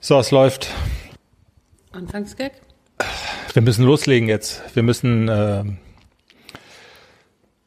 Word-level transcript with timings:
So, 0.00 0.18
es 0.18 0.30
läuft. 0.30 0.68
Anfangsgag? 1.92 2.52
Wir 3.52 3.62
müssen 3.62 3.84
loslegen 3.84 4.28
jetzt. 4.28 4.62
Wir 4.74 4.82
müssen. 4.82 5.28
Äh, 5.28 5.64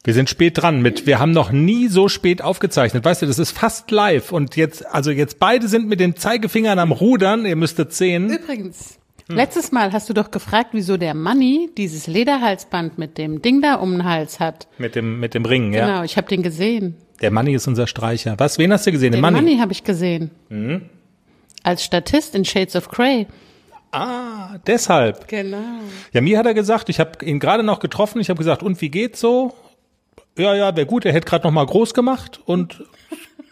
wir 0.02 0.14
sind 0.14 0.28
spät 0.28 0.60
dran 0.60 0.82
mit. 0.82 1.06
Wir 1.06 1.20
haben 1.20 1.30
noch 1.30 1.52
nie 1.52 1.86
so 1.88 2.08
spät 2.08 2.42
aufgezeichnet. 2.42 3.04
Weißt 3.04 3.22
du, 3.22 3.26
das 3.26 3.38
ist 3.38 3.52
fast 3.52 3.90
live. 3.92 4.32
Und 4.32 4.56
jetzt, 4.56 4.84
also 4.84 5.10
jetzt 5.10 5.38
beide 5.38 5.68
sind 5.68 5.88
mit 5.88 6.00
den 6.00 6.16
Zeigefingern 6.16 6.78
am 6.78 6.92
Rudern. 6.92 7.46
Ihr 7.46 7.56
müsstet 7.56 7.92
sehen. 7.94 8.28
Übrigens, 8.30 8.98
letztes 9.28 9.70
Mal 9.72 9.92
hast 9.92 10.08
du 10.10 10.12
doch 10.12 10.30
gefragt, 10.30 10.70
wieso 10.72 10.96
der 10.96 11.14
Manni 11.14 11.70
dieses 11.78 12.06
Lederhalsband 12.08 12.98
mit 12.98 13.16
dem 13.16 13.40
Ding 13.42 13.62
da 13.62 13.76
um 13.76 13.92
den 13.92 14.04
Hals 14.04 14.40
hat. 14.40 14.66
Mit 14.76 14.94
dem, 14.96 15.20
mit 15.20 15.34
dem 15.34 15.44
Ring, 15.44 15.72
ja. 15.72 15.86
Genau, 15.86 16.02
ich 16.02 16.16
habe 16.16 16.26
den 16.28 16.42
gesehen. 16.42 16.96
Der 17.22 17.30
Manni 17.30 17.54
ist 17.54 17.66
unser 17.68 17.86
Streicher. 17.86 18.34
Was? 18.38 18.58
Wen 18.58 18.72
hast 18.72 18.86
du 18.86 18.92
gesehen? 18.92 19.12
Den, 19.12 19.18
Den 19.18 19.22
Manni? 19.22 19.36
Manni 19.36 19.58
habe 19.58 19.72
ich 19.72 19.84
gesehen. 19.84 20.32
Als 21.64 21.82
Statist 21.82 22.34
in 22.36 22.44
Shades 22.44 22.76
of 22.76 22.88
Grey. 22.88 23.26
Ah, 23.90 24.58
deshalb. 24.66 25.26
Genau. 25.28 25.80
Ja, 26.12 26.20
mir 26.20 26.38
hat 26.38 26.46
er 26.46 26.54
gesagt, 26.54 26.88
ich 26.88 27.00
habe 27.00 27.24
ihn 27.24 27.40
gerade 27.40 27.62
noch 27.62 27.80
getroffen. 27.80 28.20
Ich 28.20 28.28
habe 28.28 28.38
gesagt, 28.38 28.62
und 28.62 28.80
wie 28.80 28.90
geht's 28.90 29.18
so? 29.18 29.54
Ja, 30.36 30.54
ja, 30.54 30.76
wäre 30.76 30.86
gut. 30.86 31.04
Er 31.04 31.12
hätte 31.12 31.26
gerade 31.26 31.44
noch 31.46 31.52
mal 31.52 31.64
groß 31.64 31.94
gemacht 31.94 32.40
und 32.44 32.84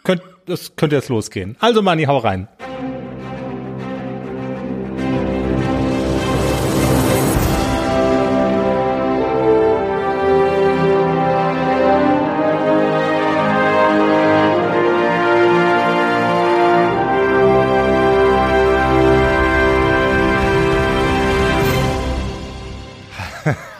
könnt, 0.03 0.21
das 0.45 0.75
könnte 0.75 0.95
jetzt 0.95 1.09
losgehen. 1.09 1.57
Also, 1.59 1.81
Manni, 1.81 2.03
hau 2.03 2.17
rein. 2.17 2.47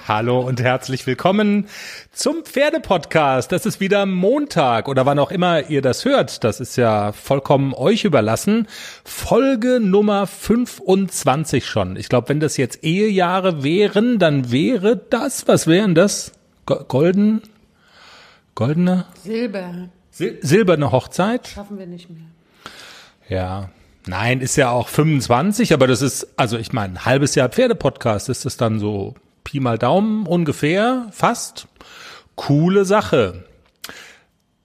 Hallo 0.06 0.42
und 0.42 0.62
herzlich 0.62 1.08
willkommen 1.08 1.68
zum 2.12 2.44
Pferdepodcast. 2.44 3.50
Das 3.52 3.66
ist 3.66 3.80
wieder 3.80 4.06
Montag 4.06 4.90
oder 4.90 5.06
wann 5.06 5.18
auch 5.18 5.32
immer 5.32 5.70
ihr 5.70 5.82
das 5.82 6.04
hört. 6.04 6.44
Das 6.44 6.59
ist 6.59 6.76
ja 6.76 7.14
vollkommen 7.14 7.73
euch 7.73 8.04
überlassen. 8.04 8.68
Folge 9.06 9.80
Nummer 9.80 10.28
25 10.28 11.66
schon. 11.66 11.96
Ich 11.96 12.09
glaube, 12.09 12.28
wenn 12.30 12.42
das 12.42 12.58
jetzt 12.58 12.84
Ehejahre 12.84 13.64
wären, 13.64 14.20
dann 14.20 14.52
wäre 14.52 14.98
das, 14.98 15.48
was 15.48 15.68
wären 15.68 15.96
das? 15.96 16.34
Go- 16.66 16.84
Golden? 16.86 17.42
Goldene? 18.56 19.06
Silber. 19.24 19.88
Sil 20.12 20.38
silberne 20.42 20.92
Hochzeit? 20.92 21.48
Schaffen 21.48 21.80
wir 21.80 21.88
nicht 21.88 22.09
mehr. 22.09 22.26
Ja. 23.30 23.70
Nein, 24.06 24.42
ist 24.42 24.58
ja 24.58 24.70
auch 24.70 24.90
25, 24.90 25.74
aber 25.74 25.88
das 25.88 26.02
ist, 26.02 26.28
also 26.36 26.58
ich 26.58 26.74
meine, 26.74 26.96
ein 26.96 27.06
halbes 27.06 27.36
Jahr 27.36 27.48
Pferdepodcast 27.48 28.28
ist 28.28 28.44
das 28.44 28.58
dann 28.58 28.78
so 28.80 29.16
Pi 29.44 29.59
mal 29.59 29.77
Daumen 29.77 30.25
ungefähr, 30.25 31.08
fast. 31.11 31.67
Coole 32.36 32.86
Sache. 32.86 33.45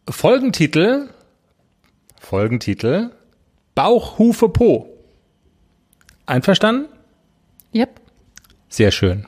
Folgentitel, 0.08 1.10
Folgentitel, 2.18 3.10
Bauch, 3.74 4.18
Hufe, 4.18 4.48
Po. 4.48 4.88
Einverstanden? 6.26 6.88
Yep. 7.74 8.00
Sehr 8.68 8.90
schön. 8.90 9.26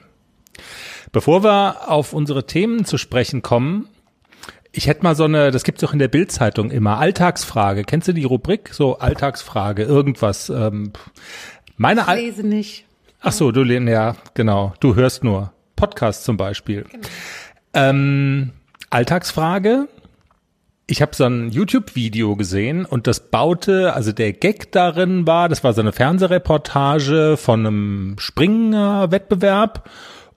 Bevor 1.12 1.42
wir 1.42 1.90
auf 1.90 2.12
unsere 2.12 2.46
Themen 2.46 2.84
zu 2.84 2.98
sprechen 2.98 3.42
kommen, 3.42 3.88
ich 4.72 4.86
hätte 4.86 5.02
mal 5.02 5.16
so 5.16 5.24
eine, 5.24 5.50
das 5.50 5.64
gibt's 5.64 5.82
auch 5.82 5.92
in 5.92 5.98
der 5.98 6.08
Bildzeitung 6.08 6.70
immer, 6.70 6.98
Alltagsfrage. 6.98 7.84
Kennst 7.84 8.08
du 8.08 8.12
die 8.12 8.24
Rubrik? 8.24 8.72
So 8.72 8.98
Alltagsfrage, 8.98 9.82
irgendwas. 9.82 10.48
Ähm, 10.48 10.92
meine 11.76 12.02
Ich 12.02 12.08
Al 12.08 12.18
lese 12.18 12.46
nicht. 12.46 12.86
Ach 13.20 13.32
so, 13.32 13.52
du 13.52 13.62
le- 13.62 13.90
ja, 13.90 14.16
genau. 14.34 14.72
Du 14.80 14.94
hörst 14.94 15.24
nur 15.24 15.52
Podcast 15.76 16.24
zum 16.24 16.36
Beispiel. 16.36 16.86
Ähm, 17.74 18.52
Alltagsfrage. 18.91 19.88
Ich 20.86 21.03
habe 21.03 21.14
so 21.14 21.25
ein 21.25 21.50
YouTube-Video 21.50 22.34
gesehen 22.34 22.84
und 22.84 23.06
das 23.06 23.31
baute, 23.31 23.92
also 23.94 24.10
der 24.10 24.32
Gag 24.32 24.72
darin 24.72 25.25
war, 25.26 25.48
das 25.48 25.62
war 25.62 25.72
so 25.72 25.81
eine 25.81 25.92
Fernsehreportage 25.92 27.36
von 27.36 27.60
einem 27.60 28.16
Springer-Wettbewerb 28.19 29.88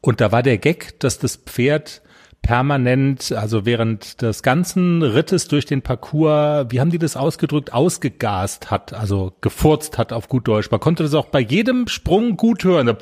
und 0.01 0.21
da 0.21 0.31
war 0.31 0.43
der 0.43 0.59
Gag, 0.59 0.99
dass 0.99 1.17
das 1.17 1.37
Pferd 1.37 2.03
permanent, 2.43 3.31
also 3.31 3.65
während 3.65 4.21
des 4.21 4.43
ganzen 4.43 5.01
Rittes 5.01 5.47
durch 5.47 5.65
den 5.65 5.81
Parcours, 5.81 6.67
wie 6.69 6.79
haben 6.79 6.91
die 6.91 6.99
das 6.99 7.15
ausgedrückt, 7.17 7.73
ausgegast 7.73 8.69
hat, 8.69 8.93
also 8.93 9.33
gefurzt 9.41 9.97
hat 9.97 10.13
auf 10.13 10.29
gut 10.29 10.47
Deutsch. 10.47 10.69
Man 10.69 10.79
konnte 10.79 11.01
das 11.01 11.15
auch 11.15 11.27
bei 11.27 11.39
jedem 11.39 11.87
Sprung 11.87 12.37
gut 12.37 12.63
hören. 12.63 12.95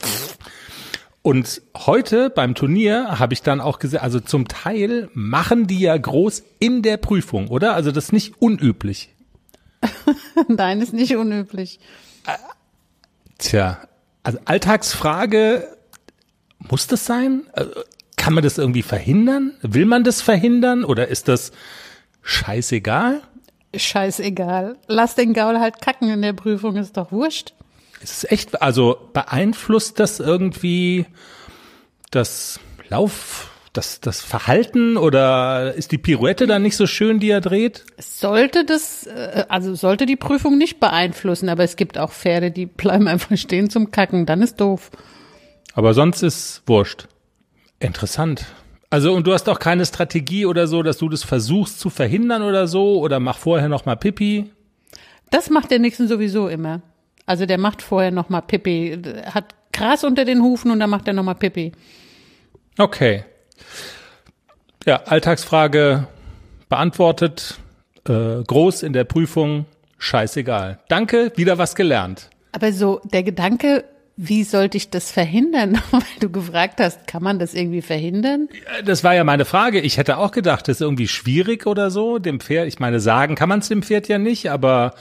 Und 1.24 1.62
heute 1.75 2.30
beim 2.30 2.56
Turnier 2.56 3.19
habe 3.19 3.34
ich 3.34 3.41
dann 3.41 3.62
auch 3.62 3.80
gesehen, 3.80 4.00
also 4.00 4.19
zum 4.19 4.47
Teil 4.47 5.09
machen 5.13 5.68
die 5.68 5.80
ja 5.80 5.97
groß 5.97 6.44
in 6.59 6.81
der 6.84 6.97
Prüfung, 6.97 7.50
oder? 7.50 7.74
Also 7.74 7.91
das 7.91 8.06
ist 8.06 8.13
nicht 8.13 8.41
unüblich. 8.41 9.13
Nein, 10.47 10.81
ist 10.81 10.94
nicht 10.94 11.16
unüblich. 11.16 11.80
Tja, 13.40 13.80
also 14.22 14.38
Alltagsfrage, 14.46 15.68
muss 16.59 16.85
das 16.85 17.06
sein? 17.07 17.44
Also, 17.53 17.72
Kann 18.22 18.36
man 18.36 18.44
das 18.44 18.59
irgendwie 18.59 18.84
verhindern? 18.84 19.54
Will 19.64 19.88
man 19.88 20.04
das 20.04 20.22
verhindern 20.22 20.84
oder 20.84 21.08
ist 21.08 21.28
das 21.28 21.52
scheißegal? 22.22 23.22
Scheißegal. 23.76 24.76
Lass 24.86 25.16
den 25.16 25.34
Gaul 25.34 25.59
halt 25.59 25.82
kacken 25.82 26.08
in 26.12 26.22
der 26.22 26.34
Prüfung, 26.34 26.76
ist 26.76 26.98
doch 26.98 27.12
wurscht. 27.12 27.56
Es 28.04 28.12
ist 28.12 28.31
echt, 28.31 28.62
also 28.62 29.10
beeinflusst 29.14 30.00
das 30.00 30.20
irgendwie 30.20 31.08
das 32.12 32.60
Lauf, 32.90 33.50
das, 33.74 34.02
das 34.02 34.22
Verhalten 34.22 34.98
oder 34.98 35.74
ist 35.74 35.92
die 35.92 35.98
Pirouette 35.98 36.46
dann 36.46 36.62
nicht 36.62 36.78
so 36.78 36.86
schön, 36.86 37.20
die 37.20 37.31
er 37.31 37.42
dreht? 37.42 37.86
Sollte 37.98 38.66
das, 38.66 39.08
äh, 39.08 39.46
also 39.50 39.74
sollte 39.74 40.06
die 40.06 40.16
Prüfung 40.16 40.60
nicht 40.60 40.80
beeinflussen, 40.80 41.50
aber 41.50 41.64
es 41.64 41.76
gibt 41.76 41.98
auch 41.98 42.12
Pferde, 42.12 42.52
die 42.52 42.68
bleiben 42.68 43.08
einfach 43.08 43.36
stehen 43.36 43.72
zum 43.72 43.90
Kacken, 43.90 44.28
dann 44.28 44.44
ist 44.44 44.62
doof. 44.62 44.92
Aber 45.74 45.96
sonst 45.96 46.22
ist 46.22 46.62
wurscht. 46.68 47.08
Interessant. 47.81 48.46
Also 48.90 49.14
und 49.14 49.25
du 49.25 49.34
hast 49.34 49.50
auch 49.50 49.59
keine 49.59 49.86
Strategie 49.86 50.46
oder 50.46 50.68
so, 50.68 50.84
dass 50.84 50.97
du 50.97 51.09
das 51.09 51.24
versuchst 51.24 51.80
zu 51.80 51.90
verhindern 51.90 52.44
oder 52.44 52.68
so 52.68 53.00
oder 53.00 53.19
mach 53.19 53.38
vorher 53.38 53.69
noch 53.69 53.86
mal 53.86 53.96
Pipi. 53.96 54.52
Das 55.30 55.50
macht 55.50 55.72
der 55.72 55.80
Nixon 55.80 56.08
sowieso 56.08 56.47
immer. 56.47 56.81
Also 57.25 57.46
der 57.46 57.58
macht 57.58 57.81
vorher 57.81 58.12
noch 58.12 58.30
mal 58.30 58.42
Pipi, 58.42 59.02
hat 59.25 59.56
Gras 59.72 60.03
unter 60.03 60.25
den 60.25 60.42
Hufen 60.42 60.69
und 60.72 60.80
dann 60.80 60.90
macht 60.90 61.08
er 61.08 61.14
noch 61.14 61.24
mal 61.24 61.34
Pipi. 61.34 61.72
Okay. 62.78 63.24
Ja, 64.86 65.03
Alltagsfrage 65.03 66.08
beantwortet. 66.69 67.59
Äh, 68.08 68.44
groß 68.44 68.84
in 68.84 68.94
der 68.94 69.06
Prüfung. 69.06 69.66
Scheißegal. 69.98 70.80
Danke, 70.88 71.31
wieder 71.36 71.58
was 71.58 71.75
gelernt. 71.75 72.30
Aber 72.52 72.74
so 72.74 73.00
der 73.06 73.24
Gedanke, 73.24 73.86
wie 74.18 74.44
sollte 74.44 74.78
ich 74.78 74.90
das 74.90 75.12
verhindern? 75.12 75.82
Weil 75.92 76.02
du 76.20 76.30
gefragt 76.30 76.80
hast, 76.80 77.08
kann 77.08 77.24
man 77.24 77.40
das 77.40 77.54
irgendwie 77.54 77.82
verhindern? 77.82 78.50
Das 78.86 79.04
war 79.04 79.16
ja 79.16 79.24
meine 79.24 79.46
Frage. 79.46 79.80
Ich 79.80 79.98
hätte 79.98 80.18
auch 80.18 80.32
gedacht, 80.32 80.68
das 80.68 80.78
ist 80.78 80.82
irgendwie 80.82 81.08
schwierig 81.08 81.66
oder 81.66 81.92
so, 81.92 82.20
dem 82.20 82.40
Pferd. 82.40 82.68
Ich 82.68 82.80
meine, 82.80 83.00
sagen 83.00 83.36
kann 83.36 83.50
man 83.50 83.60
es 83.60 83.70
dem 83.70 83.84
Pferd 83.84 84.08
ja 84.08 84.18
nicht, 84.18 84.52
aber 84.52 84.94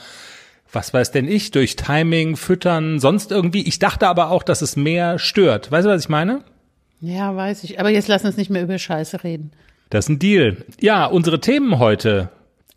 was 0.71 0.93
weiß 0.93 1.11
denn 1.11 1.27
ich? 1.27 1.51
Durch 1.51 1.75
Timing, 1.75 2.37
Füttern, 2.37 2.99
sonst 2.99 3.31
irgendwie. 3.31 3.67
Ich 3.67 3.79
dachte 3.79 4.07
aber 4.07 4.31
auch, 4.31 4.43
dass 4.43 4.61
es 4.61 4.75
mehr 4.75 5.19
stört. 5.19 5.71
Weißt 5.71 5.85
du, 5.85 5.89
was 5.89 6.03
ich 6.03 6.09
meine? 6.09 6.43
Ja, 7.01 7.35
weiß 7.35 7.63
ich. 7.63 7.79
Aber 7.79 7.89
jetzt 7.89 8.07
lass 8.07 8.23
uns 8.23 8.37
nicht 8.37 8.49
mehr 8.49 8.63
über 8.63 8.77
Scheiße 8.77 9.23
reden. 9.23 9.51
Das 9.89 10.05
ist 10.05 10.09
ein 10.09 10.19
Deal. 10.19 10.63
Ja, 10.79 11.05
unsere 11.05 11.41
Themen 11.41 11.79
heute. 11.79 12.29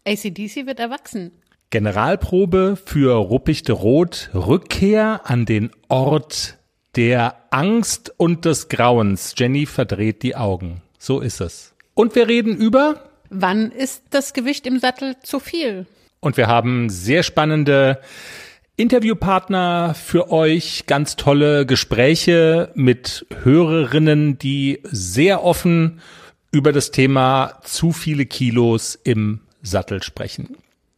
ACDC 0.07 0.67
wird 0.67 0.81
erwachsen. 0.81 1.31
Generalprobe 1.75 2.79
für 2.85 3.17
Ruppichte 3.17 3.73
Rot, 3.73 4.31
Rückkehr 4.33 5.23
an 5.25 5.45
den 5.45 5.73
Ort 5.89 6.57
der 6.95 7.35
Angst 7.51 8.15
und 8.17 8.45
des 8.45 8.69
Grauens. 8.69 9.35
Jenny 9.37 9.67
verdreht 9.67 10.23
die 10.23 10.37
Augen. 10.37 10.83
So 11.01 11.19
ist 11.19 11.41
es. 11.41 11.75
Und 11.95 12.15
wir 12.15 12.29
reden 12.29 12.57
über, 12.57 13.11
Wann 13.29 13.73
ist 13.73 14.05
das 14.11 14.35
Gewicht 14.35 14.69
im 14.69 14.79
Sattel 14.79 15.17
zu 15.25 15.41
viel? 15.41 15.87
und 16.21 16.37
wir 16.37 16.47
haben 16.47 16.91
sehr 16.91 17.25
spannende 17.25 18.01
Interviewpartner 18.77 19.95
für 19.95 20.31
euch, 20.31 20.85
ganz 20.87 21.17
tolle 21.17 21.67
Gespräche 21.67 22.71
mit 22.77 23.27
Hörerinnen, 23.43 24.39
die 24.39 24.79
sehr 24.85 25.43
offen 25.43 26.01
über 26.53 26.73
das 26.73 26.93
Thema 26.93 27.59
zu 27.65 27.91
viele 27.91 28.27
Kilos 28.27 28.97
im 29.03 29.41
Sattel 29.61 30.05
sprechen. 30.05 30.57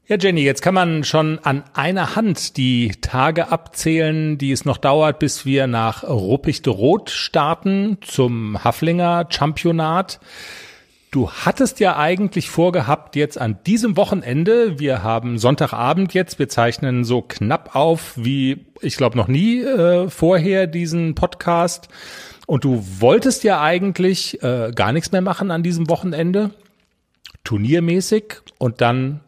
Ja, 0.09 0.17
Jenny, 0.17 0.43
jetzt 0.43 0.63
kann 0.63 0.75
man 0.75 1.03
schon 1.03 1.41
an 1.41 1.65
einer 1.75 2.15
Hand 2.15 2.57
die 2.59 2.93
Tage 3.01 3.51
abzählen, 3.51 4.39
die 4.39 4.53
es 4.53 4.65
noch 4.65 4.79
dauert, 4.79 5.19
bis 5.19 5.45
wir 5.45 5.67
nach 5.67 6.05
Ruppichte 6.05 6.71
Rot 6.71 7.11
starten 7.11 7.99
zum 8.03 8.63
Haflinger 8.63 9.27
Championat. 9.31 10.21
Du 11.11 11.33
hattest 11.33 11.81
ja 11.81 11.97
eigentlich 11.97 12.51
vorgehabt, 12.51 13.17
jetzt 13.17 13.37
an 13.37 13.59
diesem 13.67 13.97
Wochenende, 13.97 14.79
wir 14.79 15.03
haben 15.03 15.39
Sonntagabend 15.39 16.15
jetzt, 16.15 16.39
wir 16.39 16.49
zeichnen 16.49 17.03
so 17.03 17.21
knapp 17.21 17.75
auf 17.75 18.13
wie, 18.17 18.65
ich 18.83 18.97
glaube, 18.97 19.17
noch 19.17 19.27
nie 19.27 19.61
äh, 19.63 20.09
vorher 20.09 20.69
diesen 20.69 21.17
Podcast. 21.17 21.89
Und 22.47 22.63
du 22.63 22.87
wolltest 23.01 23.43
ja 23.43 23.61
eigentlich 23.61 24.41
äh, 24.45 24.71
gar 24.73 24.93
nichts 24.93 25.11
mehr 25.11 25.21
machen 25.21 25.51
an 25.51 25.65
diesem 25.65 25.91
Wochenende, 25.91 26.53
turniermäßig. 27.43 28.37
Und 28.59 28.81
dann 28.81 29.23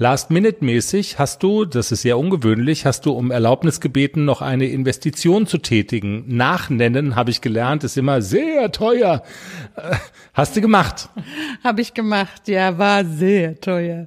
Last-Minute-mäßig 0.00 1.18
hast 1.18 1.42
du, 1.42 1.64
das 1.64 1.90
ist 1.90 2.02
sehr 2.02 2.18
ungewöhnlich, 2.18 2.86
hast 2.86 3.04
du 3.04 3.10
um 3.10 3.32
Erlaubnis 3.32 3.80
gebeten, 3.80 4.24
noch 4.24 4.42
eine 4.42 4.66
Investition 4.66 5.48
zu 5.48 5.58
tätigen. 5.58 6.22
Nachnennen, 6.28 7.16
habe 7.16 7.30
ich 7.30 7.40
gelernt, 7.40 7.82
ist 7.82 7.96
immer 7.96 8.22
sehr 8.22 8.70
teuer. 8.70 9.24
Äh, 9.74 9.96
hast 10.34 10.54
du 10.54 10.60
gemacht? 10.60 11.08
Habe 11.64 11.80
ich 11.80 11.94
gemacht, 11.94 12.46
ja, 12.46 12.78
war 12.78 13.04
sehr 13.04 13.60
teuer. 13.60 14.06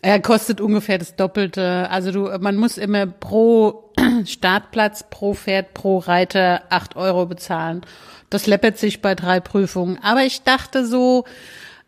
Er 0.00 0.18
kostet 0.20 0.62
ungefähr 0.62 0.96
das 0.96 1.14
Doppelte. 1.14 1.90
Also 1.90 2.10
du, 2.10 2.38
man 2.40 2.56
muss 2.56 2.78
immer 2.78 3.06
pro 3.06 3.92
Startplatz, 4.24 5.04
pro 5.10 5.34
Pferd, 5.34 5.74
pro 5.74 5.98
Reiter 5.98 6.62
acht 6.70 6.96
Euro 6.96 7.26
bezahlen. 7.26 7.82
Das 8.30 8.46
läppert 8.46 8.78
sich 8.78 9.02
bei 9.02 9.14
drei 9.14 9.40
Prüfungen. 9.40 9.98
Aber 10.02 10.24
ich 10.24 10.42
dachte 10.42 10.86
so, 10.86 11.26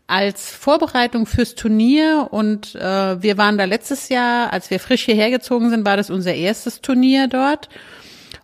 als 0.06 0.50
Vorbereitung 0.50 1.26
fürs 1.26 1.54
Turnier 1.54 2.28
und 2.30 2.74
äh, 2.74 3.22
wir 3.22 3.38
waren 3.38 3.56
da 3.56 3.64
letztes 3.64 4.08
Jahr, 4.08 4.52
als 4.52 4.70
wir 4.70 4.78
frisch 4.78 5.04
hierher 5.04 5.30
gezogen 5.30 5.70
sind, 5.70 5.86
war 5.86 5.96
das 5.96 6.10
unser 6.10 6.34
erstes 6.34 6.80
Turnier 6.80 7.28
dort. 7.28 7.68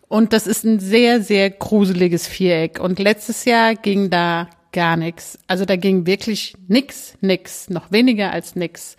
Und 0.08 0.32
das 0.32 0.46
ist 0.46 0.64
ein 0.64 0.80
sehr, 0.80 1.22
sehr 1.22 1.50
gruseliges 1.50 2.26
Viereck. 2.26 2.80
Und 2.80 2.98
letztes 2.98 3.44
Jahr 3.44 3.76
ging 3.76 4.10
da 4.10 4.48
gar 4.72 4.96
nichts. 4.96 5.38
Also 5.46 5.64
da 5.64 5.76
ging 5.76 6.06
wirklich 6.06 6.54
nix, 6.66 7.14
nix, 7.20 7.70
noch 7.70 7.92
weniger 7.92 8.32
als 8.32 8.56
nix. 8.56 8.96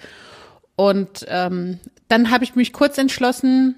Und 0.75 1.25
ähm, 1.28 1.80
dann 2.08 2.31
habe 2.31 2.44
ich 2.44 2.56
mich 2.56 2.74
kurz 2.74 2.98
entschlossen, 2.98 3.75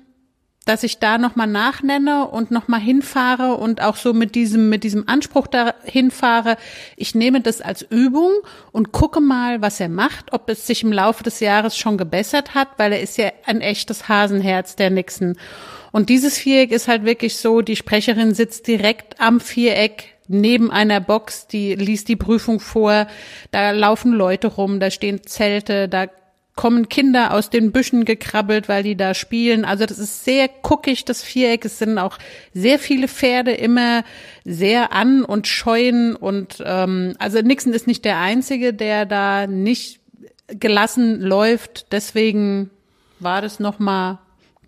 dass 0.65 0.83
ich 0.83 1.00
da 1.00 1.18
nochmal 1.18 1.48
nachnenne 1.48 2.27
und 2.27 2.51
nochmal 2.51 2.80
hinfahre 2.80 3.56
und 3.56 3.81
auch 3.81 3.98
so 3.98 4.13
mit 4.13 4.33
diesem, 4.36 4.69
mit 4.69 4.83
diesem 4.83 5.07
Anspruch 5.10 5.48
da 5.48 5.74
hinfahre. 5.83 6.56
Ich 6.95 7.15
nehme 7.15 7.42
das 7.42 7.60
als 7.62 7.81
Übung 7.81 8.31
und 8.71 8.92
gucke 8.94 9.19
mal, 9.19 9.62
was 9.62 9.80
er 9.80 9.89
macht, 9.89 10.31
ob 10.31 10.50
es 10.50 10.65
sich 10.65 10.83
im 10.83 10.94
Laufe 10.94 11.24
des 11.24 11.42
Jahres 11.42 11.77
schon 11.77 11.98
gebessert 11.98 12.56
hat, 12.56 12.69
weil 12.77 12.94
er 12.94 13.01
ist 13.01 13.18
ja 13.18 13.31
ein 13.45 13.60
echtes 13.60 14.07
Hasenherz, 14.07 14.75
der 14.77 14.89
Nixon. 14.89 15.36
Und 15.92 16.10
dieses 16.10 16.38
Viereck 16.38 16.71
ist 16.71 16.88
halt 16.88 17.04
wirklich 17.04 17.38
so, 17.38 17.62
die 17.62 17.75
Sprecherin 17.75 18.33
sitzt 18.33 18.68
direkt 18.68 19.19
am 19.19 19.39
Viereck 19.39 20.16
neben 20.27 20.71
einer 20.71 21.01
Box, 21.01 21.48
die 21.48 21.75
liest 21.75 22.07
die 22.07 22.16
Prüfung 22.16 22.59
vor, 22.59 23.07
da 23.51 23.71
laufen 23.71 24.13
Leute 24.13 24.48
rum, 24.48 24.80
da 24.80 24.89
stehen 24.89 25.24
Zelte, 25.24 25.89
da 25.89 26.07
kommen 26.55 26.88
Kinder 26.88 27.33
aus 27.33 27.50
den 27.50 27.71
Büschen 27.71 28.05
gekrabbelt, 28.05 28.69
weil 28.69 28.83
die 28.83 28.95
da 28.95 29.13
spielen. 29.13 29.65
Also 29.65 29.85
das 29.85 29.97
ist 29.97 30.23
sehr 30.23 30.47
guckig, 30.47 31.03
das 31.05 31.23
Viereck. 31.23 31.65
Es 31.65 31.79
sind 31.79 31.97
auch 31.97 32.19
sehr 32.53 32.77
viele 32.77 33.07
Pferde 33.07 33.51
immer 33.51 34.03
sehr 34.45 34.94
an 34.94 35.23
und 35.25 35.47
scheuen 35.47 36.15
und 36.15 36.61
ähm, 36.65 37.15
also 37.17 37.41
Nixon 37.41 37.73
ist 37.73 37.88
nicht 37.88 38.05
der 38.05 38.19
Einzige, 38.19 38.73
der 38.73 39.05
da 39.05 39.47
nicht 39.47 40.00
gelassen 40.47 41.21
läuft. 41.21 41.91
Deswegen 41.91 42.69
war 43.19 43.41
das 43.41 43.59
nochmal 43.59 44.19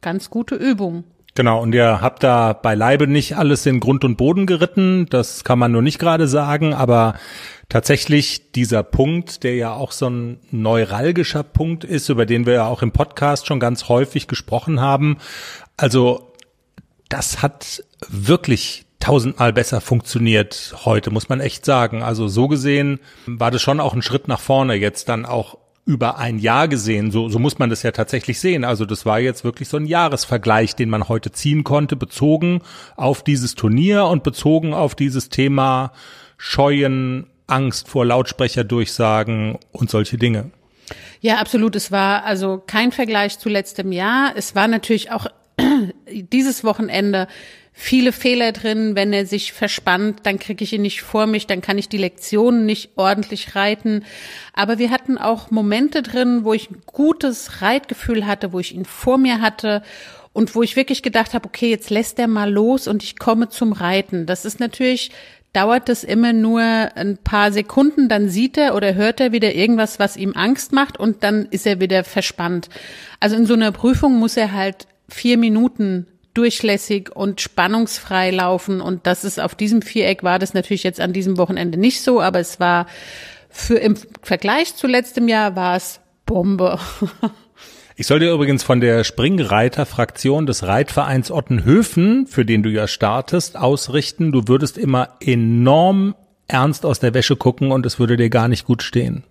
ganz 0.02 0.30
gute 0.30 0.56
Übung. 0.56 1.04
Genau, 1.38 1.62
und 1.62 1.76
ihr 1.76 2.00
habt 2.00 2.24
da 2.24 2.54
beileibe 2.54 3.08
nicht 3.08 3.36
alles 3.36 3.66
in 3.66 3.82
Grund 3.82 4.06
und 4.06 4.16
Boden 4.16 4.46
geritten, 4.46 5.06
das 5.10 5.44
kann 5.44 5.60
man 5.60 5.74
nur 5.74 5.82
nicht 5.82 6.00
gerade 6.00 6.30
sagen, 6.30 6.74
aber 6.74 7.16
tatsächlich 7.68 8.54
dieser 8.54 8.84
Punkt, 8.84 9.44
der 9.44 9.56
ja 9.56 9.74
auch 9.74 9.92
so 9.92 10.10
ein 10.10 10.40
neuralgischer 10.52 11.44
Punkt 11.44 11.84
ist, 11.84 12.08
über 12.08 12.26
den 12.26 12.46
wir 12.46 12.54
ja 12.54 12.68
auch 12.68 12.82
im 12.82 12.94
Podcast 12.94 13.48
schon 13.48 13.60
ganz 13.60 13.90
häufig 13.90 14.28
gesprochen 14.28 14.80
haben. 14.80 15.18
Also 15.76 16.32
das 17.10 17.42
hat 17.42 17.84
wirklich 18.08 18.86
tausendmal 19.02 19.52
besser 19.52 19.82
funktioniert 19.82 20.74
heute, 20.86 21.12
muss 21.12 21.28
man 21.28 21.42
echt 21.42 21.66
sagen. 21.66 22.02
Also 22.02 22.30
so 22.30 22.48
gesehen 22.48 23.00
war 23.26 23.52
das 23.52 23.62
schon 23.62 23.82
auch 23.82 23.94
ein 23.94 24.02
Schritt 24.02 24.30
nach 24.30 24.40
vorne, 24.40 24.76
jetzt 24.76 25.10
dann 25.10 25.26
auch 25.26 25.58
über 25.86 26.18
ein 26.18 26.40
Jahr 26.40 26.68
gesehen. 26.68 27.12
So, 27.12 27.30
so 27.30 27.38
muss 27.38 27.60
man 27.60 27.70
das 27.70 27.84
ja 27.84 27.92
tatsächlich 27.92 28.40
sehen. 28.40 28.64
Also 28.64 28.86
das 28.86 29.06
war 29.06 29.20
jetzt 29.20 29.44
wirklich 29.44 29.70
so 29.70 29.78
ein 29.78 29.86
Jahresvergleich, 29.86 30.76
den 30.76 30.90
man 30.90 31.08
heute 31.08 31.32
ziehen 31.32 31.64
konnte, 31.64 31.96
bezogen 31.96 32.62
auf 32.96 33.24
dieses 33.24 33.54
Turnier 33.54 34.06
und 34.06 34.24
bezogen 34.24 34.74
auf 34.74 34.96
dieses 34.96 35.30
Thema 35.30 35.92
Scheuen, 36.38 37.28
Angst 37.48 37.88
vor 37.88 38.06
Lautsprecherdurchsagen 38.06 39.60
und 39.72 39.92
solche 39.92 40.18
Dinge. 40.18 40.50
Ja, 41.22 41.38
absolut. 41.38 41.76
Es 41.76 41.92
war 41.92 42.24
also 42.24 42.62
kein 42.66 42.92
Vergleich 42.92 43.38
zu 43.38 43.50
letztem 43.50 43.92
Jahr. 43.92 44.34
Es 44.36 44.56
war 44.56 44.68
natürlich 44.68 45.12
auch 45.12 45.28
dieses 46.10 46.64
Wochenende 46.64 47.28
viele 47.78 48.14
Fehler 48.14 48.54
drin. 48.54 48.96
Wenn 48.96 49.14
er 49.14 49.26
sich 49.26 49.54
verspannt, 49.54 50.22
dann 50.24 50.40
kriege 50.40 50.64
ich 50.64 50.74
ihn 50.74 50.82
nicht 50.82 51.02
vor 51.02 51.28
mich, 51.28 51.46
dann 51.46 51.62
kann 51.62 51.78
ich 51.78 51.90
die 51.90 51.98
Lektionen 51.98 52.66
nicht 52.66 52.92
ordentlich 52.96 53.54
reiten. 53.54 54.06
Aber 54.54 54.80
wir 54.80 54.90
hatten 54.90 55.18
auch 55.18 55.52
Momente 55.52 56.02
drin, 56.02 56.46
wo 56.46 56.54
ich 56.54 56.72
ein 56.72 56.82
gutes 56.86 57.62
Reitgefühl 57.62 58.26
hatte, 58.26 58.54
wo 58.54 58.60
ich 58.60 58.74
ihn 58.74 58.86
vor 58.86 59.18
mir 59.18 59.42
hatte 59.42 59.84
und 60.32 60.56
wo 60.56 60.64
ich 60.64 60.78
wirklich 60.78 61.04
gedacht 61.04 61.34
habe, 61.34 61.48
okay, 61.48 61.70
jetzt 61.70 61.90
lässt 61.90 62.18
er 62.18 62.28
mal 62.28 62.52
los 62.52 62.88
und 62.88 63.04
ich 63.04 63.20
komme 63.20 63.50
zum 63.50 63.74
Reiten. 63.74 64.26
Das 64.26 64.46
ist 64.46 64.60
natürlich 64.60 65.12
dauert 65.52 65.88
es 65.88 66.04
immer 66.04 66.34
nur 66.34 66.62
ein 66.62 67.18
paar 67.18 67.54
Sekunden, 67.54 68.10
dann 68.10 68.28
sieht 68.28 68.58
er 68.58 68.76
oder 68.76 68.94
hört 68.96 69.22
er 69.22 69.32
wieder 69.32 69.56
irgendwas, 69.56 70.00
was 70.00 70.18
ihm 70.18 70.34
Angst 70.36 70.74
macht 70.74 71.00
und 71.00 71.24
dann 71.24 71.46
ist 71.50 71.66
er 71.66 71.80
wieder 71.80 72.04
verspannt. 72.04 72.68
Also 73.22 73.38
in 73.38 73.46
so 73.46 73.54
einer 73.54 73.72
Prüfung 73.72 74.20
muss 74.20 74.36
er 74.36 74.52
halt 74.52 74.86
vier 75.08 75.38
Minuten 75.38 76.08
durchlässig 76.36 77.16
und 77.16 77.42
spannungsfrei 77.42 78.30
laufen 78.32 78.82
und 78.82 79.08
das 79.08 79.24
ist 79.24 79.40
auf 79.40 79.56
diesem 79.56 79.82
Viereck 79.82 80.24
war 80.24 80.38
das 80.38 80.54
natürlich 80.54 80.84
jetzt 80.84 81.00
an 81.00 81.14
diesem 81.14 81.38
Wochenende 81.38 81.80
nicht 81.80 82.02
so, 82.02 82.22
aber 82.22 82.40
es 82.40 82.60
war 82.60 82.86
für 83.50 83.76
im 83.76 83.96
Vergleich 84.22 84.76
zu 84.76 84.86
letztem 84.86 85.28
Jahr 85.28 85.56
war 85.56 85.76
es 85.76 86.00
Bombe. 86.26 86.80
Ich 87.98 88.08
soll 88.08 88.20
dir 88.20 88.34
übrigens 88.34 88.62
von 88.62 88.82
der 88.82 89.06
Springreiter-Fraktion 89.06 90.46
des 90.46 90.64
Reitvereins 90.64 91.32
Ottenhöfen, 91.32 92.28
für 92.28 92.44
den 92.44 92.62
du 92.62 92.70
ja 92.70 92.90
startest, 92.90 93.56
ausrichten, 93.56 94.34
du 94.34 94.50
würdest 94.50 94.78
immer 94.78 95.16
enorm 95.22 96.14
ernst 96.50 96.86
aus 96.86 97.00
der 97.00 97.14
Wäsche 97.14 97.38
gucken 97.38 97.72
und 97.72 97.86
es 97.86 97.98
würde 97.98 98.18
dir 98.18 98.30
gar 98.30 98.50
nicht 98.50 98.66
gut 98.66 98.84
stehen. 98.84 99.24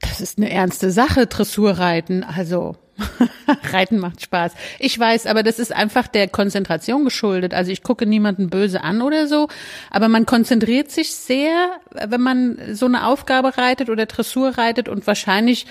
Das 0.00 0.22
ist 0.22 0.38
eine 0.38 0.50
ernste 0.50 0.90
Sache, 0.90 1.26
Dressurreiten. 1.26 2.24
Also 2.24 2.76
Reiten 3.72 3.98
macht 3.98 4.22
Spaß. 4.22 4.52
Ich 4.78 4.98
weiß, 4.98 5.26
aber 5.26 5.42
das 5.42 5.58
ist 5.58 5.72
einfach 5.72 6.06
der 6.06 6.28
Konzentration 6.28 7.04
geschuldet. 7.04 7.54
Also 7.54 7.72
ich 7.72 7.82
gucke 7.82 8.06
niemanden 8.06 8.50
böse 8.50 8.82
an 8.82 9.02
oder 9.02 9.26
so, 9.26 9.48
aber 9.90 10.08
man 10.08 10.26
konzentriert 10.26 10.90
sich 10.90 11.14
sehr, 11.14 11.70
wenn 11.90 12.20
man 12.20 12.58
so 12.72 12.86
eine 12.86 13.06
Aufgabe 13.06 13.56
reitet 13.56 13.90
oder 13.90 14.06
Dressur 14.06 14.56
reitet 14.56 14.88
und 14.88 15.06
wahrscheinlich 15.06 15.66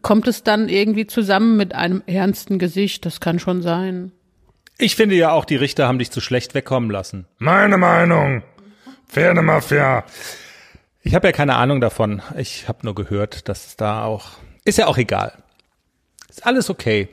kommt 0.00 0.26
es 0.28 0.42
dann 0.42 0.68
irgendwie 0.68 1.06
zusammen 1.06 1.56
mit 1.56 1.74
einem 1.74 2.02
ernsten 2.06 2.58
Gesicht. 2.58 3.04
Das 3.04 3.20
kann 3.20 3.38
schon 3.38 3.62
sein. 3.62 4.12
Ich 4.78 4.96
finde 4.96 5.14
ja 5.14 5.32
auch, 5.32 5.44
die 5.44 5.56
Richter 5.56 5.86
haben 5.86 5.98
dich 5.98 6.10
zu 6.10 6.20
schlecht 6.20 6.54
wegkommen 6.54 6.90
lassen. 6.90 7.26
Meine 7.38 7.76
Meinung. 7.76 8.42
Pferdemafia. 9.08 10.04
Ich 11.02 11.14
habe 11.14 11.28
ja 11.28 11.32
keine 11.32 11.56
Ahnung 11.56 11.80
davon. 11.80 12.22
Ich 12.36 12.68
habe 12.68 12.78
nur 12.82 12.94
gehört, 12.94 13.48
dass 13.48 13.66
es 13.66 13.76
da 13.76 14.04
auch. 14.04 14.30
Ist 14.64 14.78
ja 14.78 14.86
auch 14.86 14.96
egal. 14.96 15.32
Ist 16.32 16.46
alles 16.46 16.70
okay. 16.70 17.10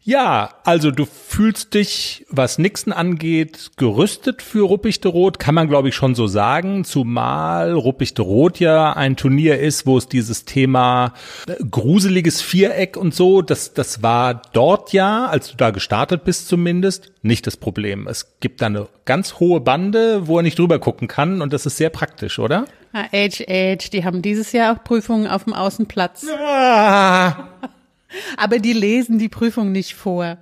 Ja, 0.00 0.54
also 0.64 0.90
du 0.90 1.04
fühlst 1.04 1.74
dich, 1.74 2.24
was 2.30 2.56
Nixon 2.56 2.94
angeht, 2.94 3.72
gerüstet 3.76 4.40
für 4.40 4.64
Ruppichte 4.66 5.08
Rot, 5.08 5.38
kann 5.38 5.54
man 5.54 5.68
glaube 5.68 5.90
ich 5.90 5.94
schon 5.94 6.14
so 6.14 6.26
sagen, 6.26 6.84
zumal 6.84 7.74
Ruppichte 7.74 8.22
Rot 8.22 8.58
ja 8.58 8.94
ein 8.94 9.16
Turnier 9.16 9.58
ist, 9.58 9.84
wo 9.84 9.98
es 9.98 10.08
dieses 10.08 10.46
Thema 10.46 11.12
äh, 11.46 11.62
gruseliges 11.62 12.40
Viereck 12.40 12.96
und 12.96 13.14
so, 13.14 13.42
das, 13.42 13.74
das 13.74 14.02
war 14.02 14.40
dort 14.54 14.94
ja, 14.94 15.26
als 15.26 15.50
du 15.50 15.58
da 15.58 15.68
gestartet 15.68 16.24
bist 16.24 16.48
zumindest, 16.48 17.12
nicht 17.20 17.46
das 17.46 17.58
Problem. 17.58 18.06
Es 18.06 18.38
gibt 18.40 18.62
da 18.62 18.66
eine 18.66 18.88
ganz 19.04 19.40
hohe 19.40 19.60
Bande, 19.60 20.26
wo 20.26 20.38
er 20.38 20.42
nicht 20.42 20.58
drüber 20.58 20.78
gucken 20.78 21.06
kann 21.06 21.42
und 21.42 21.52
das 21.52 21.66
ist 21.66 21.76
sehr 21.76 21.90
praktisch, 21.90 22.38
oder? 22.38 22.64
Age, 22.92 23.44
Age, 23.48 23.90
die 23.90 24.04
haben 24.04 24.22
dieses 24.22 24.52
Jahr 24.52 24.74
auch 24.74 24.84
Prüfungen 24.84 25.26
auf 25.26 25.44
dem 25.44 25.54
Außenplatz. 25.54 26.26
Ah. 26.28 27.48
Aber 28.36 28.58
die 28.58 28.72
lesen 28.72 29.18
die 29.18 29.28
Prüfung 29.28 29.72
nicht 29.72 29.94
vor. 29.94 30.38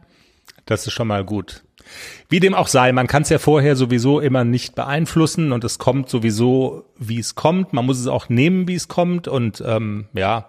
Das 0.66 0.86
ist 0.86 0.92
schon 0.92 1.08
mal 1.08 1.24
gut. 1.24 1.62
Wie 2.28 2.40
dem 2.40 2.54
auch 2.54 2.66
sei, 2.66 2.92
man 2.92 3.06
kann 3.06 3.22
es 3.22 3.28
ja 3.28 3.38
vorher 3.38 3.76
sowieso 3.76 4.18
immer 4.18 4.44
nicht 4.44 4.74
beeinflussen 4.74 5.52
und 5.52 5.62
es 5.62 5.78
kommt 5.78 6.08
sowieso, 6.08 6.84
wie 6.98 7.20
es 7.20 7.36
kommt. 7.36 7.72
Man 7.72 7.86
muss 7.86 8.00
es 8.00 8.08
auch 8.08 8.28
nehmen, 8.28 8.66
wie 8.66 8.74
es 8.74 8.88
kommt. 8.88 9.28
Und 9.28 9.62
ähm, 9.64 10.06
ja, 10.12 10.48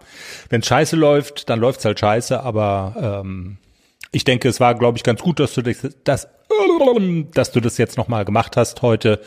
wenn 0.49 0.63
scheiße 0.63 0.95
läuft, 0.95 1.49
dann 1.49 1.59
läuft's 1.59 1.85
halt 1.85 1.99
scheiße. 1.99 2.41
Aber 2.41 3.21
ähm, 3.23 3.57
ich 4.17 4.23
denke, 4.23 4.49
es 4.49 4.59
war, 4.59 4.73
glaube 4.75 4.97
ich, 4.97 5.03
ganz 5.03 5.21
gut, 5.21 5.39
dass 5.39 5.53
du 5.53 5.61
das, 5.61 5.87
dass 6.03 7.51
du 7.51 7.59
das 7.59 7.77
jetzt 7.77 7.97
nochmal 7.97 8.25
gemacht 8.25 8.57
hast 8.57 8.81
heute, 8.81 9.21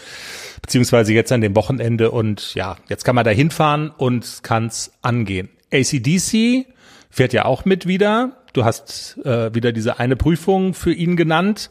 beziehungsweise 0.61 1.13
jetzt 1.13 1.31
an 1.31 1.41
dem 1.41 1.55
Wochenende 1.55 2.11
und 2.11 2.55
ja, 2.55 2.77
jetzt 2.89 3.05
kann 3.05 3.15
man 3.15 3.25
da 3.25 3.31
hinfahren 3.31 3.91
und 3.97 4.41
kann's 4.43 4.93
angehen. 5.01 5.49
ACDC 5.73 6.67
fährt 7.09 7.33
ja 7.33 7.45
auch 7.45 7.65
mit 7.65 7.87
wieder. 7.87 8.37
Du 8.53 8.65
hast 8.65 9.19
äh, 9.25 9.55
wieder 9.55 9.71
diese 9.71 10.01
eine 10.01 10.17
Prüfung 10.17 10.75
für 10.75 10.93
ihn 10.93 11.17
genannt. 11.17 11.71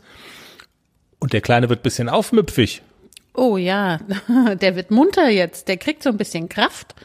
Und 1.19 1.33
der 1.33 1.41
Kleine 1.41 1.67
wird 1.67 1.83
bisschen 1.83 2.07
aufmüpfig. 2.07 2.81
Oh 3.33 3.57
ja, 3.57 3.99
der 4.61 4.77
wird 4.77 4.91
munter 4.91 5.27
jetzt. 5.27 5.67
Der 5.67 5.75
kriegt 5.75 6.03
so 6.03 6.09
ein 6.09 6.17
bisschen 6.17 6.47
Kraft. 6.47 6.95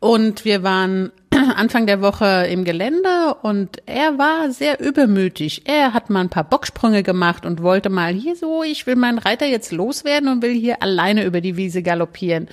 Und 0.00 0.46
wir 0.46 0.62
waren 0.62 1.12
Anfang 1.52 1.86
der 1.86 2.00
Woche 2.00 2.46
im 2.50 2.64
Gelände 2.64 3.34
und 3.42 3.82
er 3.86 4.18
war 4.18 4.50
sehr 4.50 4.80
übermütig. 4.80 5.62
Er 5.66 5.92
hat 5.92 6.10
mal 6.10 6.20
ein 6.20 6.30
paar 6.30 6.44
Bocksprünge 6.44 7.02
gemacht 7.02 7.46
und 7.46 7.62
wollte 7.62 7.90
mal 7.90 8.12
hier 8.12 8.36
so, 8.36 8.62
ich 8.62 8.86
will 8.86 8.96
meinen 8.96 9.18
Reiter 9.18 9.46
jetzt 9.46 9.72
loswerden 9.72 10.28
und 10.28 10.42
will 10.42 10.54
hier 10.54 10.82
alleine 10.82 11.24
über 11.24 11.40
die 11.40 11.56
Wiese 11.56 11.82
galoppieren. 11.82 12.48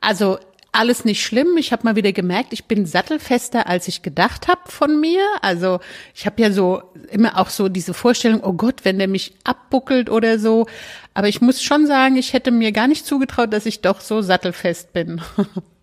Also 0.00 0.38
alles 0.72 1.04
nicht 1.04 1.22
schlimm. 1.22 1.56
Ich 1.56 1.72
habe 1.72 1.84
mal 1.84 1.96
wieder 1.96 2.12
gemerkt, 2.12 2.52
ich 2.52 2.66
bin 2.66 2.86
sattelfester, 2.86 3.66
als 3.66 3.88
ich 3.88 4.02
gedacht 4.02 4.48
habe 4.48 4.60
von 4.66 5.00
mir. 5.00 5.22
Also 5.40 5.80
ich 6.14 6.26
habe 6.26 6.40
ja 6.40 6.52
so 6.52 6.82
immer 7.10 7.38
auch 7.38 7.50
so 7.50 7.68
diese 7.68 7.94
Vorstellung, 7.94 8.42
oh 8.44 8.52
Gott, 8.52 8.84
wenn 8.84 8.98
der 8.98 9.08
mich 9.08 9.34
abbuckelt 9.44 10.10
oder 10.10 10.38
so. 10.38 10.66
Aber 11.14 11.28
ich 11.28 11.40
muss 11.40 11.62
schon 11.62 11.86
sagen, 11.86 12.16
ich 12.16 12.32
hätte 12.32 12.50
mir 12.50 12.72
gar 12.72 12.86
nicht 12.86 13.06
zugetraut, 13.06 13.52
dass 13.52 13.66
ich 13.66 13.80
doch 13.80 14.00
so 14.00 14.20
sattelfest 14.22 14.92
bin. 14.92 15.20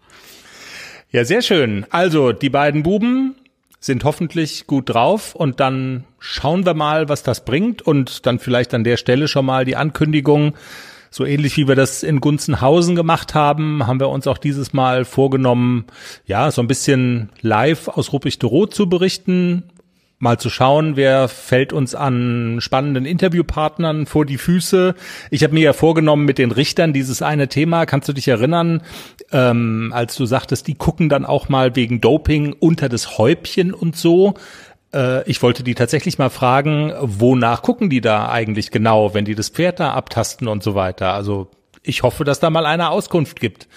ja, 1.16 1.24
sehr 1.24 1.42
schön. 1.42 1.86
Also 1.92 2.34
die 2.34 2.50
beiden 2.50 2.84
Buben 2.84 3.36
sind 3.80 4.04
hoffentlich 4.04 4.68
gut 4.68 4.90
drauf 4.90 5.34
und 5.34 5.62
dann 5.62 6.04
schauen 6.20 6.66
wir 6.66 6.74
mal, 6.74 7.08
was 7.08 7.24
das 7.24 7.46
bringt 7.46 7.82
und 7.82 8.26
dann 8.26 8.38
vielleicht 8.38 8.74
an 8.74 8.84
der 8.84 8.98
Stelle 8.98 9.30
schon 9.30 9.46
mal 9.46 9.64
die 9.64 9.78
Ankündigung, 9.78 10.56
so 11.10 11.24
ähnlich 11.24 11.56
wie 11.56 11.70
wir 11.70 11.76
das 11.76 12.04
in 12.04 12.20
Gunzenhausen 12.20 12.98
gemacht 12.98 13.34
haben, 13.34 13.88
haben 13.88 14.02
wir 14.02 14.10
uns 14.10 14.28
auch 14.28 14.38
dieses 14.38 14.74
Mal 14.74 15.06
vorgenommen, 15.06 15.86
ja, 16.26 16.52
so 16.52 16.62
ein 16.62 16.68
bisschen 16.68 17.30
live 17.40 17.88
aus 17.88 18.12
Ruppichteroth 18.12 18.74
zu 18.74 18.90
berichten, 18.90 19.64
mal 20.20 20.40
zu 20.40 20.50
schauen, 20.50 20.96
wer 20.96 21.28
fällt 21.28 21.74
uns 21.74 21.94
an 21.94 22.58
spannenden 22.60 23.06
Interviewpartnern 23.06 24.06
vor 24.06 24.26
die 24.26 24.38
Füße. 24.38 24.96
Ich 25.30 25.44
habe 25.44 25.54
mir 25.54 25.62
ja 25.62 25.74
vorgenommen 25.74 26.26
mit 26.26 26.38
den 26.38 26.52
Richtern 26.52 26.94
dieses 26.94 27.22
eine 27.22 27.48
Thema, 27.48 27.86
kannst 27.86 28.08
du 28.08 28.14
dich 28.14 28.28
erinnern, 28.28 28.82
ähm, 29.32 29.92
als 29.94 30.16
du 30.16 30.26
sagtest, 30.26 30.68
die 30.68 30.76
gucken 30.76 31.10
dann 31.10 31.26
auch 31.26 31.50
mal 31.50 31.76
wegen 31.76 32.02
Doping 32.02 32.54
unter 32.54 32.90
das 32.90 33.18
Häubchen 33.18 33.74
und 33.74 33.96
so. 33.96 34.36
Äh, 34.94 35.30
ich 35.30 35.42
wollte 35.42 35.64
die 35.64 35.76
tatsächlich 35.76 36.18
mal 36.18 36.30
fragen, 36.30 36.94
wonach 37.00 37.62
gucken 37.62 37.90
die 37.90 38.02
da 38.02 38.30
eigentlich 38.30 38.72
genau, 38.72 39.14
wenn 39.14 39.26
die 39.26 39.36
das 39.36 39.50
Pferd 39.50 39.80
da 39.80 39.94
abtasten 39.94 40.48
und 40.48 40.64
so 40.64 40.76
weiter. 40.76 41.14
Also 41.14 41.50
ich 41.84 42.04
hoffe, 42.04 42.24
dass 42.24 42.40
da 42.40 42.50
mal 42.50 42.66
eine 42.66 42.90
Auskunft 42.90 43.40
gibt. 43.40 43.68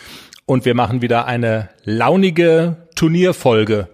Und 0.46 0.64
wir 0.64 0.74
machen 0.74 1.02
wieder 1.02 1.26
eine 1.26 1.68
launige 1.84 2.88
Turnierfolge. 2.94 3.88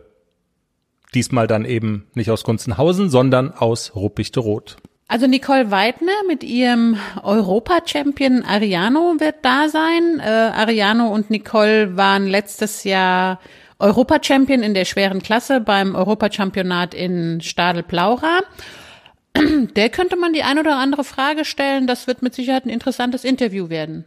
Diesmal 1.12 1.48
dann 1.48 1.64
eben 1.64 2.06
nicht 2.14 2.30
aus 2.30 2.44
Gunzenhausen, 2.44 3.10
sondern 3.10 3.52
aus 3.52 3.96
Ruppichteroth. 3.96 4.76
Also 5.14 5.28
Nicole 5.28 5.70
Weidner 5.70 6.24
mit 6.26 6.42
ihrem 6.42 6.96
Europa-Champion 7.22 8.42
Ariano 8.42 9.14
wird 9.20 9.36
da 9.42 9.68
sein. 9.68 10.18
Äh, 10.18 10.28
Ariano 10.28 11.06
und 11.06 11.30
Nicole 11.30 11.96
waren 11.96 12.26
letztes 12.26 12.82
Jahr 12.82 13.38
Europachampion 13.78 14.64
in 14.64 14.74
der 14.74 14.84
schweren 14.84 15.22
Klasse 15.22 15.60
beim 15.60 15.94
Europachampionat 15.94 16.94
in 16.94 17.40
Stadel-Plaura. 17.40 18.40
Der 19.76 19.88
könnte 19.88 20.16
man 20.16 20.32
die 20.32 20.42
ein 20.42 20.58
oder 20.58 20.78
andere 20.78 21.04
Frage 21.04 21.44
stellen. 21.44 21.86
Das 21.86 22.08
wird 22.08 22.22
mit 22.22 22.34
Sicherheit 22.34 22.66
ein 22.66 22.70
interessantes 22.70 23.22
Interview 23.22 23.68
werden. 23.68 24.04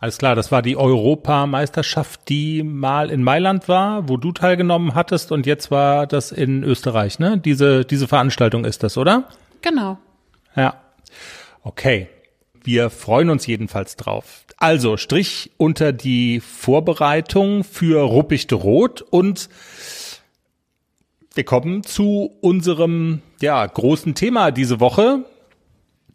Alles 0.00 0.16
klar, 0.16 0.34
das 0.34 0.50
war 0.50 0.62
die 0.62 0.78
Europameisterschaft, 0.78 2.30
die 2.30 2.62
mal 2.62 3.10
in 3.10 3.22
Mailand 3.22 3.68
war, 3.68 4.08
wo 4.08 4.16
du 4.16 4.32
teilgenommen 4.32 4.94
hattest 4.94 5.32
und 5.32 5.44
jetzt 5.44 5.70
war 5.70 6.06
das 6.06 6.32
in 6.32 6.64
Österreich, 6.64 7.18
ne? 7.18 7.36
Diese, 7.36 7.84
diese 7.84 8.08
Veranstaltung 8.08 8.64
ist 8.64 8.82
das, 8.82 8.96
oder? 8.96 9.24
Genau. 9.60 9.98
Ja. 10.56 10.80
Okay. 11.62 12.08
Wir 12.64 12.90
freuen 12.90 13.30
uns 13.30 13.46
jedenfalls 13.46 13.94
drauf. 13.94 14.44
Also 14.56 14.96
Strich 14.96 15.52
unter 15.56 15.92
die 15.92 16.40
Vorbereitung 16.40 17.62
für 17.62 18.02
Ruppichte 18.02 18.56
Rot 18.56 19.02
und 19.02 19.48
wir 21.34 21.44
kommen 21.44 21.84
zu 21.84 22.36
unserem 22.40 23.20
ja, 23.40 23.64
großen 23.64 24.14
Thema 24.14 24.50
diese 24.50 24.80
Woche, 24.80 25.26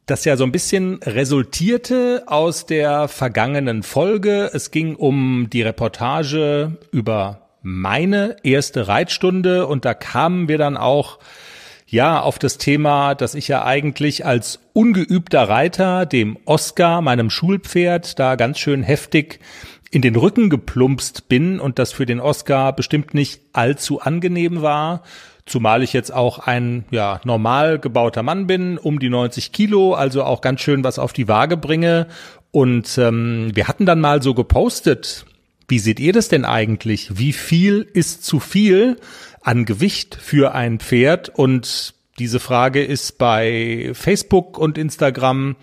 das 0.07 0.25
ja 0.25 0.35
so 0.35 0.43
ein 0.43 0.51
bisschen 0.51 0.95
resultierte 1.03 2.23
aus 2.25 2.65
der 2.65 3.07
vergangenen 3.07 3.83
Folge. 3.83 4.49
Es 4.51 4.71
ging 4.71 4.95
um 4.95 5.47
die 5.53 5.61
Reportage 5.61 6.77
über 6.91 7.47
meine 7.61 8.37
erste 8.43 8.87
Reitstunde 8.87 9.67
und 9.67 9.85
da 9.85 9.93
kamen 9.93 10.47
wir 10.47 10.57
dann 10.57 10.75
auch 10.75 11.19
ja, 11.91 12.21
auf 12.21 12.39
das 12.39 12.57
Thema, 12.57 13.15
dass 13.15 13.35
ich 13.35 13.49
ja 13.49 13.65
eigentlich 13.65 14.25
als 14.25 14.59
ungeübter 14.71 15.49
Reiter 15.49 16.05
dem 16.05 16.37
Oscar, 16.45 17.01
meinem 17.01 17.29
Schulpferd, 17.29 18.17
da 18.17 18.35
ganz 18.35 18.59
schön 18.59 18.81
heftig 18.81 19.41
in 19.91 20.01
den 20.01 20.15
Rücken 20.15 20.49
geplumpst 20.49 21.27
bin 21.27 21.59
und 21.59 21.79
das 21.79 21.91
für 21.91 22.05
den 22.05 22.21
Oscar 22.21 22.71
bestimmt 22.71 23.13
nicht 23.13 23.41
allzu 23.51 23.99
angenehm 23.99 24.61
war. 24.61 25.03
Zumal 25.45 25.83
ich 25.83 25.91
jetzt 25.91 26.13
auch 26.13 26.39
ein 26.39 26.85
ja, 26.91 27.19
normal 27.25 27.77
gebauter 27.77 28.23
Mann 28.23 28.47
bin, 28.47 28.77
um 28.77 28.99
die 28.99 29.09
90 29.09 29.51
Kilo, 29.51 29.93
also 29.93 30.23
auch 30.23 30.39
ganz 30.39 30.61
schön 30.61 30.85
was 30.85 30.97
auf 30.97 31.11
die 31.11 31.27
Waage 31.27 31.57
bringe. 31.57 32.07
Und 32.51 32.97
ähm, 32.97 33.51
wir 33.53 33.67
hatten 33.67 33.85
dann 33.85 33.99
mal 33.99 34.21
so 34.21 34.33
gepostet, 34.33 35.25
wie 35.71 35.79
seht 35.79 35.99
ihr 35.99 36.13
das 36.13 36.27
denn 36.27 36.45
eigentlich? 36.45 37.17
Wie 37.17 37.33
viel 37.33 37.87
ist 37.93 38.23
zu 38.23 38.39
viel? 38.39 38.97
an 39.41 39.65
Gewicht 39.65 40.15
für 40.15 40.53
ein 40.53 40.79
Pferd? 40.79 41.29
Und 41.29 41.93
diese 42.19 42.39
Frage 42.39 42.83
ist 42.83 43.17
bei 43.17 43.91
Facebook 43.93 44.57
und 44.57 44.77
Instagram 44.77 45.55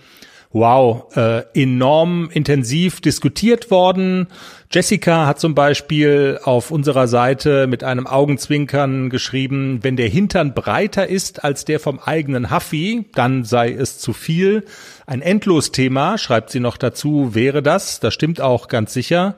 wow, 0.50 1.15
äh, 1.15 1.43
enorm 1.53 2.31
intensiv 2.33 3.03
diskutiert 3.03 3.71
worden. 3.71 4.29
Jessica 4.73 5.27
hat 5.27 5.38
zum 5.38 5.55
Beispiel 5.55 6.41
auf 6.43 6.71
unserer 6.71 7.07
Seite 7.07 7.67
mit 7.67 7.85
einem 7.85 8.07
Augenzwinkern 8.07 9.11
geschrieben, 9.11 9.81
wenn 9.83 9.97
der 9.97 10.09
Hintern 10.09 10.55
breiter 10.55 11.07
ist 11.07 11.45
als 11.45 11.67
der 11.67 11.81
vom 11.81 11.99
eigenen 11.99 12.50
Huffy, 12.50 13.05
dann 13.15 13.45
sei 13.45 13.71
es 13.73 13.99
zu 13.99 14.15
viel. 14.15 14.65
Ein 15.07 15.21
Endlosthema, 15.21 16.17
schreibt 16.17 16.49
sie 16.49 16.61
noch 16.61 16.79
dazu, 16.79 17.35
wäre 17.35 17.62
das. 17.62 18.00
Das 18.00 18.15
stimmt 18.15 18.41
auch 18.41 18.69
ganz 18.69 18.95
sicher. 18.95 19.37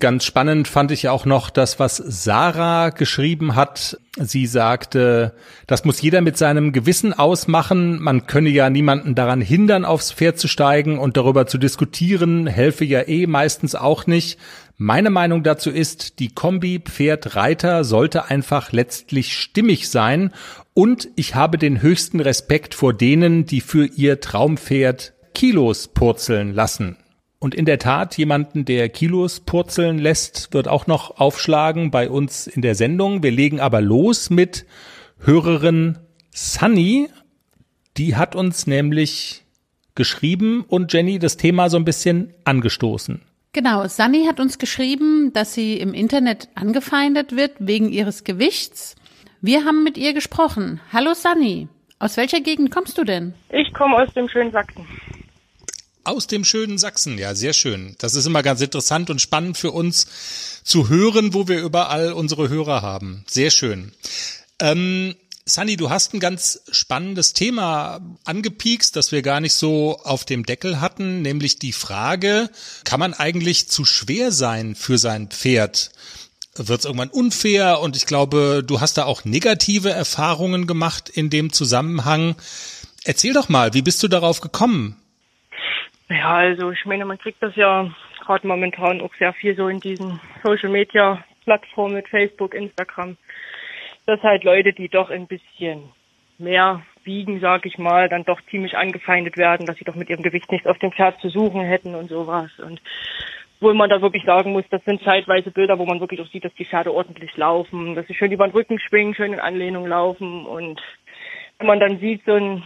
Ganz 0.00 0.24
spannend 0.24 0.66
fand 0.66 0.92
ich 0.92 1.10
auch 1.10 1.26
noch 1.26 1.50
das, 1.50 1.78
was 1.78 1.98
Sarah 1.98 2.88
geschrieben 2.88 3.54
hat. 3.54 3.98
Sie 4.16 4.46
sagte, 4.46 5.34
das 5.66 5.84
muss 5.84 6.00
jeder 6.00 6.22
mit 6.22 6.38
seinem 6.38 6.72
Gewissen 6.72 7.12
ausmachen. 7.12 8.00
Man 8.00 8.26
könne 8.26 8.48
ja 8.48 8.70
niemanden 8.70 9.14
daran 9.14 9.42
hindern, 9.42 9.84
aufs 9.84 10.10
Pferd 10.10 10.38
zu 10.38 10.48
steigen 10.48 10.98
und 10.98 11.18
darüber 11.18 11.46
zu 11.46 11.58
diskutieren, 11.58 12.46
helfe 12.46 12.86
ja 12.86 13.06
eh 13.06 13.26
meistens 13.26 13.74
auch 13.74 14.06
nicht. 14.06 14.38
Meine 14.78 15.10
Meinung 15.10 15.42
dazu 15.42 15.70
ist, 15.70 16.18
die 16.18 16.32
Kombi 16.32 16.80
Pferd-Reiter 16.82 17.84
sollte 17.84 18.30
einfach 18.30 18.72
letztlich 18.72 19.36
stimmig 19.36 19.90
sein 19.90 20.32
und 20.72 21.08
ich 21.16 21.34
habe 21.34 21.58
den 21.58 21.82
höchsten 21.82 22.20
Respekt 22.20 22.74
vor 22.74 22.94
denen, 22.94 23.44
die 23.44 23.60
für 23.60 23.84
ihr 23.84 24.20
Traumpferd 24.20 25.12
Kilos 25.34 25.88
purzeln 25.88 26.54
lassen. 26.54 26.96
Und 27.42 27.54
in 27.54 27.64
der 27.64 27.78
Tat, 27.78 28.18
jemanden, 28.18 28.66
der 28.66 28.90
Kilos 28.90 29.40
purzeln 29.40 29.98
lässt, 29.98 30.52
wird 30.52 30.68
auch 30.68 30.86
noch 30.86 31.18
aufschlagen 31.18 31.90
bei 31.90 32.10
uns 32.10 32.46
in 32.46 32.60
der 32.60 32.74
Sendung. 32.74 33.22
Wir 33.22 33.30
legen 33.30 33.60
aber 33.60 33.80
los 33.80 34.28
mit 34.28 34.66
Hörerin 35.20 35.98
Sunny. 36.32 37.08
Die 37.96 38.14
hat 38.14 38.36
uns 38.36 38.66
nämlich 38.66 39.42
geschrieben 39.94 40.66
und 40.68 40.92
Jenny 40.92 41.18
das 41.18 41.38
Thema 41.38 41.70
so 41.70 41.78
ein 41.78 41.86
bisschen 41.86 42.34
angestoßen. 42.44 43.22
Genau, 43.54 43.88
Sunny 43.88 44.26
hat 44.26 44.38
uns 44.38 44.58
geschrieben, 44.58 45.32
dass 45.32 45.54
sie 45.54 45.78
im 45.78 45.94
Internet 45.94 46.48
angefeindet 46.54 47.34
wird 47.34 47.52
wegen 47.58 47.90
ihres 47.90 48.22
Gewichts. 48.24 48.96
Wir 49.40 49.64
haben 49.64 49.82
mit 49.82 49.96
ihr 49.96 50.12
gesprochen. 50.12 50.78
Hallo 50.92 51.14
Sunny, 51.14 51.68
aus 51.98 52.18
welcher 52.18 52.40
Gegend 52.40 52.70
kommst 52.70 52.98
du 52.98 53.04
denn? 53.04 53.32
Ich 53.48 53.72
komme 53.72 53.96
aus 53.96 54.12
dem 54.12 54.28
schönen 54.28 54.52
Sachsen. 54.52 54.86
Aus 56.02 56.26
dem 56.26 56.44
schönen 56.44 56.78
Sachsen, 56.78 57.18
ja, 57.18 57.34
sehr 57.34 57.52
schön. 57.52 57.94
Das 57.98 58.14
ist 58.14 58.26
immer 58.26 58.42
ganz 58.42 58.60
interessant 58.60 59.10
und 59.10 59.20
spannend 59.20 59.58
für 59.58 59.70
uns 59.70 60.06
zu 60.64 60.88
hören, 60.88 61.34
wo 61.34 61.46
wir 61.46 61.60
überall 61.60 62.12
unsere 62.12 62.48
Hörer 62.48 62.80
haben. 62.80 63.24
Sehr 63.28 63.50
schön. 63.50 63.92
Ähm, 64.60 65.14
Sunny, 65.44 65.76
du 65.76 65.90
hast 65.90 66.14
ein 66.14 66.20
ganz 66.20 66.62
spannendes 66.70 67.32
Thema 67.32 68.00
angepiekst, 68.24 68.94
das 68.94 69.10
wir 69.12 69.20
gar 69.22 69.40
nicht 69.40 69.54
so 69.54 69.98
auf 69.98 70.24
dem 70.24 70.46
Deckel 70.46 70.80
hatten, 70.80 71.22
nämlich 71.22 71.58
die 71.58 71.72
Frage, 71.72 72.50
kann 72.84 73.00
man 73.00 73.14
eigentlich 73.14 73.68
zu 73.68 73.84
schwer 73.84 74.32
sein 74.32 74.76
für 74.76 74.96
sein 74.96 75.28
Pferd? 75.28 75.90
Wird 76.54 76.80
es 76.80 76.84
irgendwann 76.84 77.10
unfair? 77.10 77.80
Und 77.80 77.96
ich 77.96 78.06
glaube, 78.06 78.62
du 78.66 78.80
hast 78.80 78.96
da 78.96 79.04
auch 79.04 79.24
negative 79.24 79.90
Erfahrungen 79.90 80.66
gemacht 80.66 81.08
in 81.08 81.30
dem 81.30 81.52
Zusammenhang. 81.52 82.36
Erzähl 83.04 83.32
doch 83.32 83.48
mal, 83.48 83.74
wie 83.74 83.82
bist 83.82 84.02
du 84.02 84.08
darauf 84.08 84.40
gekommen? 84.40 84.96
Ja, 86.10 86.34
also 86.34 86.72
ich 86.72 86.84
meine, 86.86 87.04
man 87.04 87.18
kriegt 87.18 87.40
das 87.40 87.54
ja 87.54 87.88
gerade 88.20 88.46
momentan 88.46 89.00
auch 89.00 89.14
sehr 89.14 89.32
viel 89.32 89.54
so 89.54 89.68
in 89.68 89.78
diesen 89.78 90.20
Social 90.42 90.68
Media 90.68 91.24
Plattformen 91.44 91.94
mit 91.94 92.08
Facebook, 92.08 92.52
Instagram, 92.52 93.16
dass 94.06 94.20
halt 94.22 94.42
Leute, 94.42 94.72
die 94.72 94.88
doch 94.88 95.10
ein 95.10 95.28
bisschen 95.28 95.90
mehr 96.38 96.82
wiegen, 97.04 97.38
sag 97.40 97.64
ich 97.64 97.78
mal, 97.78 98.08
dann 98.08 98.24
doch 98.24 98.40
ziemlich 98.50 98.76
angefeindet 98.76 99.36
werden, 99.36 99.66
dass 99.66 99.76
sie 99.76 99.84
doch 99.84 99.94
mit 99.94 100.10
ihrem 100.10 100.22
Gewicht 100.22 100.50
nichts 100.50 100.66
auf 100.66 100.78
dem 100.78 100.90
Pferd 100.90 101.20
zu 101.20 101.28
suchen 101.28 101.60
hätten 101.60 101.94
und 101.94 102.08
sowas. 102.08 102.50
Und 102.58 102.82
wo 103.60 103.72
man 103.72 103.88
da 103.88 104.02
wirklich 104.02 104.24
sagen 104.24 104.52
muss, 104.52 104.64
das 104.70 104.84
sind 104.84 105.02
zeitweise 105.04 105.52
Bilder, 105.52 105.78
wo 105.78 105.86
man 105.86 106.00
wirklich 106.00 106.20
auch 106.20 106.30
sieht, 106.30 106.44
dass 106.44 106.54
die 106.54 106.64
Pferde 106.64 106.92
ordentlich 106.92 107.36
laufen, 107.36 107.94
dass 107.94 108.06
sie 108.08 108.14
schön 108.14 108.32
über 108.32 108.48
den 108.48 108.52
Rücken 108.52 108.80
schwingen, 108.80 109.14
schön 109.14 109.32
in 109.32 109.40
Anlehnung 109.40 109.86
laufen 109.86 110.44
und 110.44 110.82
wenn 111.58 111.66
man 111.66 111.78
dann 111.78 111.98
sieht, 112.00 112.24
so 112.24 112.34
ein, 112.34 112.64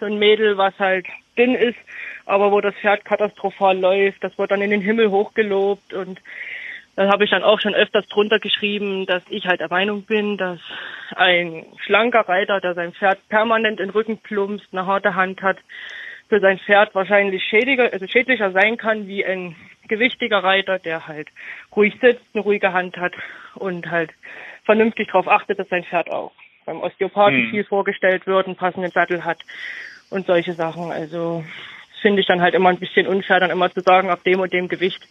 so 0.00 0.06
ein 0.06 0.18
Mädel, 0.18 0.56
was 0.56 0.76
halt 0.78 1.06
dünn 1.36 1.54
ist, 1.54 1.78
aber 2.26 2.52
wo 2.52 2.60
das 2.60 2.74
Pferd 2.76 3.04
katastrophal 3.04 3.78
läuft, 3.78 4.22
das 4.22 4.36
wird 4.38 4.50
dann 4.50 4.62
in 4.62 4.70
den 4.70 4.80
Himmel 4.80 5.10
hochgelobt 5.10 5.92
und 5.92 6.20
da 6.94 7.10
habe 7.10 7.24
ich 7.24 7.30
dann 7.30 7.42
auch 7.42 7.58
schon 7.58 7.74
öfters 7.74 8.06
drunter 8.08 8.38
geschrieben, 8.38 9.06
dass 9.06 9.22
ich 9.30 9.46
halt 9.46 9.60
der 9.60 9.70
Meinung 9.70 10.02
bin, 10.02 10.36
dass 10.36 10.60
ein 11.16 11.64
schlanker 11.84 12.28
Reiter, 12.28 12.60
der 12.60 12.74
sein 12.74 12.92
Pferd 12.92 13.18
permanent 13.28 13.80
in 13.80 13.86
den 13.86 13.94
Rücken 13.94 14.18
plumpst, 14.18 14.68
eine 14.72 14.86
harte 14.86 15.14
Hand 15.14 15.40
hat, 15.40 15.56
für 16.28 16.40
sein 16.40 16.58
Pferd 16.58 16.94
wahrscheinlich 16.94 17.42
schädiger, 17.44 17.92
also 17.92 18.06
schädlicher 18.06 18.52
sein 18.52 18.76
kann 18.76 19.06
wie 19.06 19.24
ein 19.24 19.56
gewichtiger 19.88 20.42
Reiter, 20.42 20.78
der 20.78 21.06
halt 21.06 21.28
ruhig 21.74 21.94
sitzt, 22.00 22.24
eine 22.34 22.42
ruhige 22.42 22.72
Hand 22.72 22.96
hat 22.96 23.12
und 23.54 23.90
halt 23.90 24.10
vernünftig 24.64 25.08
darauf 25.08 25.28
achtet, 25.28 25.58
dass 25.58 25.68
sein 25.68 25.84
Pferd 25.84 26.10
auch 26.10 26.32
beim 26.64 26.80
Osteopathen 26.80 27.44
hm. 27.44 27.50
viel 27.50 27.64
vorgestellt 27.64 28.26
wird, 28.26 28.46
einen 28.46 28.56
passenden 28.56 28.90
Sattel 28.90 29.24
hat 29.24 29.38
und 30.12 30.26
solche 30.26 30.52
Sachen. 30.54 30.92
Also 30.92 31.44
das 31.90 32.00
finde 32.00 32.20
ich 32.20 32.26
dann 32.26 32.40
halt 32.40 32.54
immer 32.54 32.68
ein 32.68 32.78
bisschen 32.78 33.06
unfair, 33.06 33.40
dann 33.40 33.50
immer 33.50 33.72
zu 33.72 33.80
sagen, 33.80 34.10
auf 34.10 34.22
dem 34.22 34.40
und 34.40 34.52
dem 34.52 34.68
Gewicht 34.68 35.02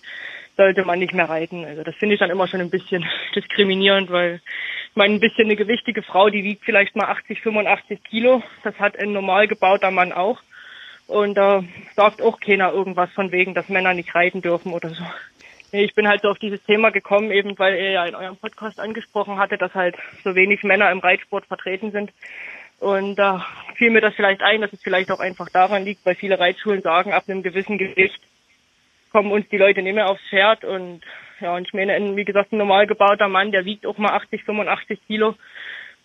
sollte 0.58 0.84
man 0.84 1.00
nicht 1.00 1.14
mehr 1.14 1.30
reiten. 1.30 1.66
Also 1.66 1.84
das 1.84 1.96
finde 1.96 2.16
ich 2.16 2.20
dann 2.20 2.30
immer 2.30 2.48
schon 2.48 2.62
ein 2.62 2.70
bisschen 2.70 3.06
diskriminierend, 3.36 4.12
weil 4.12 4.42
ich 4.90 4.96
meine, 4.96 5.14
ein 5.14 5.20
bisschen 5.20 5.46
eine 5.46 5.56
gewichtige 5.56 6.04
Frau, 6.04 6.30
die 6.30 6.44
wiegt 6.44 6.66
vielleicht 6.66 6.96
mal 6.96 7.06
80, 7.06 7.42
85 7.42 8.04
Kilo. 8.04 8.44
Das 8.64 8.78
hat 8.80 9.00
ein 9.00 9.14
normal 9.14 9.48
gebauter 9.48 9.92
Mann 9.92 10.12
auch. 10.12 10.42
Und 11.08 11.36
da 11.36 11.60
äh, 11.60 11.64
sagt 11.96 12.22
auch 12.22 12.40
keiner 12.40 12.72
irgendwas 12.72 13.12
von 13.12 13.32
wegen, 13.32 13.54
dass 13.54 13.70
Männer 13.70 13.94
nicht 13.94 14.16
reiten 14.16 14.42
dürfen 14.42 14.72
oder 14.74 14.90
so. 14.90 15.04
Ich 15.74 15.94
bin 15.94 16.08
halt 16.08 16.22
so 16.22 16.30
auf 16.30 16.40
dieses 16.40 16.62
Thema 16.64 16.90
gekommen, 16.90 17.32
eben 17.32 17.58
weil 17.58 17.76
ihr 17.76 17.92
ja 17.92 18.06
in 18.06 18.16
eurem 18.16 18.36
Podcast 18.38 18.80
angesprochen 18.80 19.38
hatte, 19.38 19.58
dass 19.58 19.74
halt 19.74 19.96
so 20.24 20.36
wenig 20.36 20.64
Männer 20.64 20.92
im 20.92 21.00
Reitsport 21.00 21.46
vertreten 21.46 21.92
sind. 21.92 22.12
Und 22.82 23.16
da 23.16 23.46
fiel 23.76 23.92
mir 23.92 24.02
das 24.02 24.16
vielleicht 24.16 24.42
ein, 24.42 24.62
dass 24.62 24.74
es 24.74 24.82
vielleicht 24.82 25.12
auch 25.12 25.20
einfach 25.20 25.50
daran 25.50 25.86
liegt, 25.86 26.04
weil 26.04 26.16
viele 26.16 26.40
Reitschulen 26.40 26.82
sagen, 26.82 27.14
ab 27.14 27.26
einem 27.28 27.44
gewissen 27.44 27.78
Gewicht 27.78 28.20
kommen 29.12 29.32
uns 29.32 29.48
die 29.50 29.58
Leute 29.58 29.84
nicht 29.84 29.94
mehr 29.94 30.10
aufs 30.10 30.28
Pferd. 30.32 30.66
Und 30.66 31.02
ja, 31.40 31.56
und 31.56 31.68
ich 31.68 31.74
meine, 31.74 32.16
wie 32.16 32.26
gesagt, 32.26 32.52
ein 32.52 32.58
normal 32.58 32.88
gebauter 32.88 33.28
Mann, 33.28 33.52
der 33.52 33.66
wiegt 33.66 33.86
auch 33.86 34.00
mal 34.00 34.14
80, 34.14 34.44
85 34.46 35.00
Kilo. 35.06 35.36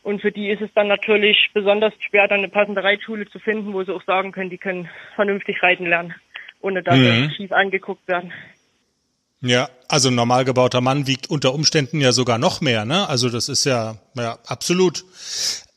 Und 0.02 0.20
für 0.20 0.30
die 0.30 0.50
ist 0.50 0.60
es 0.60 0.68
dann 0.74 0.86
natürlich 0.86 1.48
besonders 1.54 1.94
schwer, 2.10 2.28
dann 2.28 2.40
eine 2.40 2.50
passende 2.50 2.84
Reitschule 2.84 3.26
zu 3.26 3.38
finden, 3.38 3.72
wo 3.72 3.82
sie 3.82 3.94
auch 3.94 4.04
sagen 4.04 4.32
können, 4.32 4.50
die 4.50 4.58
können 4.58 4.90
vernünftig 5.14 5.62
reiten 5.62 5.86
lernen, 5.86 6.14
ohne 6.60 6.82
dass 6.82 6.98
mhm. 6.98 7.30
sie 7.30 7.34
schief 7.36 7.52
angeguckt 7.52 8.06
werden. 8.06 8.34
Ja, 9.40 9.70
also 9.88 10.10
ein 10.10 10.14
normal 10.14 10.44
gebauter 10.44 10.82
Mann 10.82 11.06
wiegt 11.06 11.30
unter 11.30 11.54
Umständen 11.54 12.02
ja 12.02 12.12
sogar 12.12 12.36
noch 12.36 12.60
mehr, 12.60 12.84
ne? 12.84 13.08
Also 13.08 13.30
das 13.30 13.48
ist 13.48 13.64
ja, 13.64 13.96
ja, 14.14 14.38
absolut. 14.46 15.04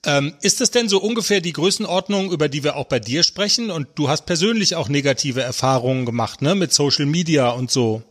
Ähm, 0.05 0.33
ist 0.41 0.61
das 0.61 0.71
denn 0.71 0.87
so 0.87 0.99
ungefähr 0.99 1.41
die 1.41 1.51
Größenordnung, 1.51 2.31
über 2.31 2.47
die 2.47 2.63
wir 2.63 2.77
auch 2.77 2.85
bei 2.85 2.99
dir 2.99 3.23
sprechen? 3.23 3.69
Und 3.69 3.87
du 3.95 4.07
hast 4.07 4.25
persönlich 4.25 4.75
auch 4.75 4.87
negative 4.87 5.41
Erfahrungen 5.41 6.05
gemacht, 6.05 6.41
ne? 6.41 6.55
Mit 6.55 6.71
Social 6.71 7.05
Media 7.05 7.49
und 7.49 7.69
so. 7.69 8.01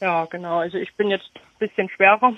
Ja, 0.00 0.26
genau. 0.26 0.58
Also 0.58 0.78
ich 0.78 0.94
bin 0.94 1.10
jetzt 1.10 1.28
ein 1.34 1.58
bisschen 1.58 1.88
schwerer. 1.90 2.34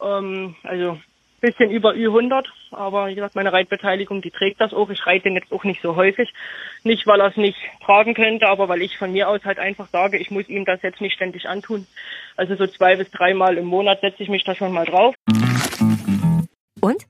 Ähm, 0.00 0.56
also 0.64 0.98
bisschen 1.40 1.70
über 1.70 1.92
Ü100, 1.92 2.44
aber 2.70 3.08
wie 3.08 3.14
gesagt, 3.14 3.34
meine 3.34 3.52
Reitbeteiligung, 3.52 4.20
die 4.20 4.30
trägt 4.30 4.60
das 4.60 4.74
auch. 4.74 4.90
Ich 4.90 5.06
reite 5.06 5.24
den 5.24 5.36
jetzt 5.36 5.52
auch 5.52 5.64
nicht 5.64 5.80
so 5.80 5.96
häufig. 5.96 6.32
Nicht, 6.84 7.06
weil 7.06 7.20
er 7.20 7.28
es 7.28 7.36
nicht 7.36 7.56
tragen 7.84 8.14
könnte, 8.14 8.46
aber 8.46 8.68
weil 8.68 8.82
ich 8.82 8.98
von 8.98 9.12
mir 9.12 9.28
aus 9.28 9.44
halt 9.44 9.58
einfach 9.58 9.88
sage, 9.88 10.18
ich 10.18 10.30
muss 10.30 10.48
ihm 10.48 10.64
das 10.64 10.82
jetzt 10.82 11.00
nicht 11.00 11.14
ständig 11.14 11.48
antun. 11.48 11.86
Also 12.36 12.56
so 12.56 12.66
zwei 12.66 12.96
bis 12.96 13.10
dreimal 13.10 13.56
im 13.56 13.66
Monat 13.66 14.00
setze 14.02 14.22
ich 14.22 14.28
mich 14.28 14.44
da 14.44 14.54
schon 14.54 14.72
mal 14.72 14.84
drauf. 14.84 15.14
Und? 16.80 17.09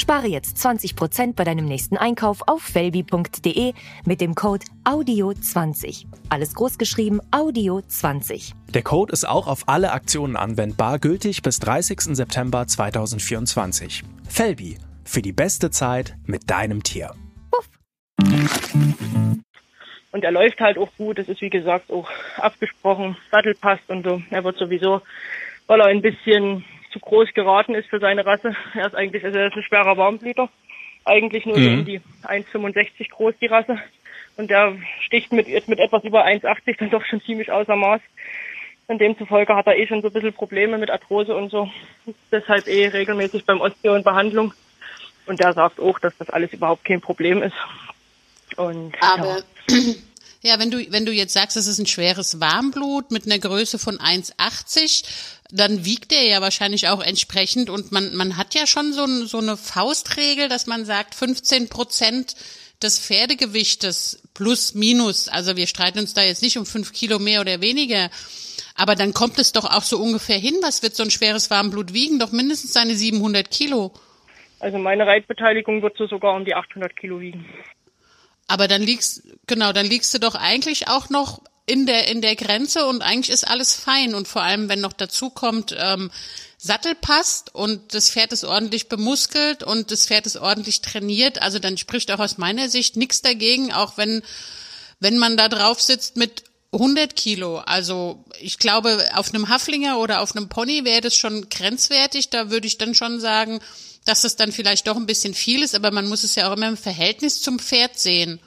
Spare 0.00 0.28
jetzt 0.28 0.56
20% 0.58 1.34
bei 1.34 1.42
deinem 1.44 1.64
nächsten 1.64 1.96
Einkauf 1.96 2.42
auf 2.46 2.62
felbi.de 2.62 3.72
mit 4.06 4.20
dem 4.20 4.34
Code 4.34 4.64
AUDIO20. 4.84 6.06
Alles 6.28 6.54
großgeschrieben 6.54 7.20
AUDIO20. 7.32 8.52
Der 8.72 8.82
Code 8.82 9.12
ist 9.12 9.28
auch 9.28 9.48
auf 9.48 9.68
alle 9.68 9.90
Aktionen 9.90 10.36
anwendbar, 10.36 11.00
gültig 11.00 11.42
bis 11.42 11.58
30. 11.58 12.00
September 12.16 12.66
2024. 12.66 14.04
Felbi, 14.28 14.78
für 15.04 15.20
die 15.20 15.32
beste 15.32 15.70
Zeit 15.70 16.16
mit 16.26 16.48
deinem 16.48 16.84
Tier. 16.84 17.14
Puff. 17.50 17.68
Und 20.12 20.24
er 20.24 20.30
läuft 20.30 20.60
halt 20.60 20.78
auch 20.78 20.90
gut. 20.96 21.18
Es 21.18 21.28
ist 21.28 21.40
wie 21.40 21.50
gesagt 21.50 21.90
auch 21.90 22.08
abgesprochen. 22.36 23.16
Sattel 23.30 23.54
passt 23.54 23.88
und 23.88 24.04
so. 24.04 24.22
Er 24.30 24.44
wird 24.44 24.58
sowieso, 24.58 25.02
weil 25.66 25.80
er 25.80 25.86
ein 25.86 26.02
bisschen 26.02 26.64
zu 26.92 27.00
groß 27.00 27.32
geraten 27.34 27.74
ist 27.74 27.88
für 27.88 28.00
seine 28.00 28.24
Rasse. 28.24 28.56
Er 28.74 28.86
ist 28.86 28.94
eigentlich, 28.94 29.24
also 29.24 29.38
er 29.38 29.48
ist 29.48 29.56
ein 29.56 29.62
schwerer 29.62 29.96
Warmblüter. 29.96 30.48
Eigentlich 31.04 31.46
nur 31.46 31.58
mhm. 31.58 31.64
so 31.64 31.70
um 31.70 31.84
die 31.84 32.00
1,65 32.24 33.10
groß 33.10 33.34
die 33.40 33.46
Rasse. 33.46 33.78
Und 34.36 34.50
der 34.50 34.76
sticht 35.04 35.32
mit, 35.32 35.48
mit 35.68 35.78
etwas 35.78 36.04
über 36.04 36.24
1,80 36.24 36.78
dann 36.78 36.90
doch 36.90 37.04
schon 37.04 37.20
ziemlich 37.22 37.50
außer 37.50 37.76
Maß. 37.76 38.00
Und 38.86 39.00
demzufolge 39.00 39.54
hat 39.54 39.66
er 39.66 39.76
eh 39.76 39.86
schon 39.86 40.00
so 40.00 40.08
ein 40.08 40.12
bisschen 40.12 40.32
Probleme 40.32 40.78
mit 40.78 40.90
Arthrose 40.90 41.34
und 41.34 41.50
so. 41.50 41.70
Deshalb 42.30 42.66
eh 42.66 42.88
regelmäßig 42.88 43.44
beim 43.44 43.60
Osteo 43.60 43.94
in 43.94 44.04
Behandlung. 44.04 44.54
Und 45.26 45.40
der 45.40 45.52
sagt 45.52 45.78
auch, 45.78 45.98
dass 45.98 46.16
das 46.16 46.30
alles 46.30 46.52
überhaupt 46.52 46.84
kein 46.84 47.00
Problem 47.00 47.42
ist. 47.42 47.56
Und, 48.56 48.94
Aber 49.00 49.42
ja. 49.68 49.76
Ja, 50.40 50.60
wenn 50.60 50.70
du, 50.70 50.78
wenn 50.92 51.04
du 51.04 51.10
jetzt 51.10 51.32
sagst, 51.32 51.56
es 51.56 51.66
ist 51.66 51.80
ein 51.80 51.86
schweres 51.86 52.38
Warmblut 52.38 53.10
mit 53.10 53.26
einer 53.26 53.40
Größe 53.40 53.76
von 53.76 53.98
1,80, 53.98 55.04
dann 55.50 55.84
wiegt 55.84 56.12
er 56.12 56.26
ja 56.26 56.40
wahrscheinlich 56.40 56.88
auch 56.88 57.02
entsprechend 57.02 57.70
und 57.70 57.90
man, 57.90 58.14
man 58.14 58.36
hat 58.36 58.54
ja 58.54 58.66
schon 58.66 58.92
so, 58.92 59.06
so 59.24 59.38
eine 59.38 59.56
Faustregel, 59.56 60.48
dass 60.48 60.66
man 60.66 60.84
sagt, 60.84 61.14
15 61.14 61.68
Prozent 61.68 62.36
des 62.82 62.98
Pferdegewichtes 62.98 64.22
plus 64.34 64.74
minus, 64.74 65.28
also 65.28 65.56
wir 65.56 65.66
streiten 65.66 65.98
uns 65.98 66.14
da 66.14 66.22
jetzt 66.22 66.42
nicht 66.42 66.58
um 66.58 66.66
fünf 66.66 66.92
Kilo 66.92 67.18
mehr 67.18 67.40
oder 67.40 67.60
weniger, 67.60 68.10
aber 68.74 68.94
dann 68.94 69.12
kommt 69.14 69.38
es 69.38 69.52
doch 69.52 69.64
auch 69.64 69.82
so 69.82 69.98
ungefähr 69.98 70.38
hin, 70.38 70.56
was 70.62 70.82
wird 70.82 70.94
so 70.94 71.02
ein 71.02 71.10
schweres 71.10 71.50
Warmblut 71.50 71.92
wiegen? 71.94 72.20
Doch 72.20 72.30
mindestens 72.30 72.72
seine 72.72 72.94
700 72.94 73.50
Kilo. 73.50 73.92
Also 74.60 74.78
meine 74.78 75.06
Reitbeteiligung 75.06 75.82
wird 75.82 75.96
so 75.96 76.06
sogar 76.06 76.34
um 76.34 76.44
die 76.44 76.54
800 76.54 76.96
Kilo 76.96 77.20
wiegen. 77.20 77.44
Aber 78.46 78.68
dann 78.68 78.82
liegst, 78.82 79.22
genau, 79.46 79.72
dann 79.72 79.86
liegst 79.86 80.14
du 80.14 80.18
doch 80.18 80.36
eigentlich 80.36 80.88
auch 80.88 81.10
noch 81.10 81.42
in 81.68 81.86
der, 81.86 82.08
in 82.08 82.22
der 82.22 82.36
Grenze 82.36 82.86
und 82.86 83.02
eigentlich 83.02 83.30
ist 83.30 83.46
alles 83.46 83.74
fein. 83.74 84.14
Und 84.14 84.26
vor 84.26 84.42
allem, 84.42 84.68
wenn 84.68 84.80
noch 84.80 84.92
dazu 84.92 85.30
kommt, 85.30 85.74
ähm, 85.78 86.10
Sattel 86.56 86.94
passt 86.94 87.54
und 87.54 87.94
das 87.94 88.10
Pferd 88.10 88.32
ist 88.32 88.44
ordentlich 88.44 88.88
bemuskelt 88.88 89.62
und 89.62 89.90
das 89.90 90.06
Pferd 90.06 90.26
ist 90.26 90.36
ordentlich 90.36 90.80
trainiert, 90.80 91.40
also 91.40 91.60
dann 91.60 91.78
spricht 91.78 92.10
auch 92.10 92.18
aus 92.18 92.36
meiner 92.36 92.68
Sicht 92.68 92.96
nichts 92.96 93.22
dagegen, 93.22 93.72
auch 93.72 93.96
wenn 93.96 94.22
wenn 95.00 95.18
man 95.18 95.36
da 95.36 95.48
drauf 95.48 95.80
sitzt 95.80 96.16
mit 96.16 96.42
100 96.72 97.16
Kilo, 97.16 97.58
also 97.58 98.24
ich 98.40 98.58
glaube, 98.58 99.08
auf 99.14 99.32
einem 99.32 99.48
Haflinger 99.48 99.98
oder 99.98 100.20
auf 100.20 100.36
einem 100.36 100.48
Pony 100.48 100.84
wäre 100.84 101.00
das 101.00 101.16
schon 101.16 101.48
grenzwertig. 101.48 102.28
Da 102.28 102.50
würde 102.50 102.66
ich 102.66 102.76
dann 102.76 102.94
schon 102.94 103.20
sagen, 103.20 103.60
dass 104.04 104.22
das 104.22 104.36
dann 104.36 104.52
vielleicht 104.52 104.86
doch 104.86 104.96
ein 104.96 105.06
bisschen 105.06 105.34
viel 105.34 105.62
ist, 105.62 105.74
aber 105.74 105.90
man 105.90 106.06
muss 106.08 106.24
es 106.24 106.34
ja 106.34 106.48
auch 106.48 106.56
immer 106.56 106.68
im 106.68 106.76
Verhältnis 106.76 107.40
zum 107.40 107.58
Pferd 107.58 107.98
sehen. 107.98 108.38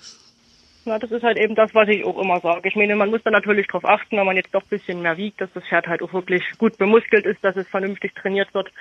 Ja, 0.86 0.98
das 0.98 1.12
ist 1.12 1.24
halt 1.24 1.38
eben 1.38 1.54
das, 1.54 1.76
was 1.76 1.88
ich 1.90 2.04
auch 2.04 2.20
immer 2.20 2.40
sage. 2.40 2.68
Ich 2.68 2.76
meine, 2.76 2.96
man 2.96 3.12
muss 3.12 3.22
da 3.24 3.30
natürlich 3.30 3.68
darauf 3.68 3.86
achten, 3.86 4.18
wenn 4.18 4.26
man 4.26 4.36
jetzt 4.36 4.54
doch 4.54 4.64
ein 4.64 4.70
bisschen 4.70 5.02
mehr 5.02 5.16
wiegt, 5.16 5.40
dass 5.40 5.54
das 5.54 5.64
Pferd 5.66 5.88
halt 5.88 6.02
auch 6.02 6.12
wirklich 6.14 6.44
gut 6.58 6.78
bemuskelt 6.78 7.26
ist, 7.26 7.44
dass 7.44 7.56
es 7.56 7.68
vernünftig 7.68 8.16
trainiert 8.16 8.52
wird. 8.56 8.72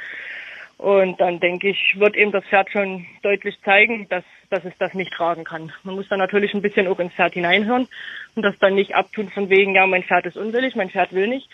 Und 0.79 1.21
dann 1.21 1.41
denke 1.41 1.69
ich, 1.69 1.97
wird 1.99 2.17
eben 2.17 2.33
das 2.33 2.45
Pferd 2.47 2.71
schon 2.71 3.05
deutlich 3.23 3.61
zeigen, 3.67 4.09
dass, 4.09 4.25
dass 4.49 4.65
es 4.65 4.73
das 4.79 4.95
nicht 4.95 5.13
tragen 5.13 5.45
kann. 5.45 5.71
Man 5.83 5.95
muss 5.95 6.09
dann 6.09 6.21
natürlich 6.21 6.55
ein 6.55 6.63
bisschen 6.63 6.89
auch 6.89 6.99
ins 7.01 7.13
Pferd 7.13 7.35
hineinhören 7.35 7.87
und 8.35 8.43
das 8.43 8.59
dann 8.61 8.77
nicht 8.77 8.95
abtun 8.95 9.29
von 9.29 9.51
wegen, 9.51 9.75
ja, 9.75 9.87
mein 9.87 10.05
Pferd 10.05 10.25
ist 10.25 10.39
unwillig, 10.39 10.75
mein 10.77 10.89
Pferd 10.89 11.13
will 11.13 11.29
nicht, 11.29 11.51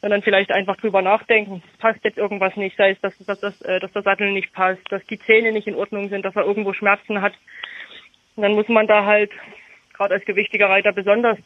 sondern 0.00 0.22
vielleicht 0.22 0.52
einfach 0.52 0.76
drüber 0.76 1.02
nachdenken, 1.02 1.60
passt 1.80 2.04
jetzt 2.04 2.18
irgendwas 2.18 2.54
nicht, 2.54 2.76
sei 2.76 2.90
es, 2.90 3.00
dass, 3.00 3.18
dass, 3.18 3.40
dass, 3.40 3.60
äh, 3.62 3.80
dass 3.80 3.90
der 3.90 4.02
Sattel 4.02 4.30
nicht 4.30 4.52
passt, 4.52 4.82
dass 4.90 5.04
die 5.06 5.18
Zähne 5.18 5.50
nicht 5.50 5.66
in 5.66 5.74
Ordnung 5.74 6.08
sind, 6.08 6.24
dass 6.24 6.36
er 6.36 6.44
irgendwo 6.44 6.72
Schmerzen 6.72 7.20
hat. 7.20 7.32
Und 8.36 8.44
dann 8.44 8.52
muss 8.52 8.68
man 8.68 8.86
da 8.86 9.04
halt, 9.04 9.32
gerade 9.98 10.14
als 10.14 10.24
gewichtiger 10.24 10.70
Reiter 10.70 10.92
besonders, 10.92 11.36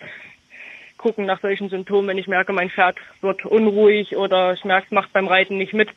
gucken 0.97 1.27
nach 1.27 1.41
solchen 1.41 1.69
Symptomen, 1.69 2.09
wenn 2.09 2.19
ich 2.19 2.29
merke, 2.29 2.53
mein 2.53 2.71
Pferd 2.71 2.97
wird 3.21 3.45
unruhig 3.45 4.17
oder 4.17 4.53
ich 4.53 4.65
merke, 4.65 4.87
es 4.87 4.93
macht 4.93 5.12
beim 5.12 5.27
Reiten 5.27 5.59
nicht 5.59 5.73
mit 5.73 5.88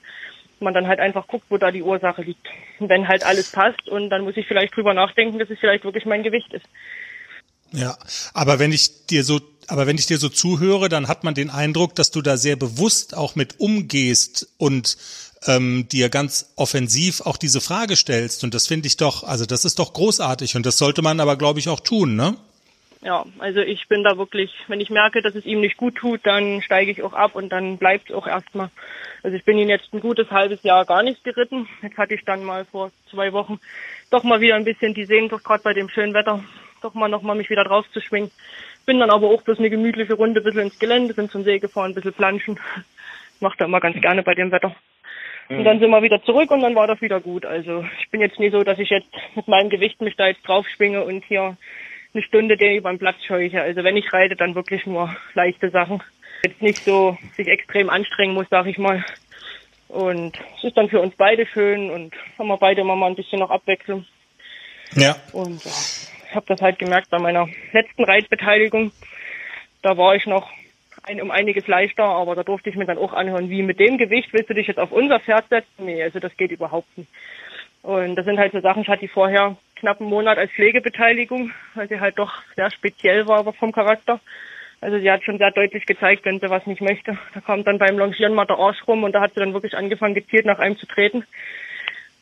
man 0.59 0.73
dann 0.73 0.87
halt 0.87 0.99
einfach 0.99 1.27
guckt, 1.27 1.45
wo 1.49 1.57
da 1.57 1.71
die 1.71 1.83
Ursache 1.83 2.21
liegt. 2.21 2.45
Wenn 2.79 3.07
halt 3.07 3.23
alles 3.23 3.51
passt 3.51 3.87
und 3.87 4.09
dann 4.09 4.23
muss 4.23 4.37
ich 4.37 4.47
vielleicht 4.47 4.75
drüber 4.75 4.93
nachdenken, 4.93 5.39
dass 5.39 5.49
es 5.49 5.59
vielleicht 5.59 5.83
wirklich 5.83 6.05
mein 6.05 6.23
Gewicht 6.23 6.53
ist. 6.53 6.65
Ja, 7.71 7.97
aber 8.33 8.59
wenn 8.59 8.71
ich 8.71 9.05
dir 9.07 9.23
so, 9.23 9.41
aber 9.67 9.87
wenn 9.87 9.97
ich 9.97 10.05
dir 10.05 10.17
so 10.17 10.29
zuhöre, 10.29 10.89
dann 10.89 11.07
hat 11.07 11.23
man 11.23 11.33
den 11.33 11.49
Eindruck, 11.49 11.95
dass 11.95 12.11
du 12.11 12.21
da 12.21 12.37
sehr 12.37 12.55
bewusst 12.55 13.17
auch 13.17 13.35
mit 13.35 13.59
umgehst 13.59 14.53
und 14.57 14.97
ähm, 15.47 15.87
dir 15.91 16.09
ganz 16.09 16.53
offensiv 16.55 17.21
auch 17.21 17.37
diese 17.37 17.61
Frage 17.61 17.95
stellst. 17.95 18.43
Und 18.43 18.53
das 18.53 18.67
finde 18.67 18.87
ich 18.87 18.97
doch, 18.97 19.23
also 19.23 19.45
das 19.45 19.65
ist 19.65 19.79
doch 19.79 19.93
großartig 19.93 20.55
und 20.55 20.65
das 20.65 20.77
sollte 20.77 21.01
man 21.01 21.19
aber, 21.19 21.35
glaube 21.37 21.59
ich, 21.59 21.69
auch 21.69 21.79
tun, 21.79 22.15
ne? 22.15 22.35
Ja, 23.05 23.23
also 23.37 23.59
ich 23.59 23.87
bin 23.87 24.03
da 24.03 24.17
wirklich, 24.17 24.51
wenn 24.67 24.79
ich 24.79 24.89
merke, 24.89 25.21
dass 25.21 25.35
es 25.35 25.45
ihm 25.45 25.61
nicht 25.61 25.77
gut 25.77 25.95
tut, 25.95 26.21
dann 26.23 26.63
steige 26.63 26.89
ich 26.89 27.03
auch 27.03 27.13
ab 27.13 27.35
und 27.35 27.49
dann 27.49 27.77
bleibt 27.77 28.09
es 28.09 28.15
auch 28.15 28.25
erstmal. 28.25 28.71
Also 29.21 29.37
ich 29.37 29.43
bin 29.43 29.59
ihn 29.59 29.69
jetzt 29.69 29.93
ein 29.93 29.99
gutes 29.99 30.31
halbes 30.31 30.63
Jahr 30.63 30.85
gar 30.85 31.03
nicht 31.03 31.23
geritten. 31.23 31.67
Jetzt 31.83 31.97
hatte 31.97 32.15
ich 32.15 32.25
dann 32.25 32.43
mal 32.43 32.65
vor 32.65 32.91
zwei 33.11 33.31
Wochen 33.31 33.59
doch 34.09 34.23
mal 34.23 34.41
wieder 34.41 34.55
ein 34.55 34.65
bisschen 34.65 34.95
die 34.95 35.05
Sehnsucht, 35.05 35.43
gerade 35.43 35.61
bei 35.61 35.73
dem 35.73 35.87
schönen 35.89 36.15
Wetter, 36.15 36.43
doch 36.81 36.95
mal 36.95 37.07
noch 37.07 37.21
mal 37.21 37.35
mich 37.35 37.51
wieder 37.51 37.63
drauf 37.63 37.85
zu 37.93 38.01
schwingen. 38.01 38.31
Bin 38.87 38.99
dann 38.99 39.11
aber 39.11 39.29
auch 39.29 39.43
bloß 39.43 39.59
eine 39.59 39.69
gemütliche 39.69 40.15
Runde 40.15 40.41
ein 40.41 40.43
bisschen 40.43 40.61
ins 40.61 40.79
Gelände, 40.79 41.13
sind 41.13 41.31
zum 41.31 41.43
See 41.43 41.59
gefahren, 41.59 41.91
ein 41.91 41.95
bisschen 41.95 42.13
planschen. 42.13 42.59
Macht 43.39 43.59
er 43.59 43.67
immer 43.67 43.81
ganz 43.81 44.01
gerne 44.01 44.23
bei 44.23 44.33
dem 44.33 44.51
Wetter. 44.51 44.75
Und 45.47 45.63
dann 45.63 45.79
sind 45.79 45.91
wir 45.91 46.01
wieder 46.01 46.23
zurück 46.23 46.49
und 46.49 46.61
dann 46.61 46.75
war 46.75 46.87
das 46.87 47.01
wieder 47.01 47.19
gut. 47.19 47.45
Also 47.45 47.85
ich 47.99 48.09
bin 48.09 48.21
jetzt 48.21 48.39
nie 48.39 48.49
so, 48.49 48.63
dass 48.63 48.79
ich 48.79 48.89
jetzt 48.89 49.11
mit 49.35 49.47
meinem 49.47 49.69
Gewicht 49.69 50.01
mich 50.01 50.15
da 50.15 50.27
jetzt 50.27 50.47
drauf 50.47 50.65
schwinge 50.67 51.03
und 51.03 51.23
hier 51.25 51.55
eine 52.13 52.23
Stunde 52.23 52.57
den 52.57 52.77
über 52.77 52.89
den 52.89 52.97
Platz 52.97 53.17
scheuche. 53.27 53.61
Also 53.61 53.83
wenn 53.83 53.97
ich 53.97 54.11
reite, 54.11 54.35
dann 54.35 54.55
wirklich 54.55 54.85
nur 54.85 55.15
leichte 55.35 55.69
Sachen 55.69 56.01
jetzt 56.43 56.61
nicht 56.61 56.83
so 56.83 57.17
sich 57.35 57.47
extrem 57.47 57.89
anstrengen 57.89 58.33
muss, 58.33 58.47
sag 58.49 58.65
ich 58.67 58.77
mal. 58.77 59.03
Und 59.87 60.37
es 60.57 60.63
ist 60.63 60.77
dann 60.77 60.89
für 60.89 60.99
uns 60.99 61.15
beide 61.15 61.45
schön 61.45 61.89
und 61.89 62.13
haben 62.37 62.47
wir 62.47 62.57
beide 62.57 62.81
immer 62.81 62.95
mal 62.95 63.07
ein 63.07 63.15
bisschen 63.15 63.39
noch 63.39 63.51
Abwechslung. 63.51 64.05
Ja. 64.95 65.15
Und 65.31 65.63
ja, 65.63 65.71
ich 66.29 66.35
habe 66.35 66.45
das 66.47 66.61
halt 66.61 66.79
gemerkt 66.79 67.09
bei 67.09 67.19
meiner 67.19 67.47
letzten 67.71 68.03
Reitbeteiligung. 68.03 68.91
Da 69.81 69.97
war 69.97 70.15
ich 70.15 70.25
noch 70.25 70.49
ein, 71.07 71.21
um 71.21 71.31
einiges 71.31 71.67
leichter, 71.67 72.03
aber 72.03 72.35
da 72.35 72.43
durfte 72.43 72.69
ich 72.69 72.75
mir 72.75 72.85
dann 72.85 72.97
auch 72.97 73.13
anhören, 73.13 73.49
wie 73.49 73.63
mit 73.63 73.79
dem 73.79 73.97
Gewicht 73.97 74.33
willst 74.33 74.49
du 74.49 74.53
dich 74.53 74.67
jetzt 74.67 74.79
auf 74.79 74.91
unser 74.91 75.19
Pferd 75.19 75.47
setzen? 75.49 75.85
Nee, 75.85 76.03
also 76.03 76.19
das 76.19 76.35
geht 76.37 76.51
überhaupt 76.51 76.97
nicht. 76.97 77.09
Und 77.83 78.15
das 78.15 78.25
sind 78.25 78.39
halt 78.39 78.51
so 78.51 78.61
Sachen, 78.61 78.81
ich 78.81 78.87
hatte 78.87 79.01
die 79.01 79.07
vorher 79.07 79.57
knapp 79.75 80.01
einen 80.01 80.09
Monat 80.09 80.37
als 80.37 80.51
Pflegebeteiligung, 80.51 81.51
weil 81.75 81.87
sie 81.87 81.99
halt 81.99 82.17
doch 82.17 82.33
sehr 82.55 82.71
speziell 82.71 83.27
war 83.27 83.51
vom 83.53 83.71
Charakter. 83.71 84.19
Also 84.81 84.99
sie 84.99 85.11
hat 85.11 85.23
schon 85.23 85.37
sehr 85.37 85.51
deutlich 85.51 85.85
gezeigt, 85.85 86.25
wenn 86.25 86.39
sie 86.39 86.49
was 86.49 86.65
nicht 86.65 86.81
möchte. 86.81 87.17
Da 87.33 87.41
kam 87.41 87.63
dann 87.63 87.77
beim 87.77 87.97
Longieren 87.97 88.33
mal 88.33 88.45
der 88.45 88.57
Arsch 88.57 88.87
rum 88.87 89.03
und 89.03 89.13
da 89.13 89.21
hat 89.21 89.33
sie 89.33 89.39
dann 89.39 89.53
wirklich 89.53 89.75
angefangen, 89.75 90.15
gezielt 90.15 90.45
nach 90.45 90.59
einem 90.59 90.77
zu 90.77 90.87
treten. 90.87 91.25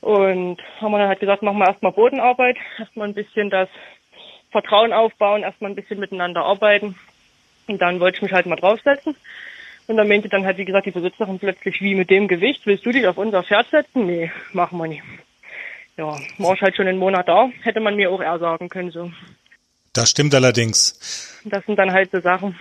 Und 0.02 0.62
haben 0.82 0.92
wir 0.92 1.00
dann 1.00 1.08
halt 1.08 1.22
gesagt, 1.22 1.44
machen 1.44 1.60
wir 1.60 1.68
erstmal 1.68 1.94
Bodenarbeit, 1.94 2.58
erstmal 2.78 3.08
ein 3.08 3.14
bisschen 3.14 3.50
das 3.50 3.70
Vertrauen 4.52 4.92
aufbauen, 4.92 5.44
erstmal 5.44 5.72
ein 5.72 5.76
bisschen 5.76 6.00
miteinander 6.00 6.44
arbeiten. 6.44 6.96
Und 7.68 7.82
dann 7.82 8.00
wollte 8.00 8.18
ich 8.18 8.22
mich 8.22 8.34
halt 8.34 8.46
mal 8.46 8.56
draufsetzen. 8.56 9.16
Und 9.88 9.98
dann 9.98 10.08
meinte 10.08 10.30
dann 10.30 10.46
halt, 10.46 10.58
wie 10.58 10.66
gesagt, 10.66 10.86
die 10.86 10.92
Besitzerin 10.92 11.40
plötzlich, 11.40 11.82
wie 11.82 11.96
mit 11.96 12.10
dem 12.10 12.28
Gewicht, 12.28 12.66
willst 12.66 12.86
du 12.86 12.92
dich 12.92 13.08
auf 13.08 13.18
unser 13.18 13.44
Pferd 13.44 13.70
setzen? 13.70 14.06
Nee, 14.06 14.32
machen 14.54 14.78
wir 14.78 14.88
nicht. 14.88 15.04
Ja, 15.98 16.18
war 16.38 16.54
ich 16.56 16.62
halt 16.62 16.76
schon 16.76 16.88
einen 16.88 16.98
Monat 16.98 17.28
da, 17.28 17.50
hätte 17.62 17.80
man 17.80 17.96
mir 17.96 18.10
auch 18.10 18.22
eher 18.22 18.40
sagen 18.40 18.70
können, 18.70 18.92
so. 18.92 19.12
Das 19.92 20.10
stimmt 20.10 20.34
allerdings. 20.34 21.42
Das 21.46 21.66
sind 21.66 21.78
dann 21.78 21.92
halt 21.92 22.12
so 22.12 22.20
Sachen, 22.20 22.58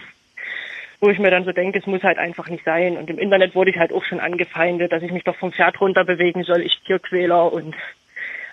wo 1.00 1.08
ich 1.08 1.18
mir 1.18 1.30
dann 1.30 1.44
so 1.44 1.52
denke, 1.52 1.78
es 1.78 1.86
muss 1.86 2.02
halt 2.02 2.18
einfach 2.18 2.48
nicht 2.48 2.64
sein. 2.64 2.98
Und 2.98 3.08
im 3.08 3.18
Internet 3.18 3.54
wurde 3.54 3.70
ich 3.70 3.78
halt 3.78 3.92
auch 3.92 4.04
schon 4.04 4.20
angefeindet, 4.20 4.92
dass 4.92 5.02
ich 5.02 5.12
mich 5.12 5.24
doch 5.24 5.36
vom 5.36 5.52
Pferd 5.52 5.80
runter 5.80 6.04
bewegen 6.04 6.44
soll, 6.44 6.60
ich 6.60 6.78
Tierquäler 6.84 7.50
und 7.52 7.74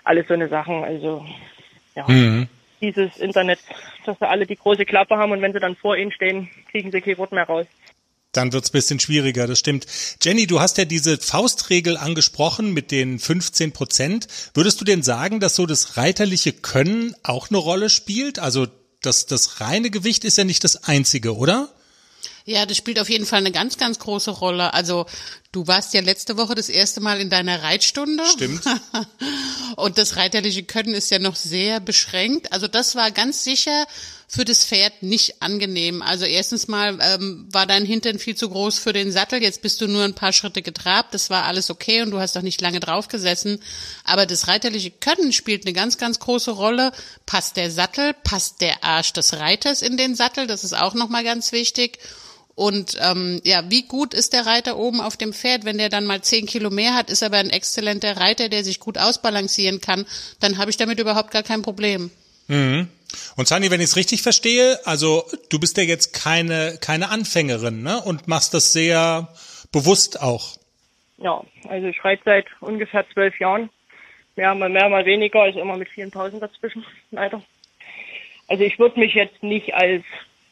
alles 0.02 0.28
so 0.28 0.34
eine 0.34 0.48
Sachen. 0.48 0.82
Also 0.82 1.26
ja, 1.94 2.06
mhm. 2.08 2.48
Dieses 2.80 3.16
Internet, 3.16 3.58
dass 4.06 4.18
sie 4.18 4.28
alle 4.28 4.46
die 4.46 4.56
große 4.56 4.84
Klappe 4.84 5.16
haben 5.16 5.32
und 5.32 5.42
wenn 5.42 5.52
sie 5.52 5.60
dann 5.60 5.76
vor 5.76 5.96
ihnen 5.96 6.12
stehen, 6.12 6.48
kriegen 6.70 6.90
sie 6.90 7.00
kein 7.00 7.18
Wort 7.18 7.32
mehr 7.32 7.44
raus. 7.44 7.66
Dann 8.32 8.52
wird's 8.52 8.70
bisschen 8.70 9.00
schwieriger, 9.00 9.48
das 9.48 9.58
stimmt. 9.58 9.86
Jenny, 10.22 10.46
du 10.46 10.60
hast 10.60 10.78
ja 10.78 10.84
diese 10.84 11.18
Faustregel 11.18 11.96
angesprochen 11.96 12.72
mit 12.72 12.92
den 12.92 13.18
15 13.18 13.72
Prozent. 13.72 14.28
Würdest 14.54 14.80
du 14.80 14.84
denn 14.84 15.02
sagen, 15.02 15.40
dass 15.40 15.56
so 15.56 15.66
das 15.66 15.96
reiterliche 15.96 16.52
Können 16.52 17.16
auch 17.24 17.50
eine 17.50 17.58
Rolle 17.58 17.90
spielt? 17.90 18.38
Also 18.38 18.68
das, 19.02 19.26
das 19.26 19.60
reine 19.60 19.90
Gewicht 19.90 20.24
ist 20.24 20.38
ja 20.38 20.44
nicht 20.44 20.62
das 20.62 20.84
einzige, 20.84 21.36
oder? 21.36 21.70
Ja, 22.44 22.66
das 22.66 22.76
spielt 22.76 22.98
auf 22.98 23.10
jeden 23.10 23.26
Fall 23.26 23.40
eine 23.40 23.52
ganz, 23.52 23.76
ganz 23.76 23.98
große 23.98 24.30
Rolle. 24.30 24.72
Also 24.74 25.06
du 25.52 25.66
warst 25.66 25.94
ja 25.94 26.00
letzte 26.00 26.36
Woche 26.36 26.54
das 26.54 26.68
erste 26.68 27.00
Mal 27.00 27.20
in 27.20 27.30
deiner 27.30 27.62
Reitstunde. 27.62 28.24
Stimmt. 28.26 28.62
Und 29.76 29.98
das 29.98 30.16
reiterliche 30.16 30.62
Können 30.62 30.94
ist 30.94 31.10
ja 31.10 31.18
noch 31.18 31.36
sehr 31.36 31.80
beschränkt. 31.80 32.52
Also 32.52 32.68
das 32.68 32.96
war 32.96 33.10
ganz 33.10 33.44
sicher 33.44 33.86
für 34.32 34.44
das 34.44 34.64
Pferd 34.64 35.02
nicht 35.02 35.42
angenehm. 35.42 36.02
Also 36.02 36.24
erstens 36.24 36.68
mal 36.68 36.98
ähm, 37.02 37.48
war 37.50 37.66
dein 37.66 37.84
Hintern 37.84 38.20
viel 38.20 38.36
zu 38.36 38.48
groß 38.48 38.78
für 38.78 38.92
den 38.92 39.10
Sattel. 39.10 39.42
Jetzt 39.42 39.60
bist 39.60 39.80
du 39.80 39.88
nur 39.88 40.04
ein 40.04 40.14
paar 40.14 40.32
Schritte 40.32 40.62
getrabt. 40.62 41.14
Das 41.14 41.30
war 41.30 41.46
alles 41.46 41.68
okay 41.68 42.02
und 42.02 42.12
du 42.12 42.20
hast 42.20 42.38
auch 42.38 42.42
nicht 42.42 42.60
lange 42.60 42.78
drauf 42.78 43.08
gesessen. 43.08 43.58
Aber 44.04 44.26
das 44.26 44.46
reiterliche 44.46 44.92
Können 44.92 45.32
spielt 45.32 45.66
eine 45.66 45.72
ganz, 45.72 45.98
ganz 45.98 46.20
große 46.20 46.52
Rolle. 46.52 46.92
Passt 47.26 47.56
der 47.56 47.72
Sattel? 47.72 48.14
Passt 48.22 48.60
der 48.60 48.84
Arsch 48.84 49.12
des 49.12 49.34
Reiters 49.34 49.82
in 49.82 49.96
den 49.96 50.14
Sattel? 50.14 50.46
Das 50.46 50.62
ist 50.62 50.76
auch 50.76 50.94
nochmal 50.94 51.24
ganz 51.24 51.50
wichtig. 51.50 51.98
Und 52.54 52.96
ähm, 53.00 53.40
ja, 53.44 53.62
wie 53.68 53.82
gut 53.82 54.12
ist 54.12 54.32
der 54.32 54.44
Reiter 54.44 54.76
oben 54.76 55.00
auf 55.00 55.16
dem 55.16 55.32
Pferd? 55.32 55.64
Wenn 55.64 55.78
der 55.78 55.88
dann 55.88 56.04
mal 56.04 56.20
zehn 56.20 56.46
Kilo 56.46 56.70
mehr 56.70 56.94
hat, 56.94 57.10
ist 57.10 57.22
aber 57.22 57.38
ein 57.38 57.50
exzellenter 57.50 58.16
Reiter, 58.16 58.48
der 58.48 58.64
sich 58.64 58.80
gut 58.80 58.98
ausbalancieren 58.98 59.80
kann, 59.80 60.06
dann 60.40 60.58
habe 60.58 60.70
ich 60.70 60.76
damit 60.76 60.98
überhaupt 60.98 61.30
gar 61.30 61.42
kein 61.42 61.62
Problem. 61.62 62.10
Mhm. 62.48 62.88
Und 63.36 63.48
Sani, 63.48 63.70
wenn 63.70 63.80
ich 63.80 63.86
es 63.86 63.96
richtig 63.96 64.22
verstehe, 64.22 64.78
also 64.84 65.24
du 65.48 65.58
bist 65.58 65.76
ja 65.76 65.84
jetzt 65.84 66.12
keine, 66.12 66.78
keine 66.80 67.08
Anfängerin, 67.10 67.82
ne? 67.82 68.00
Und 68.02 68.28
machst 68.28 68.54
das 68.54 68.72
sehr 68.72 69.28
bewusst 69.72 70.20
auch. 70.20 70.56
Ja, 71.18 71.42
also 71.68 71.86
ich 71.86 72.04
reite 72.04 72.22
seit 72.24 72.46
ungefähr 72.60 73.04
zwölf 73.12 73.38
Jahren. 73.38 73.70
Mehr 74.36 74.54
mal 74.54 74.68
mehr, 74.68 74.88
mal 74.88 75.04
weniger, 75.04 75.42
also 75.42 75.60
immer 75.60 75.76
mit 75.76 75.88
vielen 75.88 76.10
Pausen 76.10 76.40
dazwischen, 76.40 76.84
leider. 77.10 77.42
Also 78.48 78.64
ich 78.64 78.78
würde 78.78 78.98
mich 78.98 79.14
jetzt 79.14 79.42
nicht 79.42 79.74
als 79.74 80.04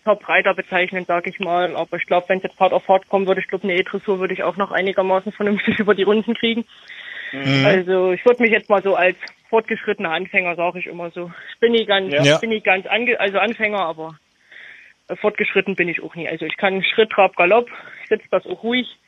Top-Reiter 0.05 0.55
bezeichnen, 0.55 1.05
sage 1.05 1.31
ich 1.31 1.41
mal. 1.41 1.77
Aber 1.77 1.97
ich 1.97 2.07
glaube, 2.07 2.29
wenn 2.29 2.39
es 2.39 2.45
jetzt 2.45 2.61
hart 2.61 2.73
auf 2.73 2.89
hart 2.89 3.09
kommen 3.09 3.27
würde, 3.27 3.41
ich 3.41 3.49
glaube, 3.49 3.65
eine 3.65 3.77
E-Dressur 3.77 4.19
würde 4.19 4.35
ich 4.35 4.43
auch 4.43 4.57
noch 4.57 4.71
einigermaßen 4.71 5.33
vernünftig 5.33 5.79
über 5.79 5.95
die 5.95 6.05
Runden 6.05 6.35
kriegen. 6.35 6.65
Mhm. 7.33 7.67
Also 7.67 8.13
ich 8.13 8.25
würde 8.25 8.43
mich 8.43 8.53
jetzt 8.53 8.71
mal 8.71 8.83
so 8.83 8.95
als 8.95 9.17
fortgeschrittener 9.51 10.11
Anfänger, 10.11 10.57
sage 10.57 10.79
ich 10.79 10.87
immer 10.87 11.11
so. 11.11 11.31
Ich 11.53 11.61
bin 11.61 11.73
nicht 11.73 11.89
ganz, 11.89 12.13
ja. 12.13 12.39
bin 12.39 12.51
nicht 12.51 12.65
ganz 12.65 12.87
ange 12.87 13.19
also 13.19 13.39
Anfänger, 13.39 13.81
aber 13.81 14.19
fortgeschritten 15.21 15.75
bin 15.75 15.89
ich 15.89 16.03
auch 16.03 16.15
nie. 16.15 16.29
Also 16.29 16.45
ich 16.45 16.57
kann 16.57 16.83
Schritt, 16.83 17.11
Trab, 17.11 17.37
Galopp, 17.37 17.69
ich 18.03 18.09
sitze 18.09 18.27
das 18.31 18.47
auch 18.47 18.63
ruhig. 18.63 18.99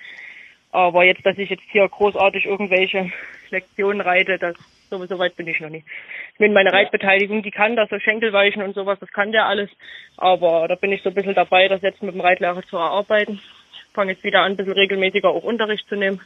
Aber 0.72 1.04
jetzt, 1.04 1.26
dass 1.26 1.36
ich 1.36 1.50
jetzt 1.50 1.64
hier 1.70 1.88
großartig 1.88 2.46
irgendwelche 2.46 3.10
Lektionen 3.50 4.00
reite, 4.00 4.38
das 4.38 4.54
so, 4.90 5.04
so 5.06 5.18
weit 5.18 5.36
bin 5.36 5.46
ich 5.46 5.60
noch 5.60 5.70
nicht. 5.70 5.86
Ich 6.34 6.40
meine, 6.40 6.52
meine 6.52 6.72
Reitbeteiligung, 6.72 7.42
die 7.42 7.50
kann 7.50 7.76
das, 7.76 7.88
so 7.88 7.98
Schenkelweichen 7.98 8.62
und 8.62 8.74
sowas, 8.74 8.98
das 8.98 9.12
kann 9.12 9.32
der 9.32 9.46
alles. 9.46 9.70
Aber 10.16 10.68
da 10.68 10.74
bin 10.74 10.92
ich 10.92 11.02
so 11.02 11.08
ein 11.08 11.14
bisschen 11.14 11.34
dabei, 11.34 11.68
das 11.68 11.82
jetzt 11.82 12.02
mit 12.02 12.14
dem 12.14 12.20
Reitlehrer 12.20 12.62
zu 12.62 12.76
erarbeiten. 12.76 13.40
Ich 13.72 13.94
fange 13.94 14.12
jetzt 14.12 14.24
wieder 14.24 14.42
an, 14.42 14.52
ein 14.52 14.56
bisschen 14.56 14.72
regelmäßiger 14.72 15.28
auch 15.28 15.42
Unterricht 15.42 15.88
zu 15.88 15.96
nehmen. 15.96 16.20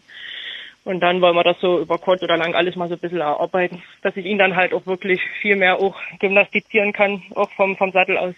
Und 0.84 1.00
dann 1.00 1.22
wollen 1.22 1.34
wir 1.34 1.44
das 1.44 1.60
so 1.60 1.80
über 1.80 1.96
kurz 1.98 2.22
oder 2.22 2.36
lang 2.36 2.54
alles 2.54 2.76
mal 2.76 2.88
so 2.88 2.94
ein 2.94 3.00
bisschen 3.00 3.20
erarbeiten, 3.20 3.82
dass 4.02 4.16
ich 4.16 4.26
ihn 4.26 4.38
dann 4.38 4.54
halt 4.54 4.74
auch 4.74 4.86
wirklich 4.86 5.20
viel 5.40 5.56
mehr 5.56 5.80
auch 5.80 5.96
gymnastizieren 6.18 6.92
kann, 6.92 7.22
auch 7.34 7.50
vom, 7.52 7.76
vom 7.76 7.90
Sattel 7.92 8.18
aus. 8.18 8.34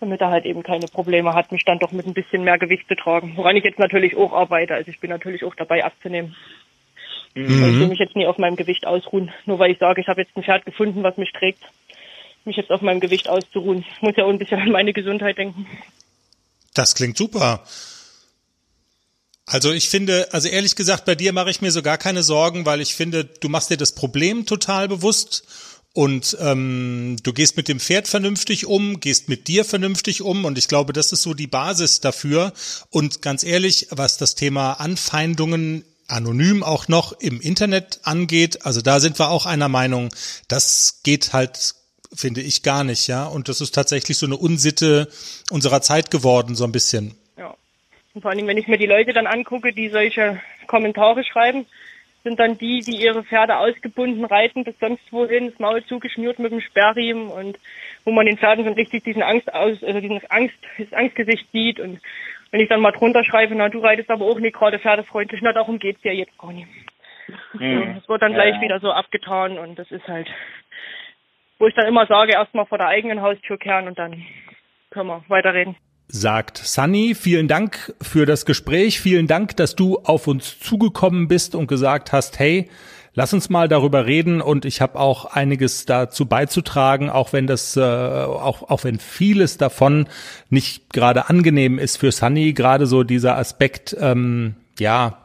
damit 0.00 0.20
er 0.20 0.30
halt 0.30 0.46
eben 0.46 0.64
keine 0.64 0.88
Probleme 0.88 1.32
hat, 1.32 1.52
mich 1.52 1.64
dann 1.64 1.78
doch 1.78 1.92
mit 1.92 2.06
ein 2.06 2.14
bisschen 2.14 2.42
mehr 2.42 2.58
Gewicht 2.58 2.88
zu 2.88 2.96
tragen. 2.96 3.34
Woran 3.36 3.56
ich 3.56 3.62
jetzt 3.62 3.78
natürlich 3.78 4.16
auch 4.16 4.32
arbeite. 4.32 4.74
Also 4.74 4.90
ich 4.90 4.98
bin 4.98 5.10
natürlich 5.10 5.44
auch 5.44 5.54
dabei 5.54 5.84
abzunehmen. 5.84 6.34
Mhm. 7.34 7.44
Ich 7.44 7.80
will 7.80 7.88
mich 7.88 7.98
jetzt 7.98 8.16
nie 8.16 8.26
auf 8.26 8.38
meinem 8.38 8.56
Gewicht 8.56 8.86
ausruhen. 8.86 9.30
Nur 9.46 9.58
weil 9.58 9.70
ich 9.70 9.78
sage, 9.78 10.00
ich 10.00 10.08
habe 10.08 10.20
jetzt 10.20 10.36
ein 10.36 10.42
Pferd 10.42 10.64
gefunden, 10.64 11.02
was 11.02 11.16
mich 11.16 11.32
trägt, 11.32 11.62
mich 12.44 12.56
jetzt 12.56 12.70
auf 12.70 12.82
meinem 12.82 13.00
Gewicht 13.00 13.28
auszuruhen. 13.28 13.84
Ich 13.96 14.02
muss 14.02 14.16
ja 14.16 14.24
auch 14.24 14.30
ein 14.30 14.38
bisschen 14.38 14.60
an 14.60 14.70
meine 14.70 14.92
Gesundheit 14.92 15.38
denken. 15.38 15.66
Das 16.74 16.94
klingt 16.94 17.16
super. 17.16 17.64
Also 19.44 19.72
ich 19.72 19.88
finde, 19.88 20.32
also 20.32 20.48
ehrlich 20.48 20.76
gesagt, 20.76 21.04
bei 21.04 21.14
dir 21.14 21.32
mache 21.32 21.50
ich 21.50 21.60
mir 21.60 21.70
so 21.70 21.82
gar 21.82 21.98
keine 21.98 22.22
Sorgen, 22.22 22.64
weil 22.64 22.80
ich 22.80 22.94
finde, 22.94 23.24
du 23.24 23.48
machst 23.48 23.70
dir 23.70 23.76
das 23.76 23.92
Problem 23.92 24.46
total 24.46 24.88
bewusst 24.88 25.44
und 25.94 26.38
ähm, 26.40 27.16
du 27.22 27.32
gehst 27.32 27.56
mit 27.56 27.68
dem 27.68 27.78
Pferd 27.78 28.08
vernünftig 28.08 28.66
um, 28.66 29.00
gehst 29.00 29.28
mit 29.28 29.48
dir 29.48 29.64
vernünftig 29.64 30.22
um 30.22 30.44
und 30.44 30.56
ich 30.56 30.68
glaube, 30.68 30.92
das 30.94 31.12
ist 31.12 31.22
so 31.22 31.34
die 31.34 31.48
Basis 31.48 32.00
dafür. 32.00 32.52
Und 32.88 33.20
ganz 33.20 33.42
ehrlich, 33.42 33.88
was 33.90 34.16
das 34.16 34.34
Thema 34.34 34.74
Anfeindungen 34.74 35.84
anonym 36.08 36.62
auch 36.62 36.88
noch 36.88 37.12
im 37.20 37.40
Internet 37.40 38.00
angeht, 38.04 38.64
also 38.66 38.80
da 38.80 39.00
sind 39.00 39.18
wir 39.18 39.30
auch 39.30 39.46
einer 39.46 39.68
Meinung, 39.68 40.10
das 40.48 41.00
geht 41.02 41.32
halt 41.32 41.74
finde 42.14 42.40
ich 42.40 42.62
gar 42.62 42.84
nicht, 42.84 43.08
ja. 43.08 43.24
Und 43.24 43.48
das 43.48 43.60
ist 43.60 43.74
tatsächlich 43.74 44.18
so 44.18 44.26
eine 44.26 44.36
Unsitte 44.36 45.08
unserer 45.50 45.80
Zeit 45.80 46.10
geworden, 46.10 46.54
so 46.54 46.64
ein 46.64 46.72
bisschen. 46.72 47.14
Ja. 47.36 47.54
Und 48.14 48.22
vor 48.22 48.34
Dingen, 48.34 48.48
wenn 48.48 48.58
ich 48.58 48.68
mir 48.68 48.78
die 48.78 48.86
Leute 48.86 49.12
dann 49.12 49.26
angucke, 49.26 49.72
die 49.72 49.88
solche 49.88 50.40
Kommentare 50.66 51.24
schreiben, 51.24 51.66
sind 52.24 52.38
dann 52.38 52.56
die, 52.56 52.80
die 52.80 53.02
ihre 53.02 53.24
Pferde 53.24 53.56
ausgebunden 53.56 54.24
reiten 54.24 54.62
bis 54.64 54.78
sonst 54.78 55.02
wohin, 55.10 55.50
das 55.50 55.58
Maul 55.58 55.84
zugeschnürt 55.86 56.38
mit 56.38 56.52
dem 56.52 56.60
Sperrriemen 56.60 57.28
und 57.28 57.58
wo 58.04 58.12
man 58.12 58.26
den 58.26 58.38
Pferden 58.38 58.64
schon 58.64 58.74
richtig 58.74 59.02
diesen 59.04 59.22
Angst 59.22 59.52
aus, 59.52 59.82
also 59.82 60.00
diesen 60.00 60.20
Angst, 60.28 60.54
das 60.78 60.92
Angstgesicht 60.92 61.46
sieht 61.52 61.80
und 61.80 62.00
wenn 62.52 62.60
ich 62.60 62.68
dann 62.68 62.80
mal 62.80 62.92
drunter 62.92 63.24
schreibe, 63.24 63.54
na, 63.56 63.68
du 63.68 63.80
reitest 63.80 64.10
aber 64.10 64.26
auch 64.26 64.38
nicht 64.38 64.54
gerade 64.54 64.78
pferdefreundlich, 64.78 65.40
na, 65.42 65.52
darum 65.52 65.78
geht's 65.78 66.04
ja 66.04 66.12
jetzt 66.12 66.38
gar 66.38 66.52
nicht. 66.52 66.68
Mhm. 67.54 67.96
Das 67.96 68.08
wird 68.08 68.22
dann 68.22 68.34
gleich 68.34 68.54
ja. 68.56 68.60
wieder 68.60 68.78
so 68.78 68.92
abgetan 68.92 69.58
und 69.58 69.78
das 69.78 69.90
ist 69.90 70.06
halt, 70.06 70.28
wo 71.58 71.66
ich 71.66 71.74
dann 71.74 71.86
immer 71.86 72.06
sage, 72.06 72.32
erstmal 72.32 72.66
vor 72.66 72.78
der 72.78 72.88
eigenen 72.88 73.22
Haustür 73.22 73.58
kehren 73.58 73.88
und 73.88 73.98
dann 73.98 74.24
können 74.90 75.08
wir 75.08 75.24
weiterreden 75.28 75.76
sagt 76.14 76.58
Sunny. 76.58 77.14
Vielen 77.14 77.48
Dank 77.48 77.94
für 78.02 78.26
das 78.26 78.44
Gespräch. 78.44 79.00
Vielen 79.00 79.26
Dank, 79.26 79.56
dass 79.56 79.74
du 79.74 79.98
auf 80.04 80.26
uns 80.26 80.60
zugekommen 80.60 81.26
bist 81.26 81.54
und 81.54 81.68
gesagt 81.68 82.12
hast, 82.12 82.38
hey, 82.38 82.68
lass 83.14 83.32
uns 83.34 83.50
mal 83.50 83.68
darüber 83.68 84.06
reden 84.06 84.40
und 84.40 84.64
ich 84.64 84.80
habe 84.80 84.98
auch 84.98 85.24
einiges 85.24 85.84
dazu 85.84 86.26
beizutragen, 86.26 87.10
auch 87.10 87.32
wenn 87.32 87.46
das, 87.46 87.76
äh, 87.76 87.80
auch, 87.82 88.68
auch 88.70 88.84
wenn 88.84 88.98
vieles 88.98 89.58
davon 89.58 90.08
nicht 90.50 90.92
gerade 90.92 91.28
angenehm 91.28 91.78
ist 91.78 91.98
für 91.98 92.12
Sunny, 92.12 92.52
gerade 92.52 92.86
so 92.86 93.02
dieser 93.02 93.36
Aspekt, 93.36 93.96
ähm, 94.00 94.54
ja, 94.78 95.22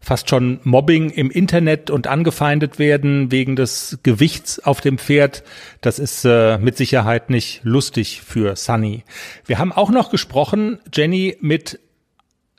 fast 0.00 0.30
schon 0.30 0.60
Mobbing 0.64 1.10
im 1.10 1.30
Internet 1.30 1.90
und 1.90 2.06
angefeindet 2.06 2.78
werden 2.78 3.30
wegen 3.30 3.54
des 3.54 3.98
Gewichts 4.02 4.58
auf 4.58 4.80
dem 4.80 4.98
Pferd. 4.98 5.44
Das 5.82 5.98
ist 5.98 6.24
äh, 6.24 6.56
mit 6.58 6.76
Sicherheit 6.78 7.28
nicht 7.28 7.60
lustig 7.64 8.22
für 8.22 8.56
Sunny. 8.56 9.04
Wir 9.44 9.58
haben 9.58 9.72
auch 9.72 9.90
noch 9.90 10.10
gesprochen, 10.10 10.78
Jenny, 10.92 11.36
mit 11.40 11.80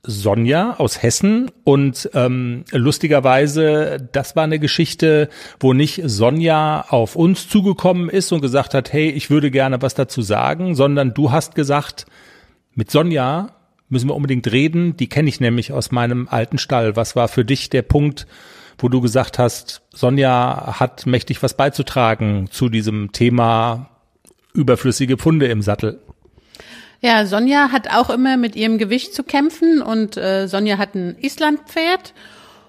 Sonja 0.03 0.75
aus 0.77 1.03
Hessen 1.03 1.51
und 1.63 2.09
ähm, 2.13 2.63
lustigerweise, 2.71 4.09
das 4.11 4.35
war 4.35 4.43
eine 4.43 4.57
Geschichte, 4.57 5.29
wo 5.59 5.73
nicht 5.73 6.01
Sonja 6.05 6.85
auf 6.89 7.15
uns 7.15 7.47
zugekommen 7.47 8.09
ist 8.09 8.31
und 8.31 8.41
gesagt 8.41 8.73
hat, 8.73 8.91
hey, 8.91 9.09
ich 9.09 9.29
würde 9.29 9.51
gerne 9.51 9.81
was 9.81 9.93
dazu 9.93 10.21
sagen, 10.21 10.73
sondern 10.73 11.13
du 11.13 11.31
hast 11.31 11.53
gesagt, 11.53 12.07
mit 12.73 12.89
Sonja 12.89 13.51
müssen 13.89 14.09
wir 14.09 14.15
unbedingt 14.15 14.51
reden. 14.51 14.97
Die 14.97 15.09
kenne 15.09 15.29
ich 15.29 15.39
nämlich 15.39 15.71
aus 15.71 15.91
meinem 15.91 16.27
alten 16.29 16.57
Stall. 16.57 16.95
Was 16.95 17.15
war 17.15 17.27
für 17.27 17.45
dich 17.45 17.69
der 17.69 17.83
Punkt, 17.83 18.25
wo 18.79 18.89
du 18.89 19.01
gesagt 19.01 19.37
hast, 19.37 19.83
Sonja 19.91 20.79
hat 20.79 21.05
mächtig 21.05 21.43
was 21.43 21.55
beizutragen 21.55 22.47
zu 22.49 22.69
diesem 22.69 23.11
Thema 23.11 23.89
überflüssige 24.53 25.17
Pfunde 25.17 25.47
im 25.47 25.61
Sattel? 25.61 25.99
Ja, 27.01 27.25
Sonja 27.25 27.71
hat 27.71 27.89
auch 27.91 28.11
immer 28.11 28.37
mit 28.37 28.55
ihrem 28.55 28.77
Gewicht 28.77 29.13
zu 29.13 29.23
kämpfen 29.23 29.81
und 29.81 30.17
äh, 30.17 30.47
Sonja 30.47 30.77
hat 30.77 30.93
ein 30.93 31.17
Islandpferd 31.19 32.13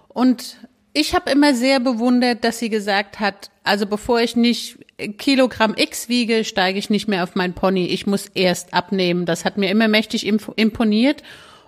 und 0.08 0.56
ich 0.94 1.14
habe 1.14 1.30
immer 1.30 1.54
sehr 1.54 1.80
bewundert, 1.80 2.44
dass 2.44 2.58
sie 2.58 2.68
gesagt 2.68 3.20
hat, 3.20 3.50
also 3.64 3.86
bevor 3.86 4.20
ich 4.20 4.36
nicht 4.36 4.78
Kilogramm 5.18 5.74
X 5.76 6.08
wiege, 6.08 6.44
steige 6.44 6.78
ich 6.78 6.90
nicht 6.90 7.08
mehr 7.08 7.22
auf 7.22 7.34
mein 7.34 7.54
Pony. 7.54 7.86
Ich 7.86 8.06
muss 8.06 8.28
erst 8.28 8.74
abnehmen. 8.74 9.24
Das 9.24 9.44
hat 9.44 9.56
mir 9.56 9.70
immer 9.70 9.88
mächtig 9.88 10.26
imponiert. 10.26 11.22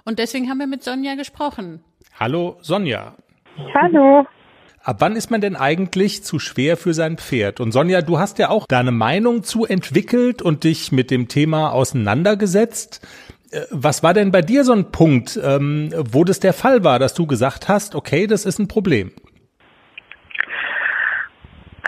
Und 0.04 0.18
deswegen 0.18 0.50
haben 0.50 0.58
wir 0.58 0.66
mit 0.66 0.82
Sonja 0.82 1.14
gesprochen. 1.14 1.82
Hallo 2.18 2.56
Sonja. 2.60 3.14
Hallo. 3.74 4.26
Ab 4.84 4.96
wann 4.98 5.16
ist 5.16 5.30
man 5.30 5.40
denn 5.40 5.56
eigentlich 5.56 6.24
zu 6.24 6.38
schwer 6.38 6.76
für 6.76 6.92
sein 6.92 7.16
Pferd? 7.16 7.58
Und 7.58 7.72
Sonja, 7.72 8.02
du 8.02 8.18
hast 8.18 8.38
ja 8.38 8.50
auch 8.50 8.66
deine 8.66 8.90
Meinung 8.90 9.42
zu 9.42 9.64
entwickelt 9.64 10.42
und 10.42 10.64
dich 10.64 10.92
mit 10.92 11.10
dem 11.10 11.26
Thema 11.26 11.72
auseinandergesetzt. 11.72 13.00
Äh, 13.50 13.62
was 13.70 14.02
war 14.02 14.12
denn 14.12 14.30
bei 14.30 14.42
dir 14.42 14.62
so 14.62 14.74
ein 14.74 14.92
Punkt, 14.92 15.40
ähm, 15.42 15.90
wo 15.96 16.22
das 16.22 16.38
der 16.38 16.52
Fall 16.52 16.84
war, 16.84 16.98
dass 16.98 17.14
du 17.14 17.26
gesagt 17.26 17.66
hast, 17.66 17.94
okay, 17.94 18.26
das 18.26 18.44
ist 18.44 18.58
ein 18.58 18.68
Problem? 18.68 19.10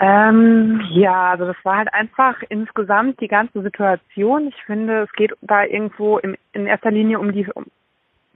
Ähm, 0.01 0.81
ja, 0.89 1.29
also 1.29 1.45
das 1.45 1.57
war 1.61 1.77
halt 1.77 1.93
einfach 1.93 2.41
insgesamt 2.49 3.21
die 3.21 3.27
ganze 3.27 3.61
Situation. 3.61 4.47
Ich 4.47 4.63
finde, 4.65 5.03
es 5.03 5.11
geht 5.11 5.33
da 5.41 5.63
irgendwo 5.65 6.17
in 6.17 6.65
erster 6.65 6.89
Linie 6.89 7.19
um 7.19 7.31
die 7.31 7.47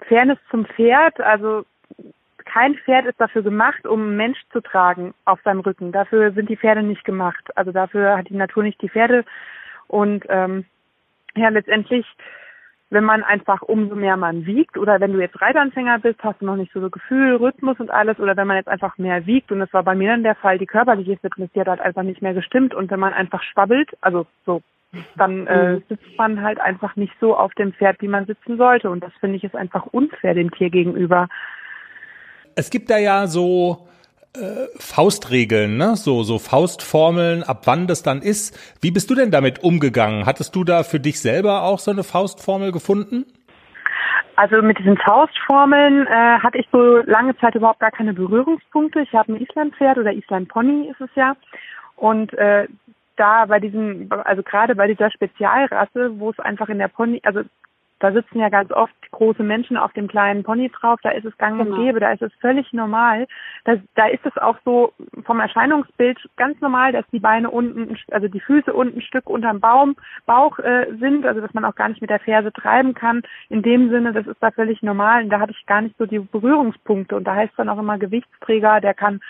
Fairness 0.07 0.37
zum 0.51 0.67
Pferd. 0.67 1.19
Also 1.19 1.65
kein 2.45 2.75
Pferd 2.75 3.05
ist 3.05 3.19
dafür 3.19 3.41
gemacht, 3.41 3.85
um 3.85 4.01
einen 4.01 4.17
Mensch 4.17 4.39
zu 4.51 4.61
tragen 4.61 5.13
auf 5.25 5.39
seinem 5.43 5.61
Rücken. 5.61 5.91
Dafür 5.91 6.31
sind 6.31 6.49
die 6.49 6.57
Pferde 6.57 6.83
nicht 6.83 7.03
gemacht. 7.03 7.55
Also 7.55 7.71
dafür 7.71 8.17
hat 8.17 8.29
die 8.29 8.35
Natur 8.35 8.63
nicht 8.63 8.81
die 8.81 8.89
Pferde. 8.89 9.25
Und 9.87 10.25
ähm, 10.29 10.65
ja, 11.35 11.49
letztendlich 11.49 12.05
wenn 12.91 13.05
man 13.05 13.23
einfach 13.23 13.61
umso 13.61 13.95
mehr 13.95 14.17
man 14.17 14.45
wiegt 14.45 14.77
oder 14.77 14.99
wenn 14.99 15.13
du 15.13 15.21
jetzt 15.21 15.41
Reitanfänger 15.41 15.99
bist, 15.99 16.21
hast 16.23 16.41
du 16.41 16.45
noch 16.45 16.57
nicht 16.57 16.73
so 16.73 16.81
so 16.81 16.89
Gefühl, 16.89 17.37
Rhythmus 17.37 17.79
und 17.79 17.89
alles 17.89 18.19
oder 18.19 18.35
wenn 18.35 18.47
man 18.47 18.57
jetzt 18.57 18.67
einfach 18.67 18.97
mehr 18.97 19.25
wiegt 19.25 19.51
und 19.51 19.59
das 19.59 19.71
war 19.73 19.83
bei 19.83 19.95
mir 19.95 20.11
dann 20.11 20.23
der 20.23 20.35
Fall, 20.35 20.59
die 20.59 20.65
körperliche 20.65 21.17
Fitness, 21.17 21.49
die 21.55 21.61
hat 21.61 21.69
halt 21.69 21.79
einfach 21.79 22.03
nicht 22.03 22.21
mehr 22.21 22.33
gestimmt 22.33 22.75
und 22.75 22.91
wenn 22.91 22.99
man 22.99 23.13
einfach 23.13 23.41
schwabbelt, 23.43 23.89
also 24.01 24.27
so, 24.45 24.61
dann 25.15 25.47
äh, 25.47 25.75
mhm. 25.75 25.83
sitzt 25.87 26.17
man 26.17 26.41
halt 26.41 26.59
einfach 26.59 26.97
nicht 26.97 27.13
so 27.21 27.35
auf 27.35 27.53
dem 27.53 27.71
Pferd, 27.71 28.01
wie 28.01 28.09
man 28.09 28.25
sitzen 28.25 28.57
sollte 28.57 28.89
und 28.89 29.01
das 29.01 29.13
finde 29.21 29.37
ich 29.37 29.45
ist 29.45 29.55
einfach 29.55 29.85
unfair 29.85 30.33
dem 30.33 30.51
Tier 30.51 30.69
gegenüber. 30.69 31.29
Es 32.55 32.69
gibt 32.69 32.89
da 32.89 32.97
ja 32.97 33.27
so 33.27 33.87
äh, 34.33 34.67
Faustregeln, 34.77 35.77
ne? 35.77 35.95
So, 35.95 36.23
so 36.23 36.39
Faustformeln, 36.39 37.43
ab 37.43 37.63
wann 37.65 37.87
das 37.87 38.03
dann 38.03 38.21
ist. 38.21 38.57
Wie 38.81 38.91
bist 38.91 39.09
du 39.09 39.15
denn 39.15 39.31
damit 39.31 39.63
umgegangen? 39.63 40.25
Hattest 40.25 40.55
du 40.55 40.63
da 40.63 40.83
für 40.83 40.99
dich 40.99 41.19
selber 41.19 41.63
auch 41.63 41.79
so 41.79 41.91
eine 41.91 42.03
Faustformel 42.03 42.71
gefunden? 42.71 43.25
Also 44.37 44.61
mit 44.61 44.79
diesen 44.79 44.97
Faustformeln 44.97 46.07
äh, 46.07 46.39
hatte 46.39 46.57
ich 46.57 46.67
so 46.71 46.97
lange 47.05 47.37
Zeit 47.37 47.55
überhaupt 47.55 47.81
gar 47.81 47.91
keine 47.91 48.13
Berührungspunkte. 48.13 49.01
Ich 49.01 49.13
habe 49.13 49.33
ein 49.33 49.41
Islandpferd 49.41 49.97
oder 49.97 50.13
Island-Pony 50.13 50.89
ist 50.89 51.01
es 51.01 51.09
ja. 51.15 51.35
Und 51.97 52.33
äh, 52.33 52.67
da 53.17 53.45
bei 53.45 53.59
diesem, 53.59 54.09
also 54.23 54.41
gerade 54.41 54.75
bei 54.75 54.87
dieser 54.87 55.11
Spezialrasse, 55.11 56.19
wo 56.19 56.31
es 56.31 56.39
einfach 56.39 56.69
in 56.69 56.79
der 56.79 56.87
Pony, 56.87 57.19
also 57.23 57.41
da 58.01 58.11
sitzen 58.11 58.39
ja 58.39 58.49
ganz 58.49 58.71
oft 58.71 58.93
große 59.11 59.43
Menschen 59.43 59.77
auf 59.77 59.93
dem 59.93 60.07
kleinen 60.07 60.43
Pony 60.43 60.69
drauf, 60.69 60.99
da 61.03 61.11
ist 61.11 61.25
es 61.25 61.37
gang 61.37 61.59
und 61.59 61.65
genau. 61.65 61.77
gäbe, 61.77 61.99
da 61.99 62.11
ist 62.11 62.23
es 62.23 62.33
völlig 62.41 62.73
normal. 62.73 63.27
Da, 63.65 63.75
da 63.93 64.07
ist 64.07 64.25
es 64.25 64.35
auch 64.37 64.57
so 64.65 64.93
vom 65.23 65.39
Erscheinungsbild 65.39 66.17
ganz 66.35 66.59
normal, 66.61 66.93
dass 66.93 67.05
die 67.11 67.19
Beine 67.19 67.51
unten, 67.51 67.95
also 68.09 68.27
die 68.27 68.39
Füße 68.39 68.73
unten 68.73 68.97
ein 68.97 69.01
Stück 69.03 69.29
unterm 69.29 69.59
Baum, 69.59 69.95
Bauch 70.25 70.57
äh, 70.59 70.87
sind, 70.99 71.27
also 71.27 71.41
dass 71.41 71.53
man 71.53 71.63
auch 71.63 71.75
gar 71.75 71.89
nicht 71.89 72.01
mit 72.01 72.09
der 72.09 72.19
Ferse 72.19 72.51
treiben 72.51 72.95
kann. 72.95 73.21
In 73.49 73.61
dem 73.61 73.91
Sinne, 73.91 74.13
das 74.13 74.25
ist 74.25 74.41
da 74.41 74.49
völlig 74.49 74.81
normal 74.81 75.23
und 75.23 75.29
da 75.29 75.39
hatte 75.39 75.53
ich 75.55 75.65
gar 75.67 75.81
nicht 75.81 75.95
so 75.99 76.07
die 76.07 76.19
Berührungspunkte 76.19 77.15
und 77.15 77.25
da 77.25 77.35
heißt 77.35 77.53
dann 77.57 77.69
auch 77.69 77.77
immer 77.77 77.99
Gewichtsträger, 77.99 78.81
der 78.81 78.95
kann 78.95 79.21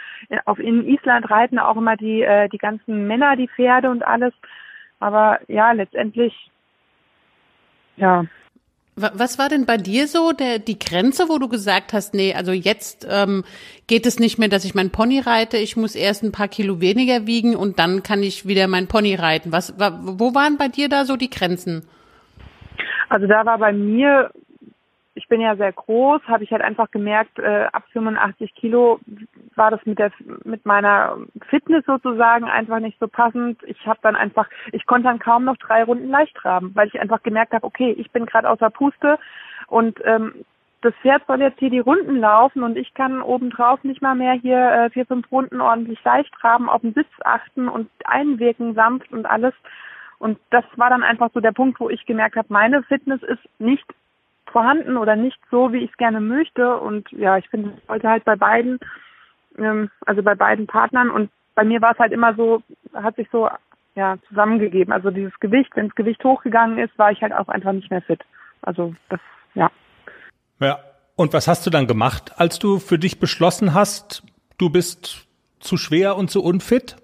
auf 0.46 0.60
in 0.60 0.88
Island 0.88 1.30
reiten 1.30 1.60
auch 1.60 1.76
immer 1.76 1.98
die, 1.98 2.22
äh, 2.22 2.48
die 2.48 2.58
ganzen 2.58 3.08
Männer, 3.08 3.36
die 3.36 3.50
Pferde 3.50 3.90
und 3.90 4.08
alles. 4.08 4.34
Aber 5.02 5.40
ja, 5.50 5.74
letztendlich, 5.74 6.50
ja, 7.98 8.26
was 8.96 9.40
war 9.40 9.48
denn 9.48 9.66
bei 9.66 9.78
dir 9.78 10.08
so 10.08 10.34
der, 10.34 10.60
die 10.60 10.78
Grenze, 10.78 11.30
wo 11.30 11.38
du 11.38 11.48
gesagt 11.48 11.94
hast, 11.94 12.14
nee, 12.14 12.34
also 12.34 12.52
jetzt 12.52 13.08
ähm, 13.10 13.44
geht 13.88 14.06
es 14.06 14.20
nicht 14.20 14.38
mehr, 14.38 14.50
dass 14.50 14.66
ich 14.66 14.76
mein 14.76 14.90
Pony 14.90 15.20
reite, 15.20 15.58
ich 15.58 15.78
muss 15.78 15.96
erst 15.96 16.24
ein 16.24 16.32
paar 16.32 16.50
Kilo 16.50 16.82
weniger 16.82 17.26
wiegen 17.26 17.56
und 17.56 17.80
dann 17.80 18.04
kann 18.04 18.22
ich 18.22 18.46
wieder 18.46 18.68
mein 18.68 18.88
Pony 18.88 19.16
reiten. 19.16 19.52
Was, 19.52 19.80
wo 19.80 20.36
waren 20.36 20.58
bei 20.58 20.68
dir 20.68 20.90
da 20.90 21.06
so 21.06 21.16
die 21.16 21.30
Grenzen? 21.30 21.84
Also 23.10 23.28
da 23.28 23.46
war 23.46 23.58
bei 23.58 23.74
mir, 23.74 24.30
ich 25.14 25.28
bin 25.28 25.42
ja 25.42 25.56
sehr 25.58 25.74
groß, 25.74 26.22
habe 26.28 26.44
ich 26.44 26.52
halt 26.52 26.62
einfach 26.62 26.90
gemerkt, 26.90 27.38
äh, 27.38 27.68
ab 27.72 27.84
85 27.92 28.56
Kilo 28.56 29.00
war 29.56 29.70
das 29.70 29.86
mit 29.86 30.00
der 30.00 30.12
mit 30.46 30.66
meiner 30.66 31.18
Fitness 31.50 31.86
sozusagen 31.86 32.46
einfach 32.46 32.80
nicht 32.80 32.98
so 33.00 33.08
passend. 33.08 33.62
Ich 33.64 33.86
habe 33.86 34.00
dann 34.04 34.16
einfach, 34.16 34.48
ich 34.72 34.86
konnte 34.86 35.10
dann 35.10 35.20
kaum 35.20 35.44
noch 35.44 35.58
drei 35.58 35.84
Runden 35.84 36.10
leicht 36.10 36.36
traben, 36.36 36.72
weil 36.76 36.88
ich 36.88 37.00
einfach 37.00 37.24
gemerkt 37.24 37.52
habe, 37.52 37.66
okay, 37.66 37.92
ich 37.92 38.12
bin 38.12 38.26
gerade 38.26 38.50
außer 38.50 38.70
Puste 38.70 39.20
und 39.68 40.00
ähm, 40.06 40.46
das 40.82 40.96
Pferd 41.02 41.24
soll 41.28 41.42
jetzt 41.42 41.60
hier 41.60 41.70
die 41.70 41.80
Runden 41.80 42.18
laufen 42.18 42.64
und 42.64 42.78
ich 42.78 42.94
kann 42.94 43.22
obendrauf 43.22 43.84
nicht 43.84 44.02
mal 44.02 44.16
mehr 44.16 44.34
hier 44.34 44.58
äh, 44.58 44.90
vier, 44.90 45.06
fünf 45.06 45.32
Runden 45.32 45.62
ordentlich 45.62 46.04
leicht 46.04 46.34
traben, 46.34 46.70
auf 46.70 46.82
den 46.82 46.94
Sitz 46.94 47.10
achten 47.24 47.68
und 47.68 47.90
einwirken 48.06 48.74
sanft 48.74 49.12
und 49.12 49.26
alles. 49.26 49.54
Und 50.18 50.40
das 50.50 50.64
war 50.76 50.90
dann 50.90 51.04
einfach 51.04 51.30
so 51.34 51.40
der 51.40 51.52
Punkt, 51.52 51.80
wo 51.80 51.90
ich 51.90 52.06
gemerkt 52.06 52.36
habe, 52.36 52.48
meine 52.50 52.82
Fitness 52.84 53.22
ist 53.24 53.42
nicht 53.60 53.86
vorhanden 54.52 54.98
oder 54.98 55.16
nicht 55.16 55.40
so, 55.50 55.74
wie 55.74 55.80
ich 55.80 55.92
es 55.92 55.98
gerne 55.98 56.20
möchte. 56.20 56.78
Und 56.78 57.12
ja, 57.12 57.38
ich 57.38 57.50
finde, 57.50 57.74
es 57.78 57.88
sollte 57.88 58.10
halt 58.10 58.26
bei 58.26 58.36
beiden, 58.36 58.80
ähm, 59.58 59.90
also 60.06 60.22
bei 60.24 60.36
beiden 60.36 60.68
Partnern 60.68 61.10
und 61.10 61.30
bei 61.56 61.64
mir 61.64 61.82
war 61.82 61.92
es 61.92 62.00
halt 62.00 62.12
immer 62.12 62.34
so, 62.36 62.62
hat 62.94 63.16
sich 63.16 63.28
so 63.32 63.50
ja 63.96 64.18
zusammengegeben. 64.30 64.94
Also 64.94 65.12
dieses 65.12 65.38
Gewicht, 65.40 65.72
wenn 65.76 65.88
das 65.88 65.96
Gewicht 65.96 66.24
hochgegangen 66.24 66.78
ist, 66.78 66.98
war 66.98 67.12
ich 67.12 67.22
halt 67.22 67.34
auch 67.34 67.50
einfach 67.50 67.74
nicht 67.74 67.92
mehr 67.92 68.02
fit. 68.02 68.22
Also 68.62 68.96
das, 69.10 69.20
ja. 69.54 69.70
Ja. 70.60 70.80
Und 71.16 71.34
was 71.34 71.48
hast 71.48 71.66
du 71.66 71.70
dann 71.70 71.88
gemacht, 71.88 72.40
als 72.40 72.58
du 72.58 72.80
für 72.80 72.98
dich 72.98 73.20
beschlossen 73.20 73.74
hast, 73.74 74.24
du 74.58 74.70
bist 74.70 75.28
zu 75.60 75.78
schwer 75.78 76.16
und 76.16 76.32
zu 76.32 76.42
unfit? 76.44 76.96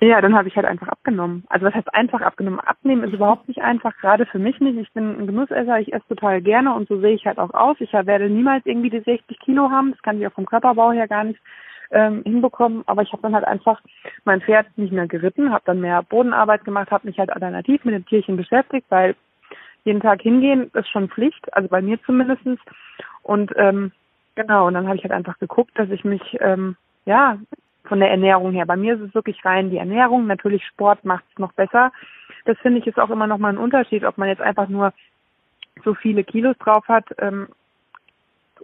Ja, 0.00 0.20
dann 0.20 0.36
habe 0.36 0.46
ich 0.46 0.54
halt 0.54 0.66
einfach 0.66 0.86
abgenommen. 0.86 1.44
Also 1.48 1.66
was 1.66 1.74
heißt 1.74 1.92
einfach 1.92 2.20
abgenommen? 2.20 2.60
Abnehmen 2.60 3.02
ist 3.02 3.14
überhaupt 3.14 3.48
nicht 3.48 3.60
einfach, 3.60 3.96
gerade 3.96 4.26
für 4.26 4.38
mich 4.38 4.60
nicht. 4.60 4.78
Ich 4.78 4.92
bin 4.92 5.18
ein 5.18 5.26
Genussesser, 5.26 5.80
ich 5.80 5.92
esse 5.92 6.06
total 6.08 6.40
gerne 6.40 6.72
und 6.72 6.86
so 6.88 7.00
sehe 7.00 7.14
ich 7.14 7.26
halt 7.26 7.38
auch 7.38 7.52
aus. 7.52 7.76
Ich 7.80 7.92
werde 7.92 8.30
niemals 8.30 8.64
irgendwie 8.64 8.90
die 8.90 9.00
60 9.00 9.40
Kilo 9.40 9.70
haben, 9.70 9.90
das 9.90 10.02
kann 10.02 10.20
ich 10.20 10.26
auch 10.26 10.32
vom 10.32 10.46
Körperbau 10.46 10.92
her 10.92 11.08
gar 11.08 11.24
nicht 11.24 11.40
ähm, 11.90 12.22
hinbekommen. 12.24 12.84
Aber 12.86 13.02
ich 13.02 13.12
habe 13.12 13.22
dann 13.22 13.34
halt 13.34 13.44
einfach 13.44 13.80
mein 14.24 14.40
Pferd 14.40 14.66
nicht 14.76 14.92
mehr 14.92 15.08
geritten, 15.08 15.52
habe 15.52 15.64
dann 15.66 15.80
mehr 15.80 16.04
Bodenarbeit 16.04 16.64
gemacht, 16.64 16.92
habe 16.92 17.08
mich 17.08 17.18
halt 17.18 17.32
alternativ 17.32 17.84
mit 17.84 17.94
dem 17.94 18.06
Tierchen 18.06 18.36
beschäftigt, 18.36 18.86
weil 18.90 19.16
jeden 19.82 20.00
Tag 20.00 20.22
hingehen 20.22 20.70
ist 20.74 20.88
schon 20.90 21.08
Pflicht, 21.08 21.52
also 21.54 21.68
bei 21.68 21.82
mir 21.82 22.00
zumindestens. 22.04 22.60
Und 23.22 23.52
ähm, 23.56 23.90
genau, 24.36 24.68
und 24.68 24.74
dann 24.74 24.86
habe 24.86 24.96
ich 24.96 25.02
halt 25.02 25.12
einfach 25.12 25.38
geguckt, 25.40 25.72
dass 25.74 25.90
ich 25.90 26.04
mich 26.04 26.22
ähm, 26.40 26.76
ja 27.04 27.38
von 27.88 28.00
der 28.00 28.10
Ernährung 28.10 28.52
her. 28.52 28.66
Bei 28.66 28.76
mir 28.76 28.94
ist 28.94 29.00
es 29.00 29.14
wirklich 29.14 29.44
rein 29.44 29.70
die 29.70 29.78
Ernährung. 29.78 30.26
Natürlich 30.26 30.64
Sport 30.66 31.04
macht 31.04 31.24
es 31.32 31.38
noch 31.38 31.52
besser. 31.52 31.92
Das 32.44 32.58
finde 32.58 32.80
ich 32.80 32.86
ist 32.86 32.98
auch 32.98 33.10
immer 33.10 33.26
noch 33.26 33.38
mal 33.38 33.50
ein 33.50 33.58
Unterschied, 33.58 34.04
ob 34.04 34.18
man 34.18 34.28
jetzt 34.28 34.42
einfach 34.42 34.68
nur 34.68 34.92
so 35.84 35.94
viele 35.94 36.24
Kilos 36.24 36.56
drauf 36.58 36.86
hat 36.88 37.06
ähm, 37.18 37.48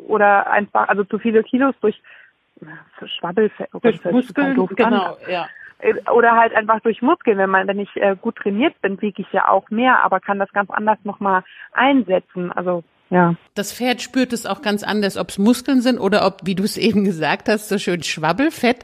oder 0.06 0.50
einfach 0.50 0.88
also 0.88 1.04
zu 1.04 1.18
viele 1.18 1.42
Kilos 1.42 1.74
durch 1.80 2.00
Schwabbelfett, 3.18 3.68
oh 3.72 3.78
durch 3.80 4.02
Muskeln, 4.04 4.66
genau, 4.76 5.16
ja. 5.28 5.48
Äh, 5.78 5.94
oder 6.10 6.32
halt 6.32 6.54
einfach 6.54 6.80
durch 6.80 7.02
Muskeln. 7.02 7.38
Wenn 7.38 7.50
man, 7.50 7.66
wenn 7.66 7.78
ich 7.78 7.94
äh, 7.96 8.16
gut 8.20 8.37
trainiert 8.37 8.80
bin, 8.80 9.00
wiege 9.02 9.22
ich 9.22 9.32
ja 9.32 9.48
auch 9.48 9.70
mehr, 9.70 10.04
aber 10.04 10.20
kann 10.20 10.38
das 10.38 10.52
ganz 10.52 10.70
anders 10.70 10.98
nochmal 11.04 11.42
einsetzen. 11.72 12.52
Also 12.52 12.84
ja. 13.14 13.37
Das 13.55 13.72
Pferd 13.72 14.03
spürt 14.03 14.33
es 14.33 14.44
auch 14.44 14.61
ganz 14.61 14.83
anders, 14.83 15.16
ob 15.16 15.29
es 15.31 15.38
Muskeln 15.38 15.83
sind 15.83 16.00
oder 16.00 16.27
ob, 16.27 16.40
wie 16.42 16.57
du 16.57 16.64
es 16.64 16.77
eben 16.88 17.05
gesagt 17.05 17.48
hast, 17.48 17.68
so 17.68 17.79
schön 17.79 18.03
Schwabbelfett. 18.03 18.79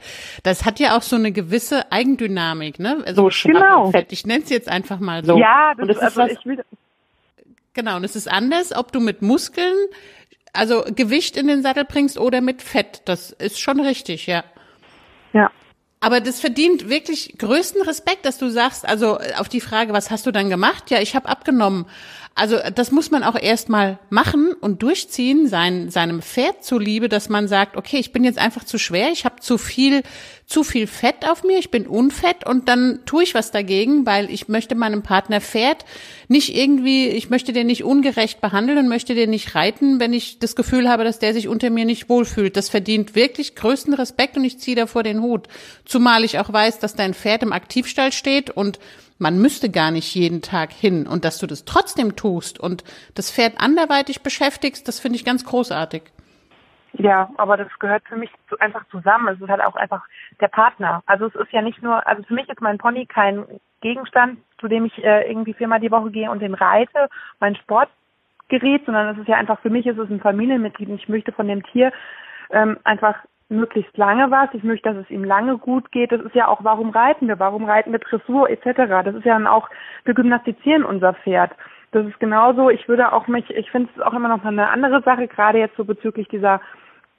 Das 0.44 0.64
hat 0.64 0.78
ja 0.78 0.96
auch 0.96 1.02
so 1.02 1.16
eine 1.16 1.32
gewisse 1.32 1.90
Eigendynamik, 1.90 2.78
ne? 2.78 3.02
Also 3.04 3.28
so, 3.28 3.48
genau. 3.48 3.92
Ich 4.08 4.24
nenne 4.26 4.44
es 4.44 4.50
jetzt 4.50 4.68
einfach 4.68 5.00
mal 5.00 5.24
so. 5.24 5.36
Ja, 5.36 5.74
das, 5.76 5.88
das 5.88 5.96
ist 5.96 6.02
also 6.02 6.20
was, 6.20 6.30
ich 6.30 6.46
will. 6.46 6.64
Genau, 7.74 7.96
und 7.96 8.04
es 8.04 8.14
ist 8.14 8.30
anders, 8.30 8.72
ob 8.72 8.92
du 8.92 9.00
mit 9.00 9.20
Muskeln, 9.20 9.76
also 10.52 10.84
Gewicht 10.94 11.36
in 11.36 11.48
den 11.48 11.62
Sattel 11.62 11.84
bringst 11.84 12.16
oder 12.16 12.40
mit 12.40 12.62
Fett. 12.62 13.02
Das 13.06 13.32
ist 13.32 13.60
schon 13.60 13.80
richtig, 13.80 14.26
ja. 14.26 14.44
Ja. 15.32 15.50
Aber 16.00 16.20
das 16.20 16.40
verdient 16.40 16.88
wirklich 16.88 17.36
größten 17.36 17.82
Respekt, 17.82 18.24
dass 18.24 18.38
du 18.38 18.48
sagst, 18.48 18.88
also 18.88 19.18
auf 19.36 19.48
die 19.48 19.60
Frage, 19.60 19.92
was 19.92 20.10
hast 20.10 20.24
du 20.26 20.30
dann 20.30 20.48
gemacht? 20.48 20.90
Ja, 20.90 21.00
ich 21.00 21.14
habe 21.14 21.28
abgenommen. 21.28 21.86
Also 22.40 22.56
das 22.74 22.90
muss 22.90 23.10
man 23.10 23.22
auch 23.22 23.38
erstmal 23.38 23.98
machen 24.08 24.54
und 24.62 24.82
durchziehen, 24.82 25.46
sein, 25.46 25.90
seinem 25.90 26.22
Pferd 26.22 26.64
zuliebe, 26.64 27.10
dass 27.10 27.28
man 27.28 27.48
sagt, 27.48 27.76
okay, 27.76 27.98
ich 27.98 28.12
bin 28.12 28.24
jetzt 28.24 28.38
einfach 28.38 28.64
zu 28.64 28.78
schwer, 28.78 29.10
ich 29.12 29.26
habe 29.26 29.40
zu 29.40 29.58
viel, 29.58 30.02
zu 30.46 30.64
viel 30.64 30.86
Fett 30.86 31.28
auf 31.28 31.44
mir, 31.44 31.58
ich 31.58 31.70
bin 31.70 31.86
unfett 31.86 32.46
und 32.48 32.66
dann 32.70 33.00
tue 33.04 33.24
ich 33.24 33.34
was 33.34 33.50
dagegen, 33.50 34.06
weil 34.06 34.30
ich 34.30 34.48
möchte 34.48 34.74
meinem 34.74 35.02
Partner 35.02 35.42
Pferd 35.42 35.84
nicht 36.28 36.56
irgendwie, 36.56 37.08
ich 37.08 37.28
möchte 37.28 37.52
den 37.52 37.66
nicht 37.66 37.84
ungerecht 37.84 38.40
behandeln 38.40 38.78
und 38.78 38.88
möchte 38.88 39.14
den 39.14 39.28
nicht 39.28 39.54
reiten, 39.54 40.00
wenn 40.00 40.14
ich 40.14 40.38
das 40.38 40.56
Gefühl 40.56 40.88
habe, 40.88 41.04
dass 41.04 41.18
der 41.18 41.34
sich 41.34 41.46
unter 41.46 41.68
mir 41.68 41.84
nicht 41.84 42.08
wohlfühlt. 42.08 42.56
Das 42.56 42.70
verdient 42.70 43.14
wirklich 43.14 43.54
größten 43.54 43.92
Respekt 43.92 44.38
und 44.38 44.44
ich 44.44 44.58
ziehe 44.58 44.76
davor 44.76 45.02
den 45.02 45.20
Hut. 45.20 45.46
Zumal 45.84 46.24
ich 46.24 46.38
auch 46.38 46.50
weiß, 46.50 46.78
dass 46.78 46.94
dein 46.94 47.12
Pferd 47.12 47.42
im 47.42 47.52
Aktivstall 47.52 48.12
steht 48.12 48.48
und 48.48 48.78
man 49.20 49.40
müsste 49.40 49.70
gar 49.70 49.90
nicht 49.90 50.14
jeden 50.14 50.42
Tag 50.42 50.72
hin 50.72 51.06
und 51.06 51.24
dass 51.24 51.38
du 51.38 51.46
das 51.46 51.64
trotzdem 51.64 52.16
tust 52.16 52.58
und 52.58 52.82
das 53.14 53.30
Pferd 53.30 53.54
anderweitig 53.58 54.22
beschäftigst, 54.22 54.88
das 54.88 54.98
finde 54.98 55.16
ich 55.16 55.24
ganz 55.24 55.44
großartig. 55.44 56.02
Ja, 56.94 57.30
aber 57.36 57.56
das 57.56 57.68
gehört 57.78 58.02
für 58.08 58.16
mich 58.16 58.30
einfach 58.58 58.84
zusammen. 58.90 59.28
Es 59.28 59.40
ist 59.40 59.48
halt 59.48 59.62
auch 59.62 59.76
einfach 59.76 60.02
der 60.40 60.48
Partner. 60.48 61.02
Also 61.06 61.26
es 61.26 61.34
ist 61.36 61.52
ja 61.52 61.62
nicht 61.62 61.82
nur, 61.82 62.04
also 62.06 62.22
für 62.24 62.34
mich 62.34 62.48
ist 62.48 62.60
mein 62.60 62.78
Pony 62.78 63.06
kein 63.06 63.44
Gegenstand, 63.80 64.38
zu 64.58 64.66
dem 64.66 64.86
ich 64.86 65.04
äh, 65.04 65.30
irgendwie 65.30 65.54
viermal 65.54 65.80
die 65.80 65.90
Woche 65.90 66.10
gehe 66.10 66.30
und 66.30 66.40
den 66.40 66.54
reite, 66.54 67.08
mein 67.38 67.54
Sportgerät, 67.56 68.84
sondern 68.86 69.14
es 69.14 69.18
ist 69.18 69.28
ja 69.28 69.36
einfach, 69.36 69.60
für 69.60 69.70
mich 69.70 69.86
ist 69.86 69.98
es 69.98 70.10
ein 70.10 70.20
Familienmitglied 70.20 70.88
und 70.88 70.96
ich 70.96 71.08
möchte 71.08 71.32
von 71.32 71.46
dem 71.46 71.62
Tier 71.62 71.92
ähm, 72.50 72.78
einfach 72.82 73.16
möglichst 73.50 73.96
lange 73.96 74.30
was. 74.30 74.48
Ich 74.52 74.62
möchte, 74.62 74.88
dass 74.88 75.04
es 75.04 75.10
ihm 75.10 75.24
lange 75.24 75.58
gut 75.58 75.90
geht. 75.92 76.12
Das 76.12 76.20
ist 76.20 76.34
ja 76.34 76.48
auch, 76.48 76.64
warum 76.64 76.90
reiten 76.90 77.28
wir? 77.28 77.38
Warum 77.38 77.64
reiten 77.64 77.92
wir 77.92 77.98
Dressur 77.98 78.48
etc.? 78.48 78.64
Das 79.04 79.14
ist 79.14 79.24
ja 79.24 79.34
dann 79.34 79.46
auch, 79.46 79.68
wir 80.04 80.14
gymnastizieren 80.14 80.84
unser 80.84 81.14
Pferd. 81.14 81.52
Das 81.92 82.06
ist 82.06 82.20
genauso. 82.20 82.70
Ich 82.70 82.88
würde 82.88 83.12
auch 83.12 83.26
mich, 83.26 83.50
ich 83.50 83.70
finde 83.70 83.90
es 83.94 84.02
auch 84.02 84.12
immer 84.12 84.28
noch 84.28 84.44
eine 84.44 84.68
andere 84.68 85.02
Sache, 85.02 85.26
gerade 85.26 85.58
jetzt 85.58 85.76
so 85.76 85.84
bezüglich 85.84 86.28
dieser 86.28 86.60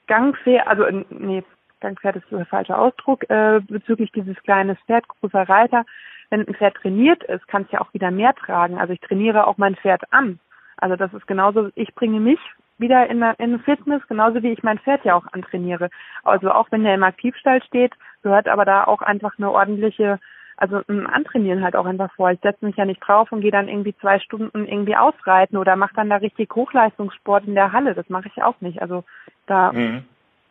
Gangpferd, 0.08 0.68
also 0.68 0.86
nee, 1.10 1.44
Gangpferd 1.82 2.18
ist 2.18 2.32
der 2.32 2.46
falsche 2.46 2.78
Ausdruck, 2.78 3.30
äh, 3.30 3.60
bezüglich 3.68 4.12
dieses 4.12 4.42
kleines 4.44 4.78
Pferd, 4.86 5.08
großer 5.08 5.50
Reiter. 5.50 5.86
Wenn 6.30 6.48
ein 6.48 6.56
Pferd 6.56 6.76
trainiert 6.76 7.24
ist, 7.24 7.48
kann 7.48 7.64
es 7.64 7.72
ja 7.72 7.82
auch 7.82 7.94
wieder 7.94 8.12
mehr 8.12 8.34
tragen. 8.34 8.78
Also 8.78 8.94
ich 8.94 9.02
trainiere 9.02 9.48
auch 9.48 9.58
mein 9.58 9.76
Pferd 9.76 10.04
an. 10.12 10.40
Also 10.78 10.96
das 10.96 11.14
ist 11.14 11.28
genauso, 11.28 11.70
ich 11.76 11.94
bringe 11.94 12.20
mich 12.20 12.40
wieder 12.82 13.10
in, 13.10 13.22
in 13.38 13.60
Fitness, 13.60 14.02
genauso 14.08 14.44
wie 14.44 14.52
ich 14.52 14.64
mein 14.64 14.80
Pferd 14.80 15.06
ja 15.06 15.16
auch 15.16 15.26
antrainiere. 15.32 15.90
Also 16.24 16.52
auch 16.52 16.68
wenn 16.72 16.86
er 16.86 16.96
im 16.96 17.04
Aktivstall 17.04 17.64
steht, 17.64 17.94
gehört 18.24 18.48
aber 18.48 18.66
da 18.66 18.84
auch 18.84 19.02
einfach 19.02 19.38
eine 19.38 19.52
ordentliche, 19.52 20.20
also 20.58 20.82
ein 20.90 21.08
Antrainieren 21.08 21.64
halt 21.64 21.76
auch 21.76 21.86
einfach 21.86 22.12
vor. 22.14 22.32
Ich 22.32 22.40
setze 22.42 22.66
mich 22.66 22.76
ja 22.76 22.86
nicht 22.86 23.00
drauf 23.00 23.32
und 23.32 23.42
gehe 23.42 23.52
dann 23.52 23.70
irgendwie 23.70 23.96
zwei 23.98 24.20
Stunden 24.20 24.66
irgendwie 24.66 24.98
ausreiten 24.98 25.58
oder 25.58 25.76
mache 25.76 25.96
dann 25.96 26.10
da 26.10 26.18
richtig 26.18 26.54
Hochleistungssport 26.54 27.46
in 27.46 27.56
der 27.56 27.72
Halle. 27.72 27.94
Das 27.94 28.10
mache 28.10 28.28
ich 28.28 28.44
auch 28.44 28.60
nicht. 28.60 28.82
Also 28.82 29.04
da 29.48 29.72
mhm. 29.72 30.04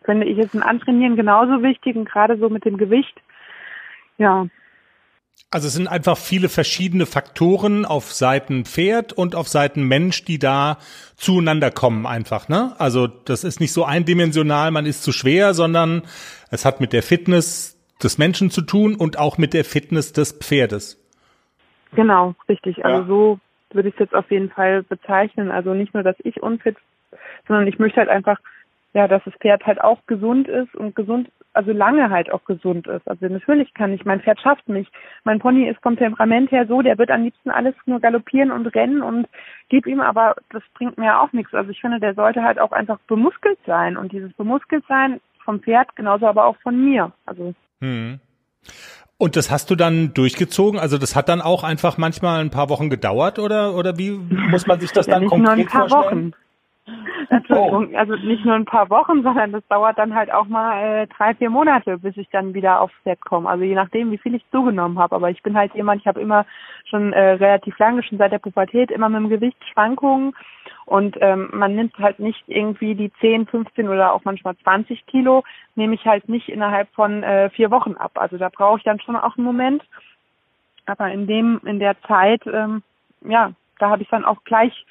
finde 0.05 0.27
ich 0.27 0.39
es 0.39 0.55
ein 0.55 0.63
Antrainieren 0.63 1.17
genauso 1.17 1.63
wichtig 1.63 1.97
und 1.97 2.09
gerade 2.09 2.39
so 2.39 2.49
mit 2.49 2.65
dem 2.65 2.79
Gewicht. 2.79 3.21
Ja, 4.17 4.47
also 5.51 5.67
es 5.67 5.75
sind 5.75 5.89
einfach 5.89 6.17
viele 6.17 6.49
verschiedene 6.49 7.07
Faktoren 7.07 7.85
auf 7.85 8.13
Seiten 8.13 8.65
Pferd 8.65 9.13
und 9.13 9.35
auf 9.35 9.49
Seiten 9.49 9.83
Mensch, 9.83 10.25
die 10.25 10.39
da 10.39 10.79
zueinander 11.17 11.71
kommen 11.71 12.07
einfach, 12.07 12.49
ne? 12.49 12.75
Also 12.79 13.07
das 13.07 13.43
ist 13.45 13.61
nicht 13.61 13.73
so 13.73 13.85
eindimensional, 13.85 14.71
man 14.71 14.87
ist 14.87 15.03
zu 15.03 15.13
schwer, 15.13 15.55
sondern 15.55 16.03
es 16.51 16.65
hat 16.65 16.81
mit 16.81 16.93
der 16.93 17.03
Fitness 17.03 17.77
des 18.03 18.17
Menschen 18.17 18.51
zu 18.51 18.63
tun 18.63 18.95
und 18.95 19.19
auch 19.19 19.39
mit 19.39 19.53
der 19.53 19.65
Fitness 19.65 20.13
des 20.13 20.33
Pferdes. 20.33 20.97
Genau, 21.93 22.35
richtig. 22.49 22.85
Also 22.85 23.03
ja. 23.03 23.07
so 23.09 23.41
würde 23.73 23.89
ich 23.89 23.95
es 23.95 24.01
jetzt 24.01 24.15
auf 24.15 24.31
jeden 24.31 24.51
Fall 24.51 24.83
bezeichnen. 24.85 25.51
Also 25.51 25.75
nicht 25.75 25.95
nur, 25.95 26.03
dass 26.03 26.17
ich 26.21 26.43
unfit, 26.43 26.77
sondern 27.47 27.67
ich 27.67 27.79
möchte 27.79 27.99
halt 27.99 28.09
einfach, 28.09 28.39
ja, 28.95 29.09
dass 29.09 29.23
das 29.25 29.35
Pferd 29.35 29.67
halt 29.67 29.81
auch 29.81 29.99
gesund 30.07 30.49
ist 30.49 30.75
und 30.75 30.95
gesund 30.95 31.31
also 31.53 31.73
lange 31.73 32.11
halt 32.11 32.31
auch 32.33 32.45
gesund 32.45 32.87
ist. 32.87 33.07
Also 33.09 33.27
natürlich 33.27 33.75
kann 33.75 33.93
ich, 33.93 34.05
mein 34.05 34.21
Pferd 34.21 34.41
schafft 34.41 34.69
mich. 34.69 34.89
Mein 35.25 35.41
Pony 35.41 35.69
ist 35.69 35.83
vom 35.83 35.97
Temperament 35.97 36.51
her 36.51 36.67
so, 36.67 36.83
der 36.83 36.99
wird 36.99 37.11
am 37.11 37.25
liebsten 37.25 37.51
alles 37.51 37.75
nur 37.87 38.01
galoppieren 38.01 38.51
und 38.51 38.67
rennen 38.69 39.03
und 39.03 39.27
gib 39.69 39.87
ihm, 39.87 40.01
aber 40.01 40.37
das 40.51 40.63
bringt 40.75 40.99
mir 40.99 41.21
auch 41.21 41.33
nichts. 41.33 41.53
Also 41.55 41.71
ich 41.71 41.81
finde, 41.81 42.01
der 42.01 42.15
sollte 42.15 42.43
halt 42.43 42.59
auch 42.59 42.73
einfach 42.73 42.99
bemuskelt 43.07 43.59
sein 43.67 43.97
und 43.97 44.13
dieses 44.13 44.33
bemuskelt 44.35 44.85
sein 44.89 45.21
vom 45.45 45.61
Pferd 45.61 45.97
genauso 45.97 46.27
aber 46.27 46.45
auch 46.45 46.57
von 46.63 46.83
mir. 46.83 47.13
Also. 47.27 47.55
Hm. 47.81 48.21
Und 49.19 49.37
das 49.37 49.51
hast 49.51 49.71
du 49.71 49.77
dann 49.77 50.15
durchgezogen? 50.15 50.81
Also 50.81 50.97
das 50.97 51.15
hat 51.15 51.29
dann 51.29 51.43
auch 51.43 51.63
einfach 51.63 51.99
manchmal 51.99 52.41
ein 52.41 52.51
paar 52.51 52.71
Wochen 52.71 52.89
gedauert 52.89 53.39
oder 53.39 53.75
oder 53.75 53.99
wie 53.99 54.13
muss 54.13 54.67
man 54.67 54.81
sich 54.81 54.93
das 54.93 55.07
ja, 55.07 55.15
dann 55.15 55.23
nicht 55.23 55.31
konkret 55.31 55.57
nur 55.57 55.65
ein 55.65 55.67
paar 55.67 55.89
vorstellen? 55.89 56.33
Wochen. 56.33 56.50
Entschuldigung, 57.29 57.91
oh. 57.93 57.97
also 57.97 58.17
nicht 58.17 58.45
nur 58.45 58.55
ein 58.55 58.65
paar 58.65 58.91
Wochen, 58.91 59.23
sondern 59.23 59.53
das 59.53 59.67
dauert 59.69 59.99
dann 59.99 60.15
halt 60.15 60.33
auch 60.33 60.47
mal 60.47 61.03
äh, 61.03 61.07
drei, 61.07 61.35
vier 61.35 61.51
Monate, 61.51 61.99
bis 61.99 62.17
ich 62.17 62.29
dann 62.31 62.55
wieder 62.55 62.81
aufs 62.81 62.95
Set 63.05 63.21
komme. 63.21 63.49
Also 63.49 63.65
je 63.65 63.75
nachdem, 63.75 64.11
wie 64.11 64.19
viel 64.19 64.35
ich 64.35 64.45
zugenommen 64.51 64.99
habe. 64.99 65.15
Aber 65.15 65.31
ich 65.31 65.43
bin 65.43 65.57
halt 65.57 65.75
jemand, 65.75 66.01
ich 66.01 66.07
habe 66.07 66.21
immer 66.21 66.47
schon 66.85 67.13
äh, 67.13 67.33
relativ 67.33 67.79
lange, 67.79 68.03
schon 68.03 68.19
seit 68.19 68.33
der 68.33 68.39
Pubertät, 68.39 68.91
immer 68.91 69.09
mit 69.09 69.21
dem 69.21 69.29
Gewicht 69.29 69.59
Schwankungen 69.73 70.35
Und 70.87 71.17
ähm, 71.21 71.51
man 71.53 71.75
nimmt 71.75 71.97
halt 71.99 72.19
nicht 72.19 72.43
irgendwie 72.47 72.95
die 72.95 73.13
10, 73.21 73.47
15 73.47 73.89
oder 73.89 74.13
auch 74.13 74.25
manchmal 74.25 74.57
20 74.57 75.07
Kilo, 75.07 75.45
nehme 75.75 75.95
ich 75.95 76.05
halt 76.07 76.29
nicht 76.29 76.49
innerhalb 76.49 76.89
von 76.95 77.23
äh, 77.23 77.51
vier 77.51 77.71
Wochen 77.71 77.95
ab. 77.95 78.13
Also 78.15 78.39
da 78.39 78.49
brauche 78.49 78.79
ich 78.79 78.85
dann 78.85 79.01
schon 79.01 79.17
auch 79.17 79.37
einen 79.37 79.47
Moment. 79.47 79.83
Aber 80.87 81.11
in 81.13 81.27
dem, 81.27 81.61
in 81.65 81.79
der 81.79 82.01
Zeit, 82.03 82.43
ähm, 82.47 82.83
ja, 83.23 83.53
da 83.79 83.91
habe 83.91 84.03
ich 84.03 84.09
dann 84.09 84.25
auch 84.25 84.43
gleich 84.45 84.87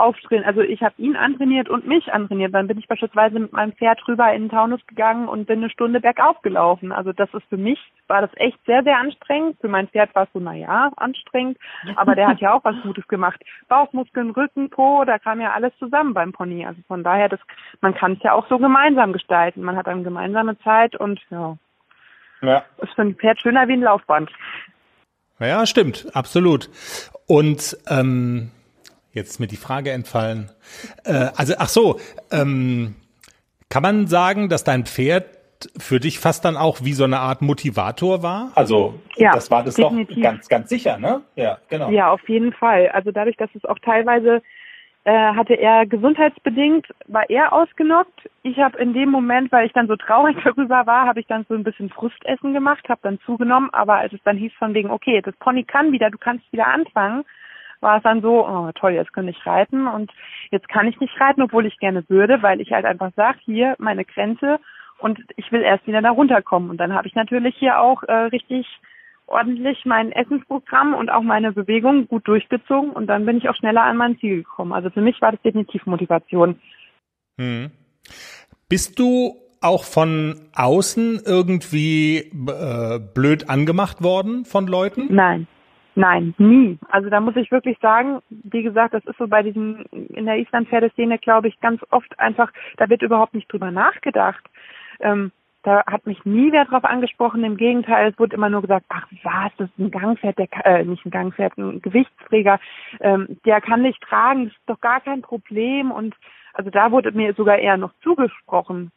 auftrainiert. 0.00 0.46
Also 0.46 0.62
ich 0.62 0.82
habe 0.82 0.94
ihn 0.98 1.16
antrainiert 1.16 1.68
und 1.68 1.86
mich 1.86 2.12
antrainiert. 2.12 2.54
Dann 2.54 2.66
bin 2.66 2.78
ich 2.78 2.88
beispielsweise 2.88 3.38
mit 3.38 3.52
meinem 3.52 3.72
Pferd 3.72 4.06
rüber 4.08 4.32
in 4.32 4.44
den 4.44 4.50
Taunus 4.50 4.84
gegangen 4.86 5.28
und 5.28 5.46
bin 5.46 5.58
eine 5.58 5.70
Stunde 5.70 6.00
bergauf 6.00 6.40
gelaufen. 6.42 6.92
Also 6.92 7.12
das 7.12 7.32
ist 7.34 7.44
für 7.48 7.56
mich, 7.56 7.78
war 8.08 8.20
das 8.22 8.30
echt 8.36 8.58
sehr, 8.66 8.82
sehr 8.82 8.98
anstrengend. 8.98 9.58
Für 9.60 9.68
mein 9.68 9.88
Pferd 9.88 10.14
war 10.14 10.24
es 10.24 10.28
so, 10.32 10.40
na 10.40 10.54
ja, 10.54 10.90
anstrengend. 10.96 11.58
Aber 11.96 12.14
der 12.14 12.28
hat 12.28 12.40
ja 12.40 12.54
auch 12.54 12.64
was 12.64 12.74
Gutes 12.82 13.06
gemacht. 13.08 13.40
Bauchmuskeln, 13.68 14.30
Rücken, 14.30 14.70
Po, 14.70 15.04
da 15.04 15.18
kam 15.18 15.40
ja 15.40 15.52
alles 15.52 15.72
zusammen 15.78 16.14
beim 16.14 16.32
Pony. 16.32 16.64
Also 16.64 16.80
von 16.88 17.04
daher, 17.04 17.28
das, 17.28 17.40
man 17.80 17.94
kann 17.94 18.14
es 18.14 18.22
ja 18.22 18.32
auch 18.32 18.48
so 18.48 18.58
gemeinsam 18.58 19.12
gestalten. 19.12 19.62
Man 19.62 19.76
hat 19.76 19.86
dann 19.86 20.04
gemeinsame 20.04 20.58
Zeit 20.60 20.96
und 20.96 21.20
ja. 21.30 21.56
Ja. 22.42 22.64
Ist 22.78 22.94
für 22.94 23.02
ein 23.02 23.16
Pferd 23.16 23.40
schöner 23.40 23.68
wie 23.68 23.74
ein 23.74 23.82
Laufband. 23.82 24.30
Ja, 25.38 25.66
stimmt, 25.66 26.06
absolut. 26.14 26.68
Und 27.26 27.76
ähm, 27.88 28.50
Jetzt 29.12 29.30
ist 29.30 29.40
mir 29.40 29.46
die 29.48 29.56
Frage 29.56 29.90
entfallen. 29.90 30.50
Äh, 31.04 31.28
also, 31.36 31.54
ach 31.58 31.68
so, 31.68 32.00
ähm, 32.30 32.94
kann 33.68 33.82
man 33.82 34.06
sagen, 34.06 34.48
dass 34.48 34.64
dein 34.64 34.84
Pferd 34.86 35.26
für 35.78 36.00
dich 36.00 36.18
fast 36.18 36.44
dann 36.44 36.56
auch 36.56 36.78
wie 36.82 36.92
so 36.92 37.04
eine 37.04 37.20
Art 37.20 37.42
Motivator 37.42 38.22
war? 38.22 38.52
Also, 38.54 38.94
ja, 39.16 39.32
das 39.32 39.50
war 39.50 39.62
das 39.62 39.74
definitiv. 39.74 40.16
doch 40.16 40.22
ganz, 40.22 40.48
ganz 40.48 40.68
sicher, 40.68 40.98
ne? 40.98 41.22
Ja, 41.36 41.58
genau. 41.68 41.90
Ja, 41.90 42.10
auf 42.10 42.26
jeden 42.28 42.52
Fall. 42.52 42.88
Also 42.88 43.10
dadurch, 43.12 43.36
dass 43.36 43.50
es 43.54 43.64
auch 43.64 43.78
teilweise 43.80 44.42
äh, 45.04 45.34
hatte 45.34 45.54
er 45.54 45.86
gesundheitsbedingt, 45.86 46.86
war 47.06 47.28
er 47.28 47.52
ausgenockt. 47.52 48.28
Ich 48.42 48.58
habe 48.58 48.78
in 48.78 48.92
dem 48.92 49.10
Moment, 49.10 49.50
weil 49.52 49.66
ich 49.66 49.72
dann 49.72 49.88
so 49.88 49.96
traurig 49.96 50.36
darüber 50.44 50.86
war, 50.86 51.06
habe 51.06 51.20
ich 51.20 51.26
dann 51.26 51.46
so 51.48 51.54
ein 51.54 51.64
bisschen 51.64 51.90
Frustessen 51.90 52.52
gemacht, 52.52 52.88
habe 52.88 53.00
dann 53.02 53.18
zugenommen. 53.26 53.70
Aber 53.72 53.96
als 53.96 54.12
es 54.12 54.20
dann 54.24 54.36
hieß 54.36 54.52
von 54.58 54.74
wegen, 54.74 54.90
okay, 54.90 55.20
das 55.22 55.34
Pony 55.36 55.64
kann 55.64 55.92
wieder, 55.92 56.10
du 56.10 56.18
kannst 56.18 56.50
wieder 56.52 56.66
anfangen, 56.66 57.24
war 57.80 57.98
es 57.98 58.02
dann 58.02 58.22
so, 58.22 58.46
oh 58.46 58.70
toll, 58.74 58.92
jetzt 58.92 59.12
kann 59.12 59.28
ich 59.28 59.46
reiten 59.46 59.86
und 59.86 60.10
jetzt 60.50 60.68
kann 60.68 60.86
ich 60.88 60.98
nicht 61.00 61.18
reiten, 61.20 61.42
obwohl 61.42 61.66
ich 61.66 61.78
gerne 61.78 62.04
würde, 62.08 62.42
weil 62.42 62.60
ich 62.60 62.72
halt 62.72 62.84
einfach 62.84 63.12
sage, 63.16 63.38
hier 63.44 63.74
meine 63.78 64.04
Grenze 64.04 64.58
und 64.98 65.18
ich 65.36 65.50
will 65.50 65.62
erst 65.62 65.86
wieder 65.86 66.02
da 66.02 66.10
runterkommen. 66.10 66.70
Und 66.70 66.78
dann 66.78 66.94
habe 66.94 67.08
ich 67.08 67.14
natürlich 67.14 67.56
hier 67.56 67.80
auch 67.80 68.02
äh, 68.04 68.12
richtig 68.12 68.66
ordentlich 69.26 69.84
mein 69.84 70.12
Essensprogramm 70.12 70.94
und 70.94 71.08
auch 71.08 71.22
meine 71.22 71.52
Bewegung 71.52 72.08
gut 72.08 72.26
durchgezogen 72.26 72.90
und 72.90 73.06
dann 73.06 73.24
bin 73.24 73.38
ich 73.38 73.48
auch 73.48 73.54
schneller 73.54 73.82
an 73.82 73.96
mein 73.96 74.18
Ziel 74.18 74.38
gekommen. 74.38 74.72
Also 74.72 74.90
für 74.90 75.00
mich 75.00 75.20
war 75.22 75.32
das 75.32 75.40
definitiv 75.42 75.86
Motivation. 75.86 76.60
Hm. 77.38 77.70
Bist 78.68 78.98
du 78.98 79.36
auch 79.60 79.84
von 79.84 80.40
außen 80.54 81.20
irgendwie 81.24 82.18
äh, 82.18 82.98
blöd 83.14 83.48
angemacht 83.48 84.02
worden 84.02 84.44
von 84.44 84.66
Leuten? 84.66 85.14
Nein, 85.14 85.46
Nein, 85.94 86.34
nie. 86.38 86.78
Also 86.88 87.10
da 87.10 87.20
muss 87.20 87.36
ich 87.36 87.50
wirklich 87.50 87.78
sagen, 87.80 88.20
wie 88.30 88.62
gesagt, 88.62 88.94
das 88.94 89.04
ist 89.06 89.18
so 89.18 89.26
bei 89.26 89.42
diesem, 89.42 89.84
in 89.90 90.26
der 90.26 90.38
Island-Pferdeszene, 90.38 91.18
glaube 91.18 91.48
ich, 91.48 91.60
ganz 91.60 91.80
oft 91.90 92.18
einfach, 92.18 92.52
da 92.76 92.88
wird 92.88 93.02
überhaupt 93.02 93.34
nicht 93.34 93.52
drüber 93.52 93.70
nachgedacht. 93.70 94.44
Ähm, 95.00 95.32
da 95.62 95.84
hat 95.86 96.06
mich 96.06 96.24
nie 96.24 96.52
wer 96.52 96.64
drauf 96.64 96.84
angesprochen. 96.84 97.44
Im 97.44 97.56
Gegenteil, 97.56 98.10
es 98.10 98.18
wurde 98.18 98.36
immer 98.36 98.48
nur 98.48 98.62
gesagt, 98.62 98.86
ach 98.88 99.06
was, 99.22 99.52
das 99.58 99.68
ist 99.68 99.78
ein 99.78 99.90
Gangpferd, 99.90 100.38
der 100.38 100.48
äh, 100.64 100.84
nicht 100.84 101.04
ein 101.04 101.10
Gangpferd, 101.10 101.58
ein 101.58 101.82
Gewichtsträger, 101.82 102.58
ähm, 103.00 103.38
der 103.44 103.60
kann 103.60 103.82
nicht 103.82 104.00
tragen, 104.02 104.44
das 104.44 104.54
ist 104.54 104.62
doch 104.66 104.80
gar 104.80 105.00
kein 105.00 105.22
Problem. 105.22 105.90
Und 105.90 106.14
also 106.54 106.70
da 106.70 106.90
wurde 106.90 107.12
mir 107.12 107.34
sogar 107.34 107.58
eher 107.58 107.76
noch 107.76 107.92
zugesprochen. 108.02 108.90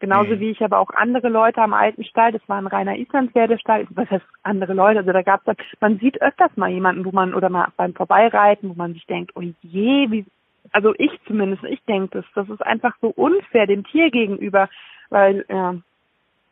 Genauso 0.00 0.36
mhm. 0.36 0.40
wie 0.40 0.50
ich 0.50 0.62
aber 0.62 0.78
auch 0.78 0.90
andere 0.90 1.28
Leute 1.28 1.60
am 1.60 1.74
alten 1.74 2.04
Stall, 2.04 2.30
das 2.32 2.46
war 2.48 2.58
ein 2.58 2.68
reiner 2.68 2.96
Islandpferdestall, 2.96 3.86
was 3.90 4.08
heißt 4.10 4.24
andere 4.44 4.72
Leute, 4.72 5.00
also 5.00 5.12
da 5.12 5.22
gab 5.22 5.46
es 5.46 5.56
man 5.80 5.98
sieht 5.98 6.22
öfters 6.22 6.56
mal 6.56 6.70
jemanden, 6.70 7.04
wo 7.04 7.10
man, 7.10 7.34
oder 7.34 7.48
mal 7.48 7.68
beim 7.76 7.94
Vorbeireiten, 7.94 8.70
wo 8.70 8.74
man 8.74 8.94
sich 8.94 9.06
denkt, 9.06 9.32
oh 9.34 9.42
je, 9.62 10.10
wie, 10.10 10.24
also 10.70 10.94
ich 10.98 11.10
zumindest, 11.26 11.64
ich 11.64 11.82
denke 11.84 12.18
das, 12.18 12.24
das 12.34 12.48
ist 12.48 12.64
einfach 12.64 12.94
so 13.00 13.08
unfair 13.08 13.66
dem 13.66 13.84
Tier 13.84 14.10
gegenüber, 14.10 14.68
weil, 15.10 15.44
ja, 15.48 15.74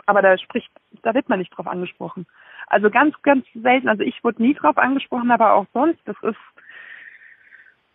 aber 0.06 0.22
da 0.22 0.36
spricht, 0.38 0.70
da 1.02 1.14
wird 1.14 1.28
man 1.28 1.38
nicht 1.38 1.50
drauf 1.50 1.68
angesprochen. 1.68 2.26
Also 2.66 2.90
ganz, 2.90 3.14
ganz 3.22 3.46
selten, 3.54 3.88
also 3.88 4.02
ich 4.02 4.24
wurde 4.24 4.42
nie 4.42 4.54
drauf 4.54 4.76
angesprochen, 4.76 5.30
aber 5.30 5.54
auch 5.54 5.66
sonst, 5.72 6.00
das 6.04 6.16
ist, 6.22 6.38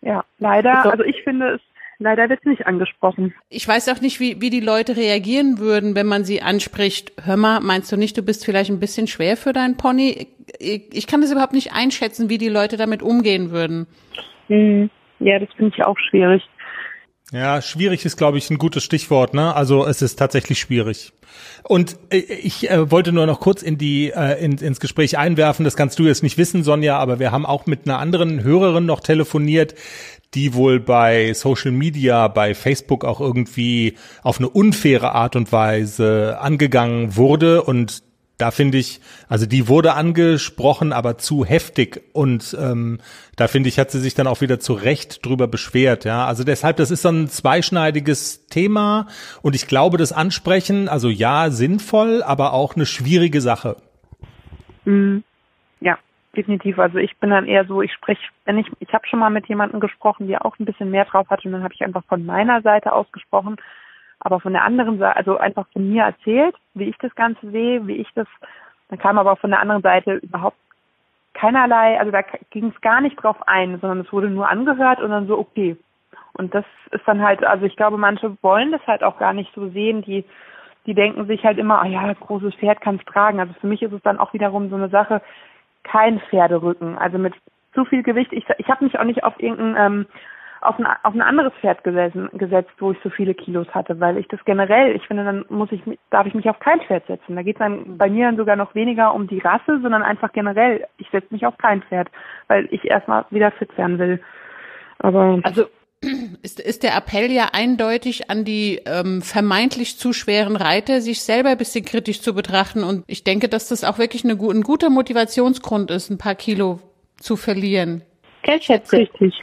ja, 0.00 0.24
leider, 0.38 0.90
also 0.90 1.04
ich 1.04 1.22
finde 1.22 1.54
es 1.54 1.60
Leider 2.02 2.28
wird 2.28 2.44
nicht 2.44 2.66
angesprochen. 2.66 3.32
Ich 3.48 3.66
weiß 3.66 3.88
auch 3.88 4.00
nicht, 4.00 4.18
wie, 4.18 4.40
wie 4.40 4.50
die 4.50 4.60
Leute 4.60 4.96
reagieren 4.96 5.58
würden, 5.58 5.94
wenn 5.94 6.06
man 6.06 6.24
sie 6.24 6.42
anspricht. 6.42 7.12
Hör 7.24 7.36
mal, 7.36 7.60
meinst 7.60 7.92
du 7.92 7.96
nicht, 7.96 8.16
du 8.16 8.22
bist 8.22 8.44
vielleicht 8.44 8.70
ein 8.70 8.80
bisschen 8.80 9.06
schwer 9.06 9.36
für 9.36 9.52
deinen 9.52 9.76
Pony? 9.76 10.26
Ich, 10.58 10.88
ich 10.92 11.06
kann 11.06 11.20
das 11.20 11.30
überhaupt 11.30 11.52
nicht 11.52 11.72
einschätzen, 11.72 12.28
wie 12.28 12.38
die 12.38 12.48
Leute 12.48 12.76
damit 12.76 13.02
umgehen 13.02 13.52
würden. 13.52 13.86
Hm. 14.48 14.90
Ja, 15.20 15.38
das 15.38 15.48
finde 15.56 15.72
ich 15.76 15.84
auch 15.84 15.96
schwierig. 16.10 16.42
Ja, 17.32 17.62
schwierig 17.62 18.04
ist, 18.04 18.18
glaube 18.18 18.36
ich, 18.36 18.50
ein 18.50 18.58
gutes 18.58 18.84
Stichwort. 18.84 19.32
Ne? 19.32 19.54
Also 19.54 19.86
es 19.86 20.02
ist 20.02 20.16
tatsächlich 20.16 20.58
schwierig. 20.58 21.14
Und 21.62 21.96
äh, 22.10 22.18
ich 22.18 22.70
äh, 22.70 22.90
wollte 22.90 23.10
nur 23.10 23.24
noch 23.24 23.40
kurz 23.40 23.62
in 23.62 23.78
die 23.78 24.12
äh, 24.14 24.44
in, 24.44 24.58
ins 24.58 24.80
Gespräch 24.80 25.16
einwerfen. 25.16 25.64
Das 25.64 25.74
kannst 25.74 25.98
du 25.98 26.04
jetzt 26.04 26.22
nicht 26.22 26.36
wissen, 26.36 26.62
Sonja, 26.62 26.98
aber 26.98 27.20
wir 27.20 27.32
haben 27.32 27.46
auch 27.46 27.64
mit 27.64 27.86
einer 27.86 27.98
anderen 27.98 28.44
Hörerin 28.44 28.84
noch 28.84 29.00
telefoniert, 29.00 29.74
die 30.34 30.54
wohl 30.54 30.80
bei 30.80 31.34
Social 31.34 31.72
Media, 31.72 32.28
bei 32.28 32.54
Facebook 32.54 33.04
auch 33.04 33.20
irgendwie 33.20 33.96
auf 34.22 34.38
eine 34.38 34.48
unfaire 34.48 35.12
Art 35.12 35.36
und 35.36 35.52
Weise 35.52 36.38
angegangen 36.40 37.16
wurde 37.16 37.62
und 37.62 38.02
da 38.38 38.50
finde 38.50 38.78
ich, 38.78 39.00
also 39.28 39.46
die 39.46 39.68
wurde 39.68 39.94
angesprochen, 39.94 40.92
aber 40.92 41.16
zu 41.16 41.44
heftig 41.44 42.02
und 42.12 42.56
ähm, 42.58 42.98
da 43.36 43.46
finde 43.46 43.68
ich, 43.68 43.78
hat 43.78 43.92
sie 43.92 44.00
sich 44.00 44.14
dann 44.14 44.26
auch 44.26 44.40
wieder 44.40 44.58
zu 44.58 44.72
Recht 44.72 45.24
drüber 45.24 45.46
beschwert, 45.46 46.04
ja. 46.04 46.26
Also 46.26 46.42
deshalb, 46.42 46.78
das 46.78 46.90
ist 46.90 47.02
so 47.02 47.10
ein 47.10 47.28
zweischneidiges 47.28 48.46
Thema 48.48 49.06
und 49.42 49.54
ich 49.54 49.68
glaube, 49.68 49.96
das 49.96 50.12
Ansprechen, 50.12 50.88
also 50.88 51.08
ja, 51.08 51.50
sinnvoll, 51.50 52.22
aber 52.22 52.52
auch 52.52 52.74
eine 52.74 52.86
schwierige 52.86 53.40
Sache. 53.40 53.76
Mhm 54.84 55.22
definitiv. 56.36 56.78
Also 56.78 56.98
ich 56.98 57.16
bin 57.18 57.30
dann 57.30 57.46
eher 57.46 57.64
so, 57.64 57.82
ich 57.82 57.92
spreche, 57.92 58.22
wenn 58.44 58.58
ich, 58.58 58.66
ich 58.80 58.92
habe 58.92 59.06
schon 59.06 59.18
mal 59.18 59.30
mit 59.30 59.46
jemandem 59.46 59.80
gesprochen, 59.80 60.28
der 60.28 60.44
auch 60.44 60.58
ein 60.58 60.64
bisschen 60.64 60.90
mehr 60.90 61.04
drauf 61.04 61.28
hatte 61.30 61.46
und 61.46 61.52
dann 61.52 61.62
habe 61.62 61.74
ich 61.74 61.82
einfach 61.82 62.04
von 62.04 62.24
meiner 62.24 62.62
Seite 62.62 62.92
aus 62.92 63.10
gesprochen, 63.12 63.56
aber 64.20 64.40
von 64.40 64.52
der 64.52 64.64
anderen 64.64 64.98
Seite, 64.98 65.16
also 65.16 65.38
einfach 65.38 65.66
von 65.72 65.88
mir 65.88 66.04
erzählt, 66.04 66.54
wie 66.74 66.84
ich 66.84 66.96
das 66.98 67.14
Ganze 67.14 67.50
sehe, 67.50 67.86
wie 67.86 67.96
ich 67.96 68.08
das, 68.14 68.28
dann 68.88 68.98
kam 68.98 69.18
aber 69.18 69.36
von 69.36 69.50
der 69.50 69.60
anderen 69.60 69.82
Seite 69.82 70.14
überhaupt 70.14 70.56
keinerlei, 71.34 71.98
also 71.98 72.12
da 72.12 72.22
ging 72.50 72.72
es 72.74 72.80
gar 72.82 73.00
nicht 73.00 73.16
drauf 73.16 73.36
ein, 73.46 73.78
sondern 73.80 74.00
es 74.00 74.12
wurde 74.12 74.28
nur 74.28 74.48
angehört 74.48 75.00
und 75.00 75.10
dann 75.10 75.26
so, 75.26 75.38
okay. 75.38 75.76
Und 76.34 76.54
das 76.54 76.64
ist 76.90 77.06
dann 77.06 77.22
halt, 77.22 77.44
also 77.44 77.66
ich 77.66 77.76
glaube, 77.76 77.98
manche 77.98 78.36
wollen 78.42 78.72
das 78.72 78.86
halt 78.86 79.02
auch 79.02 79.18
gar 79.18 79.32
nicht 79.32 79.52
so 79.54 79.68
sehen, 79.68 80.02
die 80.02 80.24
die 80.86 80.94
denken 80.94 81.26
sich 81.26 81.44
halt 81.44 81.58
immer, 81.58 81.80
ah 81.80 81.86
ja, 81.86 82.12
großes 82.12 82.54
Pferd 82.56 82.80
kann 82.80 82.96
es 82.96 83.04
tragen. 83.04 83.40
Also 83.40 83.52
für 83.60 83.66
mich 83.66 83.82
ist 83.82 83.92
es 83.92 84.02
dann 84.02 84.18
auch 84.18 84.32
wiederum 84.32 84.68
so 84.68 84.76
eine 84.76 84.88
Sache, 84.88 85.22
kein 85.84 86.20
Pferderücken. 86.20 86.96
Also 86.98 87.18
mit 87.18 87.34
zu 87.74 87.84
viel 87.84 88.02
Gewicht. 88.02 88.32
Ich, 88.32 88.44
ich 88.58 88.68
habe 88.68 88.84
mich 88.84 88.98
auch 88.98 89.04
nicht 89.04 89.24
auf 89.24 89.34
irgendein 89.38 89.76
ähm, 89.76 90.06
auf 90.62 90.78
ein, 90.78 90.86
auf 91.02 91.12
ein 91.12 91.22
anderes 91.22 91.52
Pferd 91.60 91.82
gesessen, 91.82 92.30
gesetzt, 92.34 92.70
wo 92.78 92.92
ich 92.92 92.98
so 93.02 93.10
viele 93.10 93.34
Kilos 93.34 93.66
hatte, 93.74 93.98
weil 93.98 94.16
ich 94.16 94.28
das 94.28 94.44
generell, 94.44 94.94
ich 94.94 95.06
finde, 95.06 95.24
dann 95.24 95.44
muss 95.48 95.72
ich, 95.72 95.82
darf 96.10 96.26
ich 96.26 96.34
mich 96.34 96.48
auf 96.48 96.60
kein 96.60 96.80
Pferd 96.80 97.06
setzen. 97.06 97.34
Da 97.34 97.42
geht 97.42 97.56
es 97.56 97.58
dann 97.58 97.98
bei 97.98 98.08
mir 98.08 98.26
dann 98.26 98.36
sogar 98.36 98.56
noch 98.56 98.74
weniger 98.74 99.12
um 99.12 99.26
die 99.26 99.40
Rasse, 99.40 99.80
sondern 99.82 100.02
einfach 100.02 100.32
generell, 100.32 100.86
ich 100.98 101.10
setze 101.10 101.34
mich 101.34 101.44
auf 101.46 101.58
kein 101.58 101.82
Pferd, 101.82 102.08
weil 102.46 102.68
ich 102.70 102.84
erstmal 102.84 103.24
wieder 103.30 103.50
fit 103.50 103.76
werden 103.76 103.98
will. 103.98 104.20
Aber 105.00 105.40
also 105.42 105.66
ist, 106.42 106.60
ist 106.60 106.82
der 106.82 106.96
Appell 106.96 107.30
ja 107.30 107.50
eindeutig 107.52 108.30
an 108.30 108.44
die 108.44 108.80
ähm, 108.86 109.22
vermeintlich 109.22 109.98
zu 109.98 110.12
schweren 110.12 110.56
Reiter, 110.56 111.00
sich 111.00 111.22
selber 111.22 111.50
ein 111.50 111.58
bisschen 111.58 111.84
kritisch 111.84 112.20
zu 112.20 112.34
betrachten. 112.34 112.84
Und 112.84 113.04
ich 113.06 113.24
denke, 113.24 113.48
dass 113.48 113.68
das 113.68 113.84
auch 113.84 113.98
wirklich 113.98 114.24
eine, 114.24 114.34
ein 114.34 114.62
guter 114.62 114.90
Motivationsgrund 114.90 115.90
ist, 115.90 116.10
ein 116.10 116.18
paar 116.18 116.34
Kilo 116.34 116.80
zu 117.20 117.36
verlieren. 117.36 118.02
Geldschätze. 118.42 118.96
Richtig. 118.96 119.34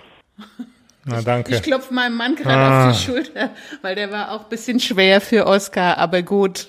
Na, 1.05 1.22
danke. 1.22 1.51
Ich, 1.51 1.57
ich 1.57 1.64
klopfe 1.64 1.93
meinem 1.93 2.16
Mann 2.16 2.36
gerade 2.36 2.55
ah. 2.55 2.89
auf 2.89 2.97
die 2.97 3.03
Schulter, 3.03 3.51
weil 3.82 3.95
der 3.95 4.12
war 4.12 4.32
auch 4.32 4.43
ein 4.43 4.49
bisschen 4.49 4.80
schwer 4.80 5.22
für 5.22 5.47
Oscar, 5.47 5.97
aber 5.97 6.22
gut. 6.22 6.68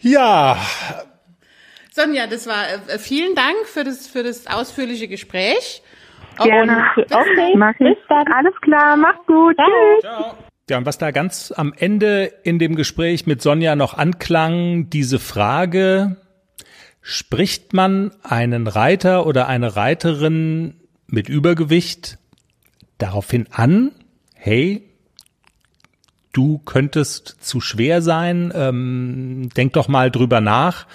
Ja. 0.00 0.58
Sonja, 1.92 2.26
das 2.26 2.46
war 2.46 2.64
äh, 2.88 2.98
vielen 2.98 3.34
Dank 3.34 3.66
für 3.66 3.84
das, 3.84 4.06
für 4.08 4.22
das 4.22 4.46
ausführliche 4.46 5.08
Gespräch. 5.08 5.82
Gerne. 6.36 6.84
okay, 6.96 7.52
mach 7.56 7.72
ich. 7.72 7.78
Bis 7.78 7.96
dann. 8.08 8.26
Alles 8.32 8.54
klar, 8.60 8.96
mach's 8.96 9.26
gut. 9.26 9.56
Ciao. 10.02 10.26
Tschüss. 10.30 10.52
Ja, 10.70 10.78
und 10.78 10.86
was 10.86 10.96
da 10.96 11.10
ganz 11.10 11.52
am 11.54 11.74
Ende 11.76 12.32
in 12.44 12.58
dem 12.58 12.76
Gespräch 12.76 13.26
mit 13.26 13.42
Sonja 13.42 13.76
noch 13.76 13.94
anklang, 13.94 14.88
diese 14.90 15.18
Frage, 15.18 16.16
spricht 17.00 17.72
man 17.72 18.12
einen 18.22 18.68
Reiter 18.68 19.26
oder 19.26 19.48
eine 19.48 19.74
Reiterin 19.74 20.80
mit 21.06 21.28
Übergewicht 21.28 22.18
daraufhin 22.98 23.48
an, 23.50 23.90
hey, 24.34 24.88
du 26.32 26.58
könntest 26.58 27.36
zu 27.40 27.60
schwer 27.60 28.00
sein, 28.00 28.52
ähm, 28.54 29.48
denk 29.56 29.72
doch 29.72 29.88
mal 29.88 30.10
drüber 30.10 30.40
nach. 30.40 30.86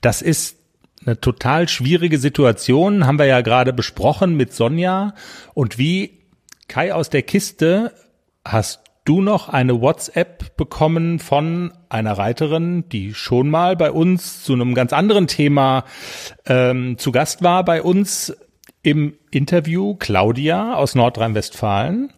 Das 0.00 0.22
ist 0.22 0.58
eine 1.04 1.20
total 1.20 1.68
schwierige 1.68 2.18
Situation, 2.18 3.06
haben 3.06 3.18
wir 3.18 3.26
ja 3.26 3.40
gerade 3.40 3.72
besprochen 3.72 4.36
mit 4.36 4.52
Sonja. 4.52 5.14
Und 5.54 5.78
wie 5.78 6.20
Kai 6.68 6.94
aus 6.94 7.10
der 7.10 7.22
Kiste 7.22 7.92
hast 8.44 8.80
du 9.04 9.20
noch 9.20 9.48
eine 9.48 9.80
WhatsApp 9.80 10.56
bekommen 10.56 11.18
von 11.18 11.72
einer 11.88 12.12
Reiterin, 12.12 12.88
die 12.88 13.14
schon 13.14 13.50
mal 13.50 13.76
bei 13.76 13.90
uns 13.90 14.44
zu 14.44 14.52
einem 14.52 14.74
ganz 14.74 14.92
anderen 14.92 15.26
Thema 15.26 15.84
ähm, 16.46 16.98
zu 16.98 17.10
Gast 17.10 17.42
war 17.42 17.64
bei 17.64 17.82
uns 17.82 18.36
im 18.82 19.14
Interview, 19.30 19.94
Claudia 19.94 20.74
aus 20.74 20.94
Nordrhein-Westfalen. 20.94 22.12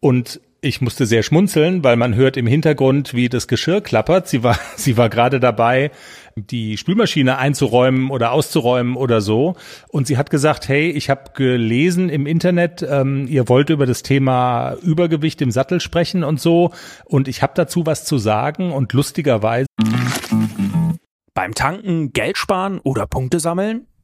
Und 0.00 0.40
ich 0.60 0.80
musste 0.80 1.06
sehr 1.06 1.22
schmunzeln, 1.22 1.84
weil 1.84 1.96
man 1.96 2.14
hört 2.14 2.36
im 2.36 2.46
Hintergrund, 2.46 3.14
wie 3.14 3.28
das 3.28 3.48
Geschirr 3.48 3.80
klappert. 3.82 4.28
Sie 4.28 4.42
war, 4.42 4.58
sie 4.76 4.96
war 4.96 5.08
gerade 5.10 5.40
dabei, 5.40 5.90
die 6.36 6.76
Spülmaschine 6.76 7.38
einzuräumen 7.38 8.10
oder 8.10 8.32
auszuräumen 8.32 8.96
oder 8.96 9.20
so. 9.20 9.56
Und 9.88 10.06
sie 10.06 10.18
hat 10.18 10.30
gesagt, 10.30 10.68
hey, 10.68 10.90
ich 10.90 11.10
habe 11.10 11.32
gelesen 11.34 12.08
im 12.08 12.26
Internet, 12.26 12.84
ähm, 12.88 13.26
ihr 13.28 13.48
wollt 13.48 13.70
über 13.70 13.86
das 13.86 14.02
Thema 14.02 14.74
Übergewicht 14.82 15.40
im 15.42 15.50
Sattel 15.50 15.80
sprechen 15.80 16.24
und 16.24 16.40
so. 16.40 16.72
Und 17.04 17.28
ich 17.28 17.42
habe 17.42 17.52
dazu 17.54 17.86
was 17.86 18.04
zu 18.04 18.18
sagen 18.18 18.72
und 18.72 18.92
lustigerweise. 18.92 19.66
Beim 21.34 21.54
Tanken 21.54 22.12
Geld 22.12 22.38
sparen 22.38 22.80
oder 22.80 23.06
Punkte 23.06 23.40
sammeln? 23.40 23.86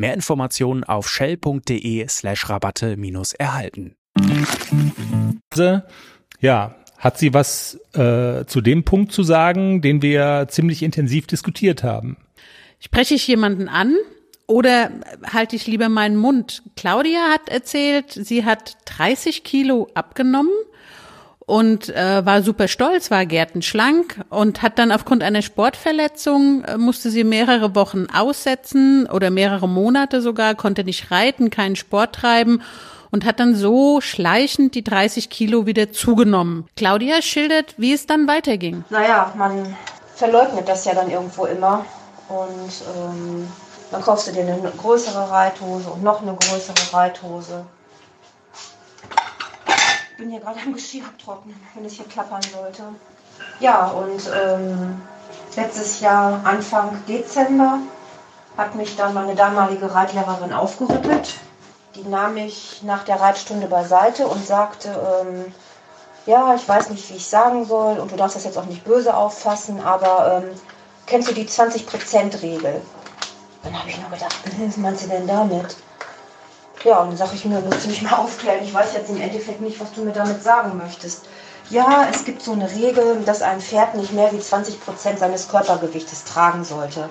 Mehr 0.00 0.14
Informationen 0.14 0.82
auf 0.82 1.10
shell.de 1.10 2.08
slash 2.08 2.48
Rabatte 2.48 2.96
minus 2.96 3.34
erhalten. 3.34 3.96
Ja, 6.40 6.74
hat 6.96 7.18
sie 7.18 7.34
was 7.34 7.78
äh, 7.92 8.46
zu 8.46 8.62
dem 8.62 8.84
Punkt 8.84 9.12
zu 9.12 9.22
sagen, 9.22 9.82
den 9.82 10.00
wir 10.00 10.46
ziemlich 10.48 10.82
intensiv 10.82 11.26
diskutiert 11.26 11.82
haben? 11.82 12.16
Spreche 12.78 13.14
ich 13.14 13.26
jemanden 13.26 13.68
an 13.68 13.94
oder 14.46 14.90
halte 15.30 15.54
ich 15.54 15.66
lieber 15.66 15.90
meinen 15.90 16.16
Mund? 16.16 16.62
Claudia 16.76 17.20
hat 17.30 17.50
erzählt, 17.50 18.10
sie 18.10 18.46
hat 18.46 18.78
30 18.86 19.44
Kilo 19.44 19.90
abgenommen 19.92 20.54
und 21.50 21.88
äh, 21.88 22.24
war 22.24 22.42
super 22.42 22.68
stolz, 22.68 23.10
war 23.10 23.26
gärtenschlank 23.26 24.20
und 24.28 24.62
hat 24.62 24.78
dann 24.78 24.92
aufgrund 24.92 25.24
einer 25.24 25.42
Sportverletzung 25.42 26.62
äh, 26.62 26.78
musste 26.78 27.10
sie 27.10 27.24
mehrere 27.24 27.74
Wochen 27.74 28.06
aussetzen 28.06 29.06
oder 29.06 29.30
mehrere 29.30 29.68
Monate 29.68 30.22
sogar, 30.22 30.54
konnte 30.54 30.84
nicht 30.84 31.10
reiten, 31.10 31.50
keinen 31.50 31.74
Sport 31.74 32.14
treiben 32.14 32.62
und 33.10 33.24
hat 33.24 33.40
dann 33.40 33.56
so 33.56 34.00
schleichend 34.00 34.76
die 34.76 34.84
30 34.84 35.28
Kilo 35.28 35.66
wieder 35.66 35.90
zugenommen. 35.90 36.68
Claudia 36.76 37.20
schildert, 37.20 37.74
wie 37.78 37.92
es 37.92 38.06
dann 38.06 38.28
weiterging. 38.28 38.84
Naja, 38.88 39.32
man 39.36 39.76
verleugnet 40.14 40.68
das 40.68 40.84
ja 40.84 40.94
dann 40.94 41.10
irgendwo 41.10 41.46
immer 41.46 41.84
und 42.28 42.72
ähm, 42.96 43.48
dann 43.90 44.02
kaufst 44.02 44.28
du 44.28 44.32
dir 44.32 44.42
eine 44.42 44.70
größere 44.78 45.28
Reithose 45.28 45.90
und 45.90 46.04
noch 46.04 46.22
eine 46.22 46.36
größere 46.36 46.94
Reithose 46.94 47.64
bin 50.20 50.30
hier 50.30 50.40
gerade 50.40 50.60
am 50.60 50.74
Geschirr 50.74 51.04
abtrocknen, 51.06 51.56
wenn 51.74 51.84
es 51.86 51.94
hier 51.94 52.04
klappern 52.04 52.42
sollte. 52.42 52.82
Ja, 53.58 53.86
und 53.86 54.30
ähm, 54.34 55.00
letztes 55.56 56.00
Jahr, 56.00 56.42
Anfang 56.44 57.02
Dezember, 57.08 57.78
hat 58.56 58.74
mich 58.74 58.96
dann 58.96 59.14
meine 59.14 59.34
damalige 59.34 59.92
Reitlehrerin 59.92 60.52
aufgerüttelt. 60.52 61.36
Die 61.94 62.04
nahm 62.04 62.34
mich 62.34 62.82
nach 62.82 63.04
der 63.04 63.18
Reitstunde 63.18 63.66
beiseite 63.66 64.26
und 64.26 64.46
sagte, 64.46 64.90
ähm, 65.22 65.54
ja, 66.26 66.54
ich 66.54 66.68
weiß 66.68 66.90
nicht, 66.90 67.08
wie 67.08 67.16
ich 67.16 67.26
sagen 67.26 67.64
soll 67.64 67.98
und 67.98 68.12
du 68.12 68.16
darfst 68.16 68.36
das 68.36 68.44
jetzt 68.44 68.58
auch 68.58 68.66
nicht 68.66 68.84
böse 68.84 69.16
auffassen, 69.16 69.80
aber 69.82 70.42
ähm, 70.42 70.50
kennst 71.06 71.30
du 71.30 71.32
die 71.32 71.48
20%-Regel? 71.48 72.82
Dann 73.62 73.78
habe 73.78 73.88
ich 73.88 73.98
nur 73.98 74.10
gedacht, 74.10 74.36
was 74.58 74.76
meinst 74.76 75.04
du 75.04 75.08
denn 75.08 75.26
damit? 75.26 75.76
Ja, 76.84 77.00
und 77.00 77.10
dann 77.10 77.16
sage 77.16 77.32
ich 77.34 77.44
mir, 77.44 77.60
musst 77.60 77.84
du 77.84 77.88
mich 77.88 78.02
mal 78.02 78.14
aufklären. 78.18 78.64
Ich 78.64 78.72
weiß 78.72 78.94
jetzt 78.94 79.10
im 79.10 79.20
Endeffekt 79.20 79.60
nicht, 79.60 79.80
was 79.80 79.92
du 79.92 80.02
mir 80.02 80.12
damit 80.12 80.42
sagen 80.42 80.78
möchtest. 80.78 81.26
Ja, 81.68 82.06
es 82.10 82.24
gibt 82.24 82.42
so 82.42 82.52
eine 82.52 82.68
Regel, 82.70 83.22
dass 83.24 83.42
ein 83.42 83.60
Pferd 83.60 83.94
nicht 83.94 84.12
mehr 84.12 84.32
wie 84.32 84.40
20 84.40 84.84
Prozent 84.84 85.18
seines 85.18 85.48
Körpergewichtes 85.48 86.24
tragen 86.24 86.64
sollte. 86.64 87.08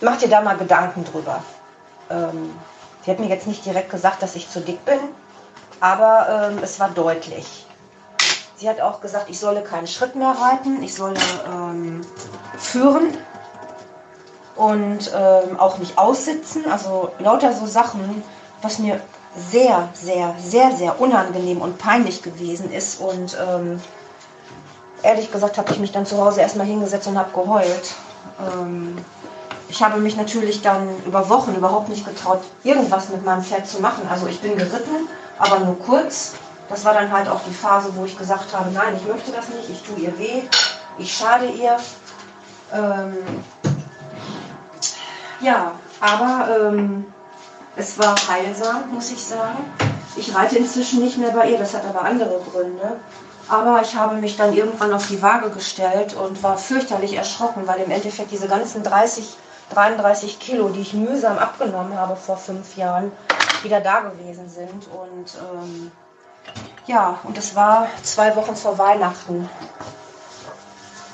Mach 0.00 0.16
dir 0.16 0.28
da 0.28 0.40
mal 0.40 0.56
Gedanken 0.56 1.04
drüber. 1.04 1.44
Ähm, 2.10 2.56
sie 3.04 3.10
hat 3.12 3.20
mir 3.20 3.28
jetzt 3.28 3.46
nicht 3.46 3.64
direkt 3.64 3.90
gesagt, 3.90 4.20
dass 4.22 4.34
ich 4.34 4.50
zu 4.50 4.60
dick 4.60 4.84
bin, 4.84 4.98
aber 5.78 6.50
ähm, 6.50 6.58
es 6.62 6.80
war 6.80 6.88
deutlich. 6.88 7.66
Sie 8.56 8.68
hat 8.68 8.80
auch 8.80 9.00
gesagt, 9.00 9.28
ich 9.28 9.38
solle 9.38 9.62
keinen 9.62 9.86
Schritt 9.86 10.16
mehr 10.16 10.34
reiten, 10.40 10.82
ich 10.82 10.94
solle 10.94 11.18
ähm, 11.46 12.00
führen 12.58 13.16
und 14.56 15.10
ähm, 15.14 15.58
auch 15.58 15.78
nicht 15.78 15.98
aussitzen. 15.98 16.70
Also 16.70 17.12
lauter 17.20 17.52
so 17.52 17.66
Sachen, 17.66 18.24
was 18.62 18.78
mir 18.78 19.00
sehr, 19.36 19.88
sehr, 19.94 20.34
sehr, 20.38 20.72
sehr 20.72 21.00
unangenehm 21.00 21.60
und 21.60 21.78
peinlich 21.78 22.22
gewesen 22.22 22.72
ist. 22.72 23.00
Und 23.00 23.36
ähm, 23.46 23.80
ehrlich 25.02 25.30
gesagt 25.30 25.58
habe 25.58 25.70
ich 25.72 25.78
mich 25.78 25.92
dann 25.92 26.06
zu 26.06 26.18
Hause 26.18 26.40
erstmal 26.40 26.66
hingesetzt 26.66 27.06
und 27.08 27.18
habe 27.18 27.32
geheult. 27.32 27.94
Ähm, 28.40 28.96
ich 29.68 29.82
habe 29.82 29.98
mich 30.00 30.16
natürlich 30.16 30.60
dann 30.60 30.88
über 31.06 31.28
Wochen 31.28 31.54
überhaupt 31.54 31.88
nicht 31.88 32.04
getraut, 32.04 32.40
irgendwas 32.62 33.08
mit 33.08 33.24
meinem 33.24 33.42
Pferd 33.42 33.66
zu 33.66 33.80
machen. 33.80 34.06
Also 34.10 34.26
ich 34.26 34.40
bin 34.40 34.56
geritten, 34.56 35.08
aber 35.38 35.60
nur 35.60 35.78
kurz. 35.78 36.34
Das 36.68 36.84
war 36.84 36.94
dann 36.94 37.10
halt 37.10 37.28
auch 37.28 37.40
die 37.46 37.54
Phase, 37.54 37.90
wo 37.94 38.04
ich 38.04 38.16
gesagt 38.16 38.54
habe, 38.56 38.70
nein, 38.70 38.96
ich 38.96 39.06
möchte 39.06 39.32
das 39.32 39.48
nicht, 39.48 39.68
ich 39.68 39.82
tue 39.82 39.98
ihr 39.98 40.18
weh, 40.18 40.42
ich 40.98 41.12
schade 41.12 41.46
ihr. 41.46 41.76
Ähm, 42.72 43.16
ja, 45.40 45.72
aber 46.00 46.70
ähm, 46.70 47.12
es 47.76 47.98
war 47.98 48.14
heilsam, 48.28 48.90
muss 48.92 49.10
ich 49.10 49.24
sagen. 49.24 49.64
Ich 50.16 50.34
reite 50.34 50.58
inzwischen 50.58 51.00
nicht 51.00 51.16
mehr 51.16 51.30
bei 51.30 51.50
ihr, 51.50 51.58
das 51.58 51.74
hat 51.74 51.84
aber 51.86 52.02
andere 52.02 52.40
Gründe. 52.40 53.00
Aber 53.48 53.80
ich 53.82 53.94
habe 53.94 54.16
mich 54.16 54.36
dann 54.36 54.52
irgendwann 54.52 54.92
auf 54.92 55.08
die 55.08 55.20
Waage 55.20 55.50
gestellt 55.50 56.14
und 56.14 56.42
war 56.42 56.58
fürchterlich 56.58 57.14
erschrocken, 57.14 57.66
weil 57.66 57.80
im 57.80 57.90
Endeffekt 57.90 58.30
diese 58.30 58.48
ganzen 58.48 58.82
30, 58.82 59.36
33 59.74 60.38
Kilo, 60.38 60.68
die 60.68 60.80
ich 60.80 60.92
mühsam 60.92 61.38
abgenommen 61.38 61.96
habe 61.96 62.16
vor 62.16 62.36
fünf 62.36 62.76
Jahren, 62.76 63.10
wieder 63.62 63.80
da 63.80 64.00
gewesen 64.00 64.48
sind. 64.48 64.88
Und 64.88 65.38
ähm, 65.38 65.90
ja, 66.86 67.18
und 67.24 67.36
es 67.38 67.54
war 67.54 67.86
zwei 68.02 68.34
Wochen 68.36 68.54
vor 68.54 68.78
Weihnachten. 68.78 69.48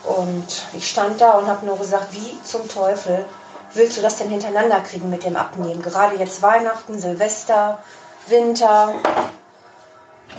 Und 0.05 0.63
ich 0.73 0.89
stand 0.89 1.21
da 1.21 1.33
und 1.33 1.47
habe 1.47 1.67
nur 1.67 1.79
gesagt, 1.79 2.13
wie 2.13 2.39
zum 2.43 2.69
Teufel 2.69 3.27
willst 3.75 3.97
du 3.97 4.03
das 4.03 4.17
denn 4.17 4.31
hintereinander 4.31 4.81
kriegen 4.81 5.11
mit 5.11 5.25
dem 5.25 5.37
Abnehmen? 5.37 5.83
Gerade 5.83 6.17
jetzt 6.17 6.43
Weihnachten, 6.43 6.99
Silvester, 6.99 7.79
Winter. 8.27 8.95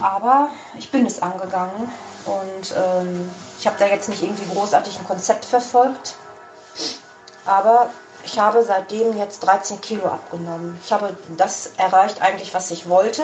Aber 0.01 0.49
ich 0.77 0.91
bin 0.91 1.05
es 1.05 1.21
angegangen 1.21 1.91
und 2.25 2.75
ähm, 2.75 3.30
ich 3.59 3.67
habe 3.67 3.77
da 3.80 3.88
jetzt 3.88 4.09
nicht 4.09 4.21
irgendwie 4.21 4.51
großartig 4.53 4.99
ein 4.99 5.07
Konzept 5.07 5.45
verfolgt. 5.45 6.15
Aber 7.45 7.89
ich 8.23 8.38
habe 8.38 8.63
seitdem 8.63 9.17
jetzt 9.17 9.39
13 9.39 9.82
Kilo 9.82 10.05
abgenommen. 10.05 10.80
Ich 10.84 10.91
habe 10.91 11.15
das 11.38 11.71
erreicht 11.77 12.21
eigentlich, 12.21 12.53
was 12.53 12.69
ich 12.71 12.88
wollte. 12.88 13.23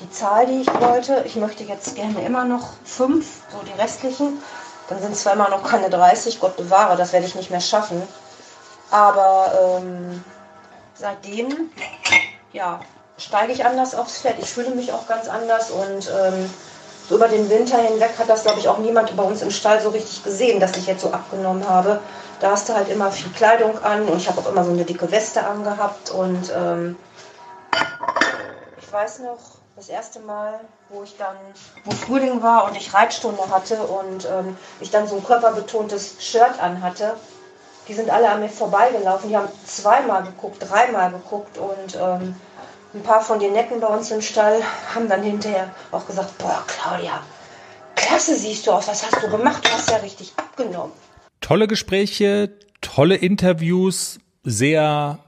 Die 0.00 0.10
Zahl, 0.10 0.46
die 0.46 0.62
ich 0.62 0.80
wollte. 0.80 1.22
Ich 1.24 1.36
möchte 1.36 1.64
jetzt 1.64 1.94
gerne 1.94 2.24
immer 2.24 2.44
noch 2.44 2.72
fünf, 2.84 3.40
so 3.50 3.58
die 3.64 3.80
restlichen. 3.80 4.42
Dann 4.88 5.00
sind 5.00 5.12
es 5.12 5.22
zwar 5.22 5.34
immer 5.34 5.48
noch 5.48 5.62
keine 5.62 5.88
30, 5.88 6.40
Gott 6.40 6.56
bewahre, 6.56 6.96
das 6.96 7.12
werde 7.12 7.26
ich 7.26 7.34
nicht 7.34 7.50
mehr 7.50 7.60
schaffen. 7.60 8.02
Aber 8.92 9.80
ähm, 9.80 10.22
seitdem, 10.94 11.70
ja, 12.52 12.78
steige 13.16 13.52
ich 13.52 13.64
anders 13.64 13.94
aufs 13.94 14.20
Pferd. 14.20 14.36
Ich 14.38 14.50
fühle 14.50 14.70
mich 14.70 14.92
auch 14.92 15.08
ganz 15.08 15.28
anders 15.28 15.70
und 15.70 16.10
ähm, 16.10 16.50
so 17.08 17.16
über 17.16 17.28
den 17.28 17.48
Winter 17.48 17.78
hinweg 17.78 18.12
hat 18.18 18.28
das, 18.28 18.42
glaube 18.42 18.60
ich, 18.60 18.68
auch 18.68 18.78
niemand 18.78 19.16
bei 19.16 19.22
uns 19.22 19.42
im 19.42 19.50
Stall 19.50 19.80
so 19.80 19.88
richtig 19.88 20.22
gesehen, 20.22 20.60
dass 20.60 20.76
ich 20.76 20.86
jetzt 20.86 21.00
so 21.00 21.10
abgenommen 21.10 21.66
habe. 21.68 22.00
Da 22.40 22.50
hast 22.50 22.68
du 22.68 22.74
halt 22.74 22.88
immer 22.90 23.10
viel 23.10 23.32
Kleidung 23.32 23.82
an 23.82 24.06
und 24.08 24.18
ich 24.18 24.28
habe 24.28 24.40
auch 24.40 24.48
immer 24.48 24.64
so 24.64 24.70
eine 24.70 24.84
dicke 24.84 25.10
Weste 25.10 25.44
angehabt 25.46 26.10
und 26.10 26.52
ähm, 26.54 26.96
ich 28.78 28.92
weiß 28.92 29.20
noch, 29.20 29.38
Das 29.74 29.88
erste 29.88 30.20
Mal, 30.20 30.60
wo 30.90 31.02
ich 31.02 31.16
dann, 31.16 31.36
wo 31.84 31.92
Frühling 31.92 32.42
war 32.42 32.66
und 32.66 32.76
ich 32.76 32.92
Reitstunde 32.92 33.48
hatte 33.48 33.82
und 33.82 34.26
ähm, 34.26 34.56
ich 34.80 34.90
dann 34.90 35.08
so 35.08 35.16
ein 35.16 35.24
körperbetontes 35.24 36.16
Shirt 36.20 36.60
anhatte, 36.60 37.14
die 37.88 37.94
sind 37.94 38.10
alle 38.10 38.30
an 38.30 38.40
mir 38.40 38.48
vorbeigelaufen. 38.48 39.28
Die 39.28 39.36
haben 39.36 39.48
zweimal 39.64 40.22
geguckt, 40.22 40.58
dreimal 40.60 41.10
geguckt 41.10 41.58
und 41.58 41.96
ähm, 41.96 42.34
ein 42.94 43.02
paar 43.02 43.22
von 43.22 43.40
den 43.40 43.52
Necken 43.52 43.80
bei 43.80 43.86
uns 43.86 44.10
im 44.10 44.20
Stall 44.20 44.62
haben 44.94 45.08
dann 45.08 45.22
hinterher 45.22 45.74
auch 45.90 46.06
gesagt, 46.06 46.36
boah, 46.38 46.62
Claudia, 46.66 47.22
klasse 47.96 48.36
siehst 48.36 48.66
du 48.66 48.72
aus, 48.72 48.88
was 48.88 49.04
hast 49.04 49.22
du 49.22 49.30
gemacht? 49.30 49.64
Du 49.64 49.70
hast 49.70 49.90
ja 49.90 49.96
richtig 49.96 50.32
abgenommen. 50.36 50.92
Tolle 51.40 51.66
Gespräche, 51.66 52.52
tolle 52.80 53.16
Interviews, 53.16 54.18
sehr 54.44 55.18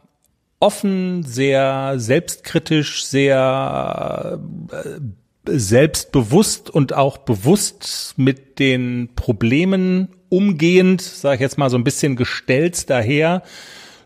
offen, 0.60 1.22
sehr 1.24 1.94
selbstkritisch, 1.96 3.06
sehr 3.06 4.38
äh, 4.70 5.00
selbstbewusst 5.46 6.70
und 6.70 6.94
auch 6.94 7.18
bewusst 7.18 8.14
mit 8.16 8.58
den 8.58 9.10
Problemen 9.16 10.08
umgehend, 10.28 11.00
sage 11.00 11.36
ich 11.36 11.40
jetzt 11.40 11.58
mal 11.58 11.70
so 11.70 11.76
ein 11.76 11.84
bisschen 11.84 12.16
gestellt 12.16 12.90
daher. 12.90 13.42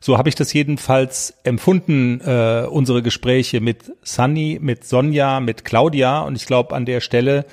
So 0.00 0.16
habe 0.16 0.28
ich 0.28 0.34
das 0.34 0.52
jedenfalls 0.52 1.34
empfunden, 1.42 2.20
äh, 2.20 2.66
unsere 2.70 3.02
Gespräche 3.02 3.60
mit 3.60 3.92
Sunny, 4.02 4.58
mit 4.60 4.84
Sonja, 4.84 5.40
mit 5.40 5.64
Claudia. 5.64 6.20
Und 6.20 6.36
ich 6.36 6.46
glaube, 6.46 6.74
an 6.76 6.86
der 6.86 7.00
Stelle 7.00 7.46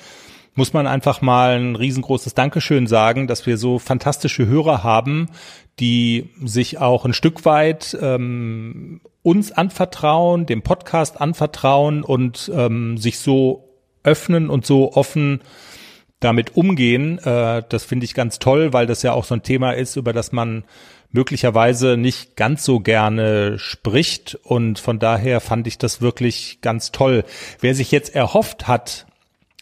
muss 0.54 0.72
man 0.72 0.86
einfach 0.86 1.20
mal 1.20 1.58
ein 1.58 1.76
riesengroßes 1.76 2.34
Dankeschön 2.34 2.86
sagen, 2.86 3.26
dass 3.26 3.46
wir 3.46 3.58
so 3.58 3.78
fantastische 3.78 4.46
Hörer 4.46 4.84
haben, 4.84 5.28
die 5.80 6.30
sich 6.42 6.78
auch 6.78 7.04
ein 7.04 7.12
Stück 7.12 7.44
weit 7.44 7.96
ähm, 8.00 9.00
uns 9.22 9.52
anvertrauen, 9.52 10.46
dem 10.46 10.62
Podcast 10.62 11.20
anvertrauen 11.20 12.02
und 12.02 12.50
ähm, 12.54 12.96
sich 12.96 13.18
so 13.18 13.65
öffnen 14.06 14.48
und 14.48 14.64
so 14.64 14.92
offen 14.92 15.40
damit 16.20 16.56
umgehen. 16.56 17.18
Äh, 17.18 17.62
das 17.68 17.84
finde 17.84 18.04
ich 18.04 18.14
ganz 18.14 18.38
toll, 18.38 18.72
weil 18.72 18.86
das 18.86 19.02
ja 19.02 19.12
auch 19.12 19.24
so 19.24 19.34
ein 19.34 19.42
Thema 19.42 19.72
ist, 19.72 19.96
über 19.96 20.12
das 20.12 20.32
man 20.32 20.64
möglicherweise 21.12 21.96
nicht 21.96 22.36
ganz 22.36 22.64
so 22.64 22.80
gerne 22.80 23.58
spricht. 23.58 24.34
Und 24.42 24.78
von 24.78 24.98
daher 24.98 25.40
fand 25.40 25.66
ich 25.66 25.78
das 25.78 26.00
wirklich 26.00 26.60
ganz 26.62 26.92
toll. 26.92 27.24
Wer 27.60 27.74
sich 27.74 27.90
jetzt 27.90 28.14
erhofft 28.14 28.66
hat, 28.68 29.06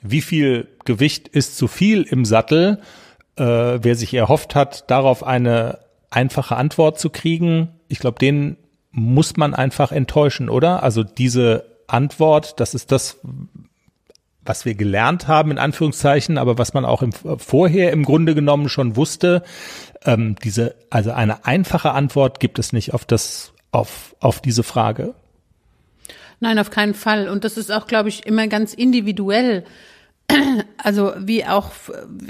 wie 0.02 0.20
viel 0.20 0.68
Gewicht 0.84 1.28
ist 1.28 1.56
zu 1.56 1.66
viel 1.66 2.02
im 2.02 2.24
Sattel, 2.24 2.80
äh, 3.36 3.44
wer 3.44 3.96
sich 3.96 4.14
erhofft 4.14 4.54
hat, 4.54 4.90
darauf 4.90 5.24
eine 5.24 5.78
einfache 6.10 6.56
Antwort 6.56 7.00
zu 7.00 7.10
kriegen, 7.10 7.68
ich 7.88 7.98
glaube, 7.98 8.18
den 8.18 8.56
muss 8.90 9.36
man 9.36 9.54
einfach 9.54 9.90
enttäuschen, 9.90 10.48
oder? 10.48 10.82
Also 10.82 11.02
diese 11.02 11.64
Antwort, 11.86 12.60
das 12.60 12.74
ist 12.74 12.92
das, 12.92 13.18
was 14.44 14.64
wir 14.64 14.74
gelernt 14.74 15.28
haben, 15.28 15.50
in 15.50 15.58
Anführungszeichen, 15.58 16.38
aber 16.38 16.58
was 16.58 16.74
man 16.74 16.84
auch 16.84 17.02
im, 17.02 17.12
vorher 17.12 17.92
im 17.92 18.04
Grunde 18.04 18.34
genommen 18.34 18.68
schon 18.68 18.96
wusste. 18.96 19.42
Ähm, 20.04 20.36
diese, 20.42 20.74
also 20.90 21.12
eine 21.12 21.46
einfache 21.46 21.92
Antwort 21.92 22.40
gibt 22.40 22.58
es 22.58 22.72
nicht 22.72 22.94
auf 22.94 23.04
das, 23.04 23.52
auf, 23.72 24.14
auf 24.20 24.40
diese 24.40 24.62
Frage. 24.62 25.14
Nein, 26.40 26.58
auf 26.58 26.70
keinen 26.70 26.94
Fall. 26.94 27.28
Und 27.28 27.44
das 27.44 27.56
ist 27.56 27.72
auch, 27.72 27.86
glaube 27.86 28.08
ich, 28.08 28.26
immer 28.26 28.46
ganz 28.48 28.74
individuell. 28.74 29.64
Also 30.76 31.14
wie 31.18 31.46
auch, 31.46 31.70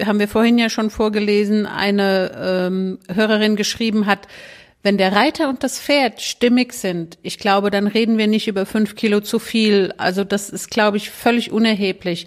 haben 0.05 0.21
wir 0.21 0.29
vorhin 0.29 0.59
ja 0.59 0.71
schon 0.71 0.91
vorgelesen, 0.91 1.67
eine 1.67 2.31
ähm, 2.37 2.99
Hörerin 3.13 3.57
geschrieben 3.57 4.07
hat, 4.07 4.29
wenn 4.85 4.99
der 4.99 5.13
Reiter 5.13 5.49
und 5.49 5.65
das 5.65 5.81
Pferd 5.81 6.21
stimmig 6.21 6.75
sind, 6.75 7.17
ich 7.23 7.39
glaube, 7.39 7.71
dann 7.71 7.87
reden 7.87 8.19
wir 8.19 8.27
nicht 8.27 8.47
über 8.47 8.67
fünf 8.67 8.95
Kilo 8.95 9.21
zu 9.21 9.39
viel. 9.39 9.95
Also 9.97 10.25
das 10.25 10.51
ist, 10.51 10.71
glaube 10.71 10.99
ich, 10.99 11.11
völlig 11.11 11.51
unerheblich. 11.51 12.27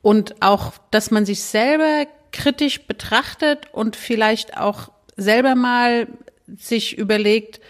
Und 0.00 0.40
auch, 0.40 0.72
dass 0.90 1.10
man 1.10 1.26
sich 1.26 1.42
selber 1.42 2.06
kritisch 2.32 2.86
betrachtet 2.86 3.66
und 3.72 3.96
vielleicht 3.96 4.56
auch 4.56 4.90
selber 5.18 5.54
mal 5.54 6.08
sich 6.56 6.96
überlegt, 6.96 7.60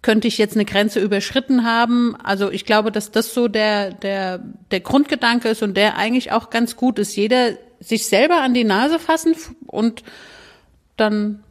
könnte 0.00 0.28
ich 0.28 0.38
jetzt 0.38 0.54
eine 0.54 0.64
Grenze 0.64 1.00
überschritten 1.00 1.64
haben? 1.64 2.16
Also 2.22 2.50
ich 2.50 2.64
glaube, 2.64 2.90
dass 2.90 3.10
das 3.10 3.34
so 3.34 3.48
der, 3.48 3.92
der, 3.92 4.38
der 4.70 4.80
Grundgedanke 4.80 5.48
ist 5.48 5.62
und 5.62 5.76
der 5.76 5.98
eigentlich 5.98 6.32
auch 6.32 6.48
ganz 6.48 6.76
gut 6.76 6.98
ist. 6.98 7.16
Jeder 7.16 7.52
sich 7.80 8.06
selber 8.06 8.40
an 8.40 8.54
die 8.54 8.64
Nase 8.64 8.98
fassen 8.98 9.36
und 9.66 10.04
dann. 10.96 11.44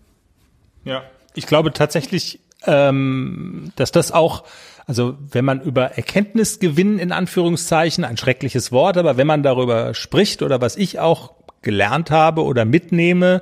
Ja. 0.83 1.03
Ich 1.35 1.47
glaube 1.47 1.73
tatsächlich, 1.73 2.39
ähm, 2.65 3.71
dass 3.75 3.91
das 3.91 4.11
auch, 4.11 4.43
also 4.85 5.17
wenn 5.31 5.45
man 5.45 5.61
über 5.61 5.91
Erkenntnisgewinn 5.91 6.99
in 6.99 7.11
Anführungszeichen, 7.11 8.03
ein 8.03 8.17
schreckliches 8.17 8.71
Wort, 8.71 8.97
aber 8.97 9.17
wenn 9.17 9.27
man 9.27 9.43
darüber 9.43 9.93
spricht 9.93 10.41
oder 10.41 10.61
was 10.61 10.75
ich 10.75 10.99
auch 10.99 11.33
gelernt 11.61 12.11
habe 12.11 12.43
oder 12.43 12.65
mitnehme 12.65 13.41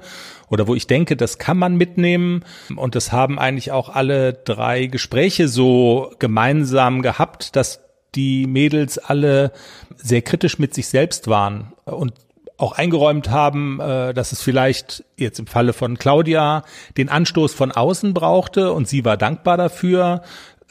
oder 0.50 0.68
wo 0.68 0.76
ich 0.76 0.88
denke, 0.88 1.18
das 1.18 1.38
kann 1.38 1.58
man 1.58 1.76
mitnehmen. 1.76 2.46
Und 2.76 2.96
das 2.96 3.12
haben 3.12 3.40
eigentlich 3.40 3.72
auch 3.72 3.90
alle 3.90 4.34
drei 4.34 4.86
Gespräche 4.86 5.48
so 5.48 6.14
gemeinsam 6.20 7.02
gehabt, 7.02 7.56
dass 7.56 7.82
die 8.16 8.46
Mädels 8.48 8.98
alle 8.98 9.52
sehr 9.96 10.22
kritisch 10.22 10.60
mit 10.60 10.74
sich 10.74 10.88
selbst 10.88 11.28
waren. 11.28 11.74
Und 11.86 12.14
auch 12.62 12.74
eingeräumt 12.74 13.30
haben, 13.30 13.80
äh, 13.80 14.14
dass 14.14 14.32
es 14.32 14.42
vielleicht 14.42 15.04
jetzt 15.18 15.40
im 15.40 15.48
Falle 15.48 15.74
von 15.74 15.98
Claudia 15.98 16.64
den 16.98 17.10
Anstoß 17.10 17.54
von 17.54 17.72
außen 17.72 18.14
brauchte 18.14 18.72
und 18.74 18.88
sie 18.88 19.04
war 19.04 19.18
dankbar 19.18 19.58
dafür. 19.58 20.22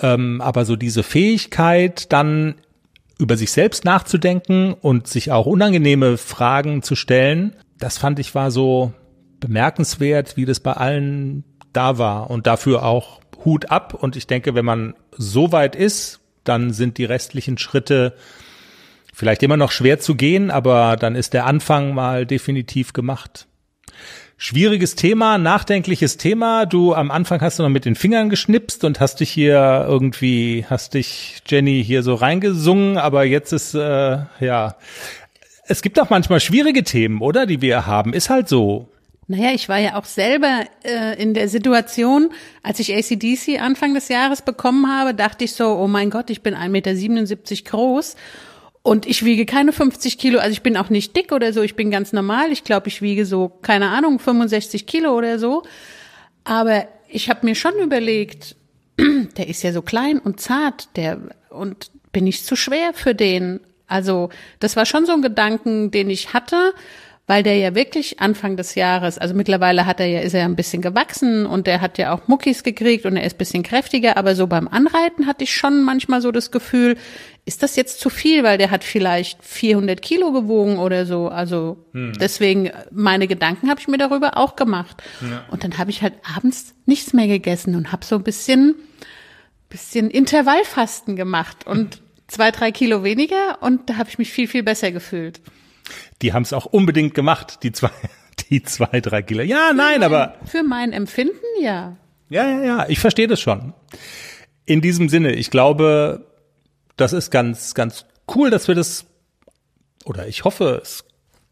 Ähm, 0.00 0.40
aber 0.40 0.64
so 0.64 0.76
diese 0.76 1.02
Fähigkeit, 1.02 2.12
dann 2.12 2.54
über 3.18 3.36
sich 3.36 3.52
selbst 3.52 3.84
nachzudenken 3.84 4.72
und 4.72 5.06
sich 5.06 5.30
auch 5.30 5.46
unangenehme 5.46 6.16
Fragen 6.16 6.82
zu 6.82 6.94
stellen, 6.96 7.54
das 7.78 7.98
fand 7.98 8.18
ich 8.18 8.34
war 8.34 8.50
so 8.50 8.92
bemerkenswert, 9.40 10.36
wie 10.36 10.44
das 10.44 10.60
bei 10.60 10.72
allen 10.72 11.44
da 11.72 11.98
war 11.98 12.30
und 12.30 12.46
dafür 12.46 12.84
auch 12.84 13.20
Hut 13.44 13.70
ab. 13.70 13.94
Und 13.94 14.16
ich 14.16 14.26
denke, 14.26 14.54
wenn 14.54 14.64
man 14.64 14.94
so 15.16 15.52
weit 15.52 15.76
ist, 15.76 16.20
dann 16.44 16.72
sind 16.72 16.98
die 16.98 17.04
restlichen 17.04 17.58
Schritte 17.58 18.14
Vielleicht 19.20 19.42
immer 19.42 19.58
noch 19.58 19.70
schwer 19.70 20.00
zu 20.00 20.14
gehen, 20.14 20.50
aber 20.50 20.96
dann 20.96 21.14
ist 21.14 21.34
der 21.34 21.44
Anfang 21.44 21.92
mal 21.92 22.24
definitiv 22.24 22.94
gemacht. 22.94 23.48
Schwieriges 24.38 24.94
Thema, 24.94 25.36
nachdenkliches 25.36 26.16
Thema. 26.16 26.64
Du 26.64 26.94
am 26.94 27.10
Anfang 27.10 27.42
hast 27.42 27.58
du 27.58 27.62
noch 27.62 27.68
mit 27.68 27.84
den 27.84 27.96
Fingern 27.96 28.30
geschnipst 28.30 28.82
und 28.82 28.98
hast 28.98 29.20
dich 29.20 29.28
hier 29.28 29.84
irgendwie, 29.86 30.64
hast 30.70 30.94
dich 30.94 31.42
Jenny 31.46 31.84
hier 31.84 32.02
so 32.02 32.14
reingesungen, 32.14 32.96
aber 32.96 33.24
jetzt 33.24 33.52
ist 33.52 33.74
äh, 33.74 34.20
ja, 34.40 34.76
es 35.66 35.82
gibt 35.82 36.00
auch 36.00 36.08
manchmal 36.08 36.40
schwierige 36.40 36.82
Themen, 36.82 37.20
oder, 37.20 37.44
die 37.44 37.60
wir 37.60 37.86
haben. 37.86 38.14
Ist 38.14 38.30
halt 38.30 38.48
so. 38.48 38.88
Naja, 39.26 39.50
ich 39.54 39.68
war 39.68 39.76
ja 39.76 39.96
auch 39.96 40.06
selber 40.06 40.64
äh, 40.82 41.22
in 41.22 41.34
der 41.34 41.50
Situation, 41.50 42.30
als 42.62 42.78
ich 42.78 42.96
ACDC 42.96 43.60
Anfang 43.60 43.92
des 43.92 44.08
Jahres 44.08 44.40
bekommen 44.40 44.90
habe, 44.90 45.12
dachte 45.12 45.44
ich 45.44 45.52
so, 45.52 45.76
oh 45.76 45.88
mein 45.88 46.08
Gott, 46.08 46.30
ich 46.30 46.40
bin 46.40 46.54
1,77 46.54 46.70
Meter 46.70 47.70
groß 47.70 48.16
und 48.82 49.06
ich 49.06 49.24
wiege 49.24 49.44
keine 49.44 49.72
50 49.72 50.16
Kilo, 50.16 50.38
also 50.38 50.52
ich 50.52 50.62
bin 50.62 50.76
auch 50.76 50.88
nicht 50.88 51.14
dick 51.14 51.32
oder 51.32 51.52
so, 51.52 51.62
ich 51.62 51.76
bin 51.76 51.90
ganz 51.90 52.12
normal. 52.12 52.50
Ich 52.50 52.64
glaube, 52.64 52.88
ich 52.88 53.02
wiege 53.02 53.26
so, 53.26 53.48
keine 53.48 53.90
Ahnung, 53.90 54.18
65 54.18 54.86
Kilo 54.86 55.16
oder 55.16 55.38
so. 55.38 55.64
Aber 56.44 56.86
ich 57.08 57.28
habe 57.28 57.44
mir 57.44 57.54
schon 57.54 57.78
überlegt, 57.78 58.56
der 58.98 59.48
ist 59.48 59.62
ja 59.62 59.72
so 59.72 59.82
klein 59.82 60.18
und 60.18 60.40
zart, 60.40 60.88
der 60.96 61.18
und 61.50 61.90
bin 62.12 62.26
ich 62.26 62.44
zu 62.44 62.56
schwer 62.56 62.92
für 62.94 63.14
den. 63.14 63.60
Also 63.86 64.30
das 64.60 64.76
war 64.76 64.86
schon 64.86 65.04
so 65.04 65.12
ein 65.12 65.22
Gedanken, 65.22 65.90
den 65.90 66.08
ich 66.08 66.32
hatte 66.32 66.72
weil 67.30 67.44
der 67.44 67.56
ja 67.58 67.76
wirklich 67.76 68.18
Anfang 68.18 68.56
des 68.56 68.74
Jahres, 68.74 69.16
also 69.16 69.34
mittlerweile 69.34 69.86
hat 69.86 70.00
er 70.00 70.06
ja, 70.06 70.18
ist 70.18 70.34
er 70.34 70.40
ja 70.40 70.46
ein 70.46 70.56
bisschen 70.56 70.82
gewachsen 70.82 71.46
und 71.46 71.68
der 71.68 71.80
hat 71.80 71.96
ja 71.96 72.12
auch 72.12 72.26
Muckis 72.26 72.64
gekriegt 72.64 73.06
und 73.06 73.16
er 73.16 73.22
ist 73.22 73.38
bisschen 73.38 73.62
kräftiger, 73.62 74.16
aber 74.16 74.34
so 74.34 74.48
beim 74.48 74.66
Anreiten 74.66 75.28
hatte 75.28 75.44
ich 75.44 75.54
schon 75.54 75.84
manchmal 75.84 76.22
so 76.22 76.32
das 76.32 76.50
Gefühl, 76.50 76.96
ist 77.44 77.62
das 77.62 77.76
jetzt 77.76 78.00
zu 78.00 78.10
viel, 78.10 78.42
weil 78.42 78.58
der 78.58 78.72
hat 78.72 78.82
vielleicht 78.82 79.44
400 79.44 80.02
Kilo 80.02 80.32
gewogen 80.32 80.80
oder 80.80 81.06
so. 81.06 81.28
Also 81.28 81.86
hm. 81.92 82.14
deswegen 82.20 82.72
meine 82.90 83.28
Gedanken 83.28 83.70
habe 83.70 83.78
ich 83.78 83.86
mir 83.86 83.98
darüber 83.98 84.36
auch 84.36 84.56
gemacht. 84.56 85.00
Ja. 85.20 85.44
Und 85.52 85.62
dann 85.62 85.78
habe 85.78 85.90
ich 85.92 86.02
halt 86.02 86.14
abends 86.36 86.74
nichts 86.84 87.12
mehr 87.12 87.28
gegessen 87.28 87.76
und 87.76 87.92
habe 87.92 88.04
so 88.04 88.16
ein 88.16 88.24
bisschen, 88.24 88.74
bisschen 89.68 90.10
Intervallfasten 90.10 91.14
gemacht 91.14 91.64
und 91.64 92.02
zwei, 92.26 92.50
drei 92.50 92.72
Kilo 92.72 93.04
weniger 93.04 93.58
und 93.60 93.88
da 93.88 93.98
habe 93.98 94.08
ich 94.08 94.18
mich 94.18 94.32
viel, 94.32 94.48
viel 94.48 94.64
besser 94.64 94.90
gefühlt 94.90 95.40
die 96.22 96.32
haben 96.32 96.42
es 96.42 96.52
auch 96.52 96.66
unbedingt 96.66 97.14
gemacht, 97.14 97.60
die 97.62 97.72
zwei, 97.72 97.90
die 98.50 98.62
zwei, 98.62 99.00
drei 99.00 99.22
Kilo. 99.22 99.42
Ja, 99.42 99.68
für 99.70 99.74
nein, 99.74 100.00
mein, 100.00 100.02
aber. 100.02 100.34
Für 100.44 100.62
mein 100.62 100.92
Empfinden, 100.92 101.34
ja. 101.60 101.96
Ja, 102.28 102.48
ja, 102.48 102.64
ja, 102.64 102.88
ich 102.88 103.00
verstehe 103.00 103.26
das 103.26 103.40
schon. 103.40 103.74
In 104.64 104.80
diesem 104.80 105.08
Sinne, 105.08 105.32
ich 105.32 105.50
glaube, 105.50 106.26
das 106.96 107.12
ist 107.12 107.30
ganz, 107.30 107.74
ganz 107.74 108.06
cool, 108.34 108.50
dass 108.50 108.68
wir 108.68 108.74
das, 108.74 109.06
oder 110.04 110.28
ich 110.28 110.44
hoffe, 110.44 110.80
es 110.82 111.04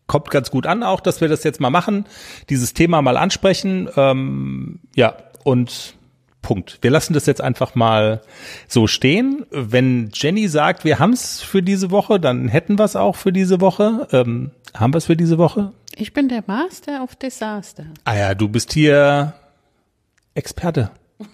kommt 0.06 0.30
ganz 0.30 0.50
gut 0.50 0.66
an 0.66 0.82
auch, 0.82 1.00
dass 1.00 1.20
wir 1.20 1.28
das 1.28 1.44
jetzt 1.44 1.60
mal 1.60 1.70
machen, 1.70 2.06
dieses 2.48 2.74
Thema 2.74 3.02
mal 3.02 3.16
ansprechen. 3.16 3.88
Ähm, 3.96 4.80
ja, 4.94 5.16
und 5.44 5.97
Punkt. 6.42 6.78
Wir 6.82 6.90
lassen 6.90 7.14
das 7.14 7.26
jetzt 7.26 7.40
einfach 7.40 7.74
mal 7.74 8.22
so 8.68 8.86
stehen. 8.86 9.44
Wenn 9.50 10.10
Jenny 10.14 10.48
sagt, 10.48 10.84
wir 10.84 10.98
haben's 10.98 11.40
für 11.42 11.62
diese 11.62 11.90
Woche, 11.90 12.20
dann 12.20 12.48
hätten 12.48 12.78
wir 12.78 12.84
es 12.84 12.96
auch 12.96 13.16
für 13.16 13.32
diese 13.32 13.60
Woche. 13.60 14.08
Ähm, 14.12 14.52
haben 14.74 14.92
wir 14.92 14.98
es 14.98 15.06
für 15.06 15.16
diese 15.16 15.38
Woche? 15.38 15.72
Ich 15.96 16.12
bin 16.12 16.28
der 16.28 16.44
Master 16.46 17.02
of 17.02 17.16
Disaster. 17.16 17.86
Ah 18.04 18.16
ja, 18.16 18.34
du 18.34 18.48
bist 18.48 18.72
hier 18.72 19.34
Experte. 20.34 20.90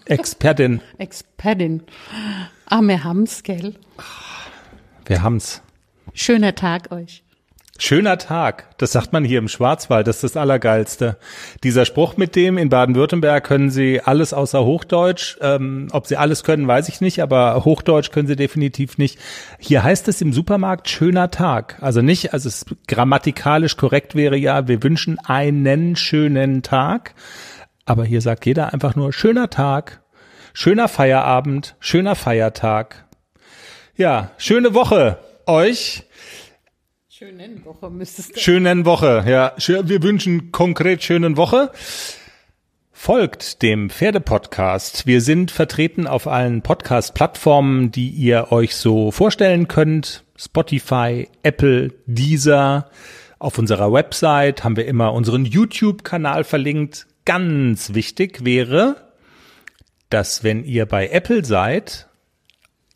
Expertin. 0.06 0.80
Expertin. 0.98 1.82
Ah, 2.66 2.80
wir 2.80 3.04
haben's, 3.04 3.42
gell? 3.42 3.74
Wir 5.04 5.22
haben's. 5.22 5.60
Schöner 6.14 6.54
Tag 6.54 6.92
euch. 6.92 7.23
Schöner 7.76 8.18
Tag, 8.18 8.68
das 8.78 8.92
sagt 8.92 9.12
man 9.12 9.24
hier 9.24 9.40
im 9.40 9.48
Schwarzwald, 9.48 10.06
das 10.06 10.22
ist 10.22 10.22
das 10.22 10.36
Allergeilste. 10.36 11.16
Dieser 11.64 11.84
Spruch 11.84 12.16
mit 12.16 12.36
dem, 12.36 12.56
in 12.56 12.68
Baden-Württemberg 12.68 13.42
können 13.42 13.68
Sie 13.68 14.00
alles 14.00 14.32
außer 14.32 14.64
Hochdeutsch. 14.64 15.38
Ähm, 15.40 15.88
ob 15.90 16.06
Sie 16.06 16.16
alles 16.16 16.44
können, 16.44 16.68
weiß 16.68 16.88
ich 16.88 17.00
nicht, 17.00 17.20
aber 17.20 17.64
Hochdeutsch 17.64 18.12
können 18.12 18.28
Sie 18.28 18.36
definitiv 18.36 18.96
nicht. 18.96 19.18
Hier 19.58 19.82
heißt 19.82 20.06
es 20.06 20.20
im 20.20 20.32
Supermarkt 20.32 20.88
schöner 20.88 21.32
Tag. 21.32 21.78
Also 21.80 22.00
nicht, 22.00 22.32
also 22.32 22.48
es 22.48 22.64
grammatikalisch 22.86 23.76
korrekt 23.76 24.14
wäre 24.14 24.36
ja, 24.36 24.68
wir 24.68 24.84
wünschen 24.84 25.18
einen 25.18 25.96
schönen 25.96 26.62
Tag. 26.62 27.16
Aber 27.86 28.04
hier 28.04 28.20
sagt 28.20 28.46
jeder 28.46 28.72
einfach 28.72 28.94
nur 28.94 29.12
schöner 29.12 29.50
Tag, 29.50 30.00
schöner 30.52 30.86
Feierabend, 30.86 31.74
schöner 31.80 32.14
Feiertag. 32.14 33.04
Ja, 33.96 34.30
schöne 34.38 34.74
Woche 34.74 35.18
euch. 35.46 36.04
Schönen 37.16 37.64
Woche 37.64 37.90
müsstest 37.90 38.34
du. 38.34 38.40
Schönen 38.40 38.84
Woche, 38.86 39.22
ja. 39.24 39.52
Wir 39.56 40.02
wünschen 40.02 40.50
konkret 40.50 41.04
schönen 41.04 41.36
Woche. 41.36 41.70
Folgt 42.90 43.62
dem 43.62 43.88
Pferdepodcast. 43.88 45.06
Wir 45.06 45.20
sind 45.20 45.52
vertreten 45.52 46.08
auf 46.08 46.26
allen 46.26 46.62
Podcast-Plattformen, 46.62 47.92
die 47.92 48.08
ihr 48.08 48.50
euch 48.50 48.74
so 48.74 49.12
vorstellen 49.12 49.68
könnt. 49.68 50.24
Spotify, 50.36 51.28
Apple, 51.44 51.92
Deezer. 52.06 52.90
Auf 53.38 53.58
unserer 53.58 53.92
Website 53.92 54.64
haben 54.64 54.76
wir 54.76 54.86
immer 54.86 55.12
unseren 55.12 55.44
YouTube-Kanal 55.44 56.42
verlinkt. 56.42 57.06
Ganz 57.24 57.94
wichtig 57.94 58.44
wäre, 58.44 58.96
dass 60.10 60.42
wenn 60.42 60.64
ihr 60.64 60.84
bei 60.86 61.10
Apple 61.10 61.44
seid, 61.44 62.08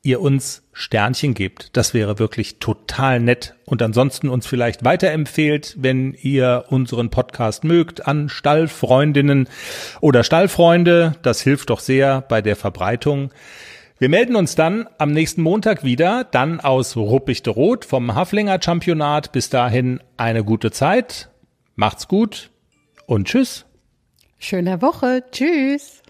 ihr 0.08 0.20
uns 0.22 0.62
Sternchen 0.72 1.34
gebt. 1.34 1.76
Das 1.76 1.92
wäre 1.92 2.18
wirklich 2.18 2.58
total 2.60 3.20
nett. 3.20 3.54
Und 3.66 3.82
ansonsten 3.82 4.30
uns 4.30 4.46
vielleicht 4.46 4.82
weiterempfehlt, 4.82 5.76
wenn 5.78 6.14
ihr 6.14 6.64
unseren 6.70 7.10
Podcast 7.10 7.62
mögt, 7.62 8.06
an 8.06 8.30
Stallfreundinnen 8.30 9.48
oder 10.00 10.24
Stallfreunde. 10.24 11.12
Das 11.22 11.42
hilft 11.42 11.68
doch 11.68 11.80
sehr 11.80 12.22
bei 12.22 12.40
der 12.40 12.56
Verbreitung. 12.56 13.30
Wir 13.98 14.08
melden 14.08 14.34
uns 14.34 14.54
dann 14.54 14.88
am 14.96 15.12
nächsten 15.12 15.42
Montag 15.42 15.84
wieder, 15.84 16.24
dann 16.24 16.60
aus 16.60 16.96
Ruppichte 16.96 17.50
Rot 17.50 17.84
vom 17.84 18.14
Haflinger 18.14 18.58
Championat. 18.62 19.32
Bis 19.32 19.50
dahin 19.50 20.00
eine 20.16 20.42
gute 20.42 20.70
Zeit. 20.70 21.28
Macht's 21.74 22.08
gut 22.08 22.50
und 23.06 23.28
tschüss. 23.28 23.66
Schöne 24.38 24.80
Woche. 24.80 25.24
Tschüss. 25.32 26.02